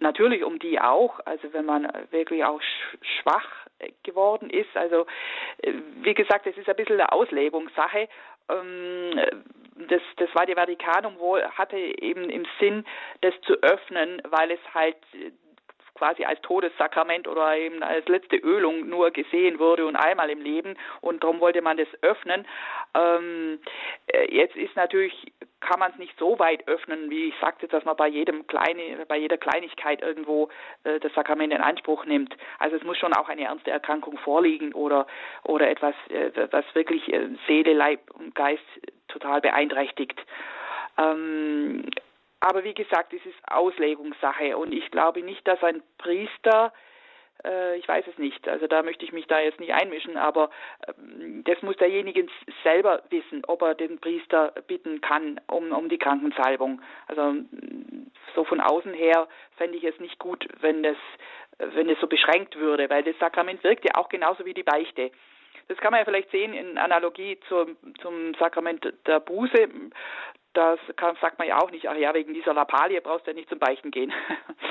natürlich 0.00 0.44
um 0.44 0.58
die 0.58 0.78
auch, 0.78 1.18
also 1.24 1.52
wenn 1.54 1.64
man 1.64 1.90
wirklich 2.10 2.44
auch 2.44 2.60
schwach 3.00 3.67
geworden 4.02 4.50
ist. 4.50 4.74
Also 4.76 5.06
äh, 5.62 5.72
wie 6.02 6.14
gesagt, 6.14 6.46
es 6.46 6.56
ist 6.56 6.68
ein 6.68 6.76
bisschen 6.76 7.00
eine 7.00 7.12
Auslegungssache 7.12 8.08
ähm, 8.50 9.20
das, 9.88 10.02
das 10.16 10.30
Zweite 10.30 10.54
Vatikanum 10.56 11.18
wohl 11.18 11.42
hatte 11.50 11.76
eben 11.76 12.30
im 12.30 12.46
Sinn, 12.58 12.84
das 13.20 13.34
zu 13.42 13.54
öffnen, 13.62 14.20
weil 14.28 14.50
es 14.50 14.60
halt 14.74 14.96
quasi 15.98 16.24
als 16.24 16.40
Todessakrament 16.42 17.28
oder 17.28 17.56
eben 17.56 17.82
als 17.82 18.06
letzte 18.08 18.36
Ölung 18.36 18.88
nur 18.88 19.10
gesehen 19.10 19.58
wurde 19.58 19.86
und 19.86 19.96
einmal 19.96 20.30
im 20.30 20.40
Leben 20.40 20.76
und 21.00 21.22
darum 21.22 21.40
wollte 21.40 21.60
man 21.60 21.76
das 21.76 21.88
öffnen. 22.02 22.46
Ähm, 22.94 23.58
äh, 24.06 24.34
jetzt 24.34 24.56
ist 24.56 24.74
natürlich 24.76 25.32
kann 25.60 25.80
man 25.80 25.90
es 25.90 25.98
nicht 25.98 26.16
so 26.18 26.38
weit 26.38 26.66
öffnen, 26.68 27.10
wie 27.10 27.28
ich 27.28 27.34
sagte, 27.40 27.66
dass 27.66 27.84
man 27.84 27.96
bei 27.96 28.06
jedem 28.06 28.46
kleine, 28.46 29.04
bei 29.08 29.16
jeder 29.16 29.36
Kleinigkeit 29.36 30.02
irgendwo 30.02 30.48
äh, 30.84 31.00
das 31.00 31.12
Sakrament 31.14 31.52
in 31.52 31.60
Anspruch 31.60 32.04
nimmt. 32.04 32.36
Also 32.58 32.76
es 32.76 32.84
muss 32.84 32.96
schon 32.96 33.12
auch 33.12 33.28
eine 33.28 33.44
ernste 33.44 33.70
Erkrankung 33.70 34.18
vorliegen 34.18 34.72
oder 34.72 35.06
oder 35.42 35.68
etwas, 35.68 35.94
äh, 36.10 36.30
was 36.50 36.64
wirklich 36.74 37.12
äh, 37.12 37.28
Seele, 37.46 37.72
Leib 37.72 38.00
und 38.14 38.34
Geist 38.34 38.62
total 39.08 39.40
beeinträchtigt. 39.40 40.18
Ähm, 40.96 41.84
aber 42.40 42.64
wie 42.64 42.74
gesagt, 42.74 43.12
es 43.12 43.24
ist 43.26 43.38
Auslegungssache 43.46 44.56
und 44.56 44.72
ich 44.72 44.90
glaube 44.90 45.22
nicht, 45.22 45.46
dass 45.46 45.62
ein 45.62 45.82
Priester 45.98 46.72
äh, 47.44 47.76
ich 47.76 47.86
weiß 47.86 48.04
es 48.06 48.18
nicht. 48.18 48.48
Also 48.48 48.66
da 48.66 48.82
möchte 48.82 49.04
ich 49.04 49.12
mich 49.12 49.26
da 49.26 49.40
jetzt 49.40 49.60
nicht 49.60 49.72
einmischen, 49.72 50.16
aber 50.16 50.50
ähm, 50.86 51.44
das 51.44 51.60
muss 51.62 51.76
derjenige 51.76 52.26
selber 52.62 53.02
wissen, 53.10 53.42
ob 53.46 53.62
er 53.62 53.74
den 53.74 53.98
Priester 53.98 54.52
bitten 54.66 55.00
kann 55.00 55.40
um, 55.46 55.72
um 55.72 55.88
die 55.88 55.98
Krankensalbung. 55.98 56.80
Also 57.06 57.34
so 58.34 58.44
von 58.44 58.60
außen 58.60 58.94
her 58.94 59.28
fände 59.56 59.76
ich 59.76 59.84
es 59.84 59.98
nicht 60.00 60.18
gut, 60.18 60.48
wenn 60.60 60.82
das, 60.82 60.96
wenn 61.58 61.88
es 61.88 62.00
so 62.00 62.06
beschränkt 62.06 62.56
würde, 62.56 62.90
weil 62.90 63.02
das 63.02 63.18
Sakrament 63.18 63.62
wirkt 63.64 63.84
ja 63.84 64.00
auch 64.00 64.08
genauso 64.08 64.44
wie 64.44 64.54
die 64.54 64.62
Beichte. 64.62 65.10
Das 65.68 65.78
kann 65.78 65.92
man 65.92 66.00
ja 66.00 66.04
vielleicht 66.04 66.30
sehen 66.30 66.54
in 66.54 66.78
Analogie 66.78 67.38
zum, 67.48 67.76
zum 68.00 68.34
Sakrament 68.34 68.92
der 69.06 69.20
Buße 69.20 69.68
das 70.58 70.80
kann, 70.96 71.16
sagt 71.20 71.38
man 71.38 71.46
ja 71.46 71.58
auch 71.58 71.70
nicht, 71.70 71.88
ach 71.88 71.96
ja, 71.96 72.12
wegen 72.14 72.34
dieser 72.34 72.52
Lappalie 72.52 73.00
brauchst 73.00 73.26
du 73.26 73.30
ja 73.30 73.34
nicht 73.36 73.48
zum 73.48 73.60
Beichten 73.60 73.92
gehen. 73.92 74.12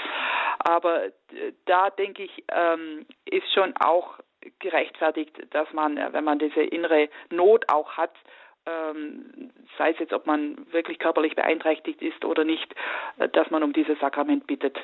Aber 0.60 1.06
äh, 1.06 1.12
da 1.66 1.90
denke 1.90 2.24
ich, 2.24 2.44
ähm, 2.52 3.06
ist 3.26 3.52
schon 3.54 3.74
auch 3.78 4.20
gerechtfertigt, 4.60 5.34
dass 5.52 5.72
man, 5.72 5.98
äh, 5.98 6.12
wenn 6.12 6.26
man 6.26 6.40
diese 6.40 6.62
innere 6.62 7.10
Not 7.30 7.72
auch 7.72 7.92
hat, 7.96 8.14
ähm, 8.66 9.52
sei 9.78 9.92
es 9.92 10.00
jetzt, 10.00 10.14
ob 10.14 10.26
man 10.26 10.68
wirklich 10.72 11.00
körperlich 11.00 11.36
beeinträchtigt 11.36 12.02
ist 12.02 12.26
oder 12.26 12.44
nicht, 12.44 12.76
äh, 13.18 13.30
dass 13.30 13.50
man 13.50 13.64
um 13.64 13.72
dieses 13.72 13.98
Sakrament 14.00 14.46
bittet. 14.46 14.78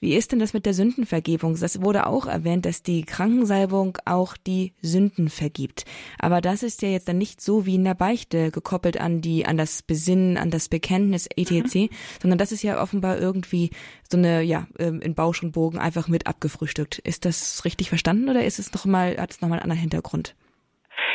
Wie 0.00 0.14
ist 0.14 0.30
denn 0.30 0.38
das 0.38 0.52
mit 0.52 0.64
der 0.64 0.74
Sündenvergebung? 0.74 1.58
Das 1.58 1.80
wurde 1.82 2.06
auch 2.06 2.26
erwähnt, 2.26 2.66
dass 2.66 2.82
die 2.82 3.02
Krankensalbung 3.02 3.98
auch 4.04 4.36
die 4.36 4.72
Sünden 4.80 5.28
vergibt. 5.28 5.84
Aber 6.18 6.40
das 6.40 6.62
ist 6.62 6.82
ja 6.82 6.88
jetzt 6.88 7.08
dann 7.08 7.18
nicht 7.18 7.40
so 7.40 7.66
wie 7.66 7.74
in 7.74 7.84
der 7.84 7.94
Beichte 7.94 8.52
gekoppelt 8.52 9.00
an 9.00 9.20
die, 9.20 9.44
an 9.44 9.56
das 9.56 9.82
Besinnen, 9.82 10.36
an 10.36 10.50
das 10.50 10.68
Bekenntnis 10.68 11.28
etc., 11.36 11.74
mhm. 11.74 11.88
sondern 12.22 12.38
das 12.38 12.52
ist 12.52 12.62
ja 12.62 12.80
offenbar 12.80 13.18
irgendwie 13.18 13.70
so 14.08 14.16
eine, 14.16 14.42
ja, 14.42 14.68
ähm, 14.78 15.00
in 15.00 15.14
Bausch 15.14 15.42
und 15.42 15.52
Bogen 15.52 15.78
einfach 15.78 16.06
mit 16.06 16.26
abgefrühstückt. 16.26 16.98
Ist 16.98 17.24
das 17.24 17.64
richtig 17.64 17.88
verstanden 17.88 18.28
oder 18.28 18.44
ist 18.44 18.58
es 18.58 18.72
noch 18.72 18.84
mal, 18.84 19.16
hat 19.18 19.32
es 19.32 19.40
nochmal 19.40 19.58
einen 19.58 19.64
anderen 19.70 19.80
Hintergrund? 19.80 20.34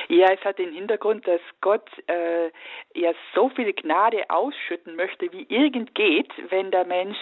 Ja, 0.10 0.28
es 0.32 0.44
hat 0.44 0.60
den 0.60 0.74
Hintergrund, 0.74 1.28
dass 1.28 1.42
Gott 1.62 1.90
äh, 2.08 2.52
ja 2.94 3.14
so 3.34 3.50
viel 3.50 3.74
Gnade 3.74 4.24
ausschütten 4.30 4.96
möchte, 4.96 5.32
wie 5.32 5.46
irgend 5.50 5.96
geht, 5.96 6.32
wenn 6.50 6.72
der 6.72 6.86
Mensch 6.86 7.18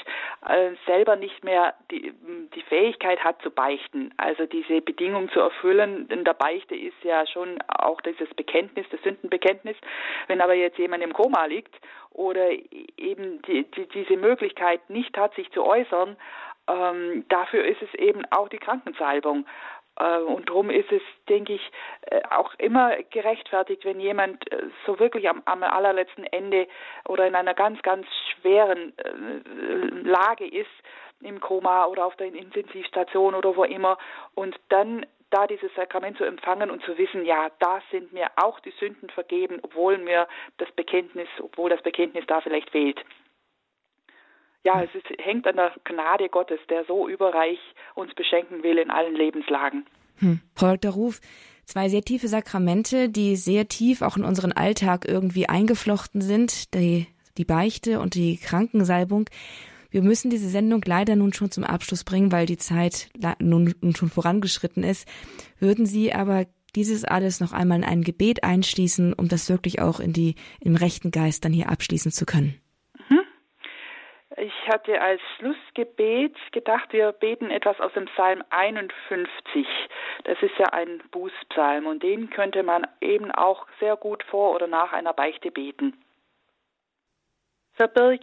äh, 0.47 0.71
selber 0.86 1.15
nicht 1.15 1.43
mehr 1.43 1.75
die, 1.91 2.13
die 2.55 2.61
Fähigkeit 2.63 3.23
hat 3.23 3.41
zu 3.41 3.51
beichten. 3.51 4.13
Also 4.17 4.45
diese 4.45 4.82
Bedingung 4.82 5.29
zu 5.29 5.39
erfüllen 5.39 6.07
in 6.09 6.23
der 6.23 6.34
Beichte 6.34 6.75
ist 6.75 7.03
ja 7.03 7.25
schon 7.27 7.61
auch 7.67 8.01
dieses 8.01 8.29
Bekenntnis, 8.34 8.86
das 8.91 9.01
Sündenbekenntnis. 9.03 9.77
Wenn 10.27 10.41
aber 10.41 10.53
jetzt 10.53 10.77
jemand 10.77 11.03
im 11.03 11.13
Koma 11.13 11.45
liegt 11.45 11.75
oder 12.11 12.49
eben 12.97 13.41
die, 13.43 13.63
die, 13.71 13.88
diese 13.88 14.17
Möglichkeit 14.17 14.89
nicht 14.89 15.17
hat, 15.17 15.34
sich 15.36 15.49
zu 15.51 15.63
äußern, 15.63 16.17
ähm, 16.67 17.25
dafür 17.29 17.65
ist 17.65 17.82
es 17.82 17.93
eben 17.95 18.23
auch 18.32 18.49
die 18.49 18.57
Krankensalbung. 18.57 19.45
Äh, 19.99 20.19
und 20.19 20.49
darum 20.49 20.69
ist 20.69 20.91
es, 20.91 21.01
denke 21.29 21.53
ich, 21.53 21.71
äh, 22.01 22.21
auch 22.29 22.53
immer 22.57 22.95
gerechtfertigt, 23.09 23.85
wenn 23.85 23.99
jemand 23.99 24.51
äh, 24.51 24.67
so 24.85 24.99
wirklich 24.99 25.29
am, 25.29 25.41
am 25.45 25.63
allerletzten 25.63 26.25
Ende 26.25 26.67
oder 27.07 27.27
in 27.27 27.35
einer 27.35 27.53
ganz, 27.53 27.81
ganz 27.81 28.07
schweren 28.31 28.93
Lage 30.03 30.47
ist, 30.47 30.69
im 31.21 31.39
Koma 31.39 31.85
oder 31.85 32.05
auf 32.05 32.15
der 32.15 32.27
Intensivstation 32.27 33.35
oder 33.35 33.55
wo 33.55 33.63
immer, 33.63 33.97
und 34.33 34.59
dann 34.69 35.05
da 35.29 35.47
dieses 35.47 35.73
Sakrament 35.75 36.17
zu 36.17 36.25
empfangen 36.25 36.69
und 36.69 36.83
zu 36.83 36.97
wissen, 36.97 37.25
ja, 37.25 37.49
da 37.59 37.81
sind 37.91 38.11
mir 38.11 38.27
auch 38.35 38.59
die 38.59 38.71
Sünden 38.71 39.09
vergeben, 39.09 39.59
obwohl 39.61 39.97
mir 39.97 40.27
das 40.57 40.71
Bekenntnis, 40.71 41.27
obwohl 41.39 41.69
das 41.69 41.81
Bekenntnis 41.81 42.25
da 42.27 42.41
vielleicht 42.41 42.69
fehlt. 42.71 42.99
Ja, 44.64 44.84
es 44.84 44.89
ist, 44.93 45.05
hängt 45.20 45.47
an 45.47 45.55
der 45.55 45.74
Gnade 45.84 46.30
Gottes, 46.30 46.59
der 46.70 46.86
so 46.86 47.07
überreich 47.07 47.59
uns 47.95 48.14
beschenken 48.14 48.64
will 48.64 48.78
in 48.78 48.91
allen 48.91 49.16
Lebenslagen. 49.16 49.86
Hm. 50.18 50.39
Frau 50.55 50.76
Dr. 50.76 50.91
Ruf, 50.91 51.20
zwei 51.66 51.89
sehr 51.89 52.03
tiefe 52.03 52.28
Sakramente, 52.28 53.09
die 53.09 53.36
sehr 53.36 53.68
tief 53.68 54.03
auch 54.03 54.18
in 54.18 54.24
unseren 54.24 54.51
Alltag 54.51 55.07
irgendwie 55.07 55.49
eingeflochten 55.49 56.22
sind, 56.22 56.76
die, 56.76 57.07
die 57.38 57.45
Beichte 57.45 57.99
und 57.99 58.14
die 58.14 58.38
Krankensalbung. 58.38 59.26
Wir 59.89 60.03
müssen 60.03 60.30
diese 60.30 60.47
Sendung 60.47 60.82
leider 60.86 61.16
nun 61.16 61.34
schon 61.34 61.51
zum 61.51 61.64
Abschluss 61.64 62.03
bringen, 62.03 62.32
weil 62.32 62.45
die 62.45 62.57
Zeit 62.57 63.09
nun, 63.39 63.74
nun 63.82 63.95
schon 63.95 64.09
vorangeschritten 64.09 64.84
ist. 64.84 65.07
Würden 65.59 65.86
Sie 65.86 66.14
aber 66.14 66.45
dieses 66.76 67.03
alles 67.03 67.39
noch 67.39 67.51
einmal 67.51 67.80
in 67.80 67.84
ein 67.84 68.03
Gebet 68.03 68.43
einschließen, 68.43 69.12
um 69.14 69.28
das 69.28 69.49
wirklich 69.49 69.82
auch 69.82 69.99
in 69.99 70.14
die, 70.14 70.36
im 70.62 70.76
rechten 70.76 71.12
Geist 71.12 71.43
dann 71.43 71.51
hier 71.51 71.70
abschließen 71.70 72.12
zu 72.12 72.26
können? 72.26 72.61
Ich 74.41 74.67
hatte 74.67 74.99
als 74.99 75.21
Schlussgebet 75.37 76.35
gedacht, 76.51 76.91
wir 76.93 77.11
beten 77.11 77.51
etwas 77.51 77.79
aus 77.79 77.93
dem 77.93 78.05
Psalm 78.05 78.43
51. 78.49 79.67
Das 80.23 80.41
ist 80.41 80.57
ja 80.57 80.65
ein 80.73 80.97
Bußpsalm 81.11 81.85
und 81.85 82.01
den 82.01 82.31
könnte 82.31 82.63
man 82.63 82.87
eben 83.01 83.29
auch 83.29 83.67
sehr 83.79 83.95
gut 83.95 84.23
vor 84.23 84.55
oder 84.55 84.65
nach 84.65 84.93
einer 84.93 85.13
Beichte 85.13 85.51
beten. 85.51 85.95
Verbirg 87.73 88.21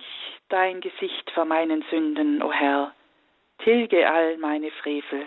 dein 0.49 0.81
Gesicht 0.81 1.31
vor 1.35 1.45
meinen 1.45 1.85
Sünden, 1.89 2.43
o 2.43 2.51
Herr, 2.51 2.93
tilge 3.59 4.11
all 4.11 4.39
meine 4.39 4.73
Frevel. 4.73 5.25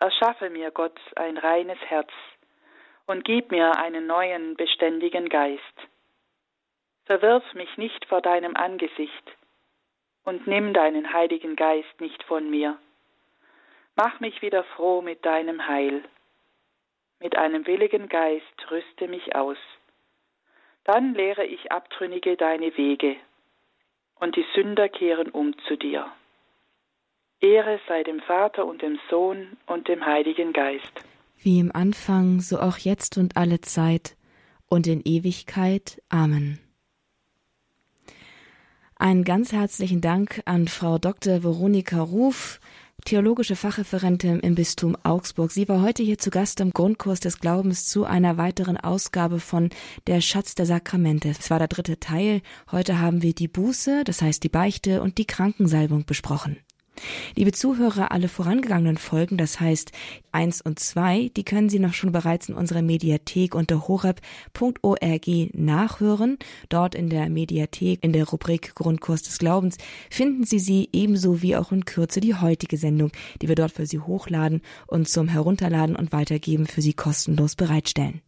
Erschaffe 0.00 0.48
mir, 0.48 0.70
Gott, 0.70 0.98
ein 1.16 1.36
reines 1.36 1.78
Herz 1.88 2.10
und 3.04 3.22
gib 3.22 3.50
mir 3.50 3.76
einen 3.76 4.06
neuen, 4.06 4.56
beständigen 4.56 5.28
Geist. 5.28 5.60
Verwirf 7.04 7.44
mich 7.52 7.76
nicht 7.76 8.06
vor 8.06 8.22
deinem 8.22 8.56
Angesicht 8.56 9.34
und 10.28 10.46
nimm 10.46 10.74
deinen 10.74 11.14
Heiligen 11.14 11.56
Geist 11.56 12.00
nicht 12.00 12.22
von 12.24 12.50
mir. 12.50 12.76
Mach 13.96 14.20
mich 14.20 14.42
wieder 14.42 14.62
froh 14.62 15.00
mit 15.00 15.24
deinem 15.24 15.66
Heil. 15.66 16.04
Mit 17.18 17.36
einem 17.38 17.66
willigen 17.66 18.10
Geist 18.10 18.70
rüste 18.70 19.08
mich 19.08 19.34
aus. 19.34 19.56
Dann 20.84 21.14
lehre 21.14 21.46
ich 21.46 21.72
Abtrünnige 21.72 22.36
deine 22.36 22.76
Wege, 22.76 23.16
und 24.20 24.36
die 24.36 24.44
Sünder 24.54 24.90
kehren 24.90 25.30
um 25.30 25.56
zu 25.66 25.76
dir. 25.76 26.06
Ehre 27.40 27.80
sei 27.88 28.02
dem 28.02 28.20
Vater 28.20 28.66
und 28.66 28.82
dem 28.82 28.98
Sohn 29.08 29.56
und 29.66 29.88
dem 29.88 30.04
Heiligen 30.04 30.52
Geist. 30.52 30.92
Wie 31.38 31.58
im 31.58 31.72
Anfang, 31.74 32.40
so 32.40 32.58
auch 32.58 32.76
jetzt 32.76 33.16
und 33.16 33.38
alle 33.38 33.62
Zeit 33.62 34.14
und 34.68 34.86
in 34.86 35.00
Ewigkeit. 35.04 36.02
Amen. 36.10 36.58
Einen 39.00 39.22
ganz 39.22 39.52
herzlichen 39.52 40.00
Dank 40.00 40.42
an 40.44 40.66
Frau 40.66 40.98
Dr. 40.98 41.44
Veronika 41.44 42.00
Ruf, 42.00 42.58
theologische 43.04 43.54
Fachreferentin 43.54 44.40
im 44.40 44.56
Bistum 44.56 44.96
Augsburg. 45.04 45.52
Sie 45.52 45.68
war 45.68 45.82
heute 45.82 46.02
hier 46.02 46.18
zu 46.18 46.30
Gast 46.30 46.58
im 46.58 46.72
Grundkurs 46.72 47.20
des 47.20 47.38
Glaubens 47.38 47.86
zu 47.86 48.04
einer 48.04 48.38
weiteren 48.38 48.76
Ausgabe 48.76 49.38
von 49.38 49.70
Der 50.08 50.20
Schatz 50.20 50.56
der 50.56 50.66
Sakramente. 50.66 51.28
Es 51.28 51.48
war 51.48 51.60
der 51.60 51.68
dritte 51.68 52.00
Teil. 52.00 52.42
Heute 52.72 52.98
haben 52.98 53.22
wir 53.22 53.34
die 53.34 53.46
Buße, 53.46 54.02
das 54.02 54.20
heißt 54.20 54.42
die 54.42 54.48
Beichte 54.48 55.00
und 55.00 55.18
die 55.18 55.26
Krankensalbung 55.26 56.04
besprochen. 56.04 56.58
Liebe 57.34 57.52
Zuhörer, 57.52 58.12
alle 58.12 58.28
vorangegangenen 58.28 58.98
Folgen, 58.98 59.36
das 59.36 59.60
heißt 59.60 59.92
eins 60.32 60.60
und 60.60 60.78
zwei, 60.78 61.30
die 61.36 61.44
können 61.44 61.68
Sie 61.68 61.78
noch 61.78 61.94
schon 61.94 62.12
bereits 62.12 62.48
in 62.48 62.54
unserer 62.54 62.82
Mediathek 62.82 63.54
unter 63.54 63.88
horeb.org 63.88 65.26
nachhören. 65.54 66.38
Dort 66.68 66.94
in 66.94 67.10
der 67.10 67.28
Mediathek, 67.28 68.02
in 68.02 68.12
der 68.12 68.28
Rubrik 68.28 68.74
Grundkurs 68.74 69.22
des 69.22 69.38
Glaubens, 69.38 69.76
finden 70.10 70.44
Sie 70.44 70.58
sie 70.58 70.88
ebenso 70.92 71.42
wie 71.42 71.56
auch 71.56 71.72
in 71.72 71.84
Kürze 71.84 72.20
die 72.20 72.34
heutige 72.34 72.76
Sendung, 72.76 73.10
die 73.40 73.48
wir 73.48 73.54
dort 73.54 73.72
für 73.72 73.86
Sie 73.86 73.98
hochladen 73.98 74.62
und 74.86 75.08
zum 75.08 75.28
Herunterladen 75.28 75.96
und 75.96 76.12
Weitergeben 76.12 76.66
für 76.66 76.82
Sie 76.82 76.94
kostenlos 76.94 77.54
bereitstellen. 77.54 78.22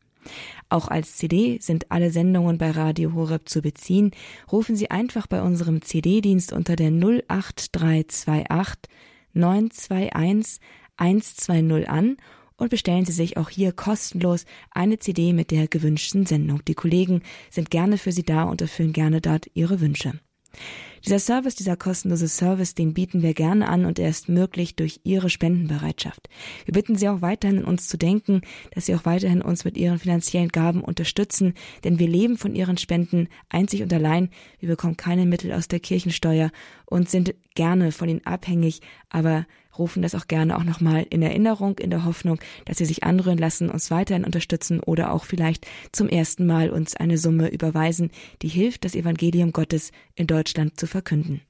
Auch 0.68 0.88
als 0.88 1.16
CD 1.16 1.58
sind 1.60 1.90
alle 1.90 2.10
Sendungen 2.10 2.58
bei 2.58 2.70
Radio 2.70 3.14
Horeb 3.14 3.48
zu 3.48 3.62
beziehen. 3.62 4.12
Rufen 4.50 4.76
Sie 4.76 4.90
einfach 4.90 5.26
bei 5.26 5.42
unserem 5.42 5.82
CD-Dienst 5.82 6.52
unter 6.52 6.76
der 6.76 6.90
08328 6.90 8.90
921 9.32 10.60
120 10.96 11.88
an 11.88 12.16
und 12.56 12.68
bestellen 12.68 13.06
Sie 13.06 13.12
sich 13.12 13.36
auch 13.36 13.48
hier 13.48 13.72
kostenlos 13.72 14.44
eine 14.70 14.98
CD 14.98 15.32
mit 15.32 15.50
der 15.50 15.66
gewünschten 15.66 16.26
Sendung. 16.26 16.64
Die 16.66 16.74
Kollegen 16.74 17.22
sind 17.50 17.70
gerne 17.70 17.98
für 17.98 18.12
Sie 18.12 18.24
da 18.24 18.44
und 18.44 18.60
erfüllen 18.60 18.92
gerne 18.92 19.20
dort 19.20 19.46
Ihre 19.54 19.80
Wünsche. 19.80 20.20
Dieser 21.04 21.18
Service, 21.18 21.54
dieser 21.54 21.76
kostenlose 21.76 22.28
Service, 22.28 22.74
den 22.74 22.92
bieten 22.92 23.22
wir 23.22 23.32
gerne 23.32 23.68
an 23.68 23.86
und 23.86 23.98
er 23.98 24.10
ist 24.10 24.28
möglich 24.28 24.76
durch 24.76 25.00
Ihre 25.02 25.30
Spendenbereitschaft. 25.30 26.28
Wir 26.66 26.74
bitten 26.74 26.96
Sie 26.96 27.08
auch 27.08 27.22
weiterhin 27.22 27.60
an 27.60 27.64
uns 27.64 27.88
zu 27.88 27.96
denken, 27.96 28.42
dass 28.72 28.86
Sie 28.86 28.94
auch 28.94 29.06
weiterhin 29.06 29.40
uns 29.40 29.64
mit 29.64 29.78
Ihren 29.78 29.98
finanziellen 29.98 30.50
Gaben 30.50 30.82
unterstützen, 30.82 31.54
denn 31.84 31.98
wir 31.98 32.08
leben 32.08 32.36
von 32.36 32.54
Ihren 32.54 32.76
Spenden 32.76 33.28
einzig 33.48 33.82
und 33.82 33.92
allein. 33.92 34.28
Wir 34.58 34.68
bekommen 34.68 34.98
keine 34.98 35.24
Mittel 35.24 35.52
aus 35.52 35.68
der 35.68 35.80
Kirchensteuer 35.80 36.50
und 36.84 37.08
sind 37.08 37.34
gerne 37.54 37.92
von 37.92 38.08
Ihnen 38.08 38.26
abhängig, 38.26 38.82
aber 39.08 39.46
rufen 39.78 40.02
das 40.02 40.14
auch 40.14 40.28
gerne 40.28 40.56
auch 40.56 40.64
nochmal 40.64 41.06
in 41.10 41.22
Erinnerung, 41.22 41.78
in 41.78 41.90
der 41.90 42.04
Hoffnung, 42.04 42.38
dass 42.64 42.78
Sie 42.78 42.84
sich 42.84 43.04
anrühren 43.04 43.38
lassen, 43.38 43.70
uns 43.70 43.90
weiterhin 43.90 44.24
unterstützen 44.24 44.80
oder 44.80 45.12
auch 45.12 45.24
vielleicht 45.24 45.66
zum 45.92 46.08
ersten 46.08 46.46
Mal 46.46 46.70
uns 46.70 46.96
eine 46.96 47.18
Summe 47.18 47.48
überweisen, 47.48 48.10
die 48.42 48.48
hilft, 48.48 48.84
das 48.84 48.94
Evangelium 48.94 49.52
Gottes 49.52 49.92
in 50.14 50.26
Deutschland 50.26 50.78
zu 50.78 50.86
verkünden. 50.86 51.42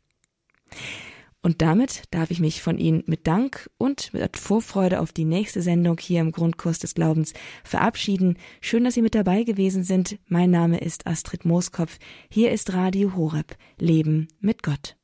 Und 1.43 1.63
damit 1.63 2.03
darf 2.11 2.31
ich 2.31 2.41
mich 2.41 2.61
von 2.61 2.77
Ihnen 2.77 3.03
mit 3.07 3.27
Dank 3.27 3.71
und 3.79 4.13
mit 4.13 4.37
Vorfreude 4.37 5.01
auf 5.01 5.13
die 5.13 5.25
nächste 5.25 5.63
Sendung 5.63 5.99
hier 5.99 6.21
im 6.21 6.33
Grundkurs 6.33 6.79
des 6.79 6.95
Glaubens 6.95 7.33
verabschieden. 7.65 8.37
Schön, 8.61 8.85
dass 8.85 8.95
Sie 8.95 9.03
mit 9.03 9.15
dabei 9.15 9.45
gewesen 9.45 9.83
sind. 9.83 10.19
Mein 10.27 10.51
Name 10.51 10.79
ist 10.81 11.07
Astrid 11.07 11.47
Mooskopf. 11.47 11.99
Hier 12.29 12.53
ist 12.53 12.75
Radio 12.75 13.17
Horeb. 13.17 13.57
Leben 13.79 14.29
mit 14.41 14.63
Gott. 14.63 15.00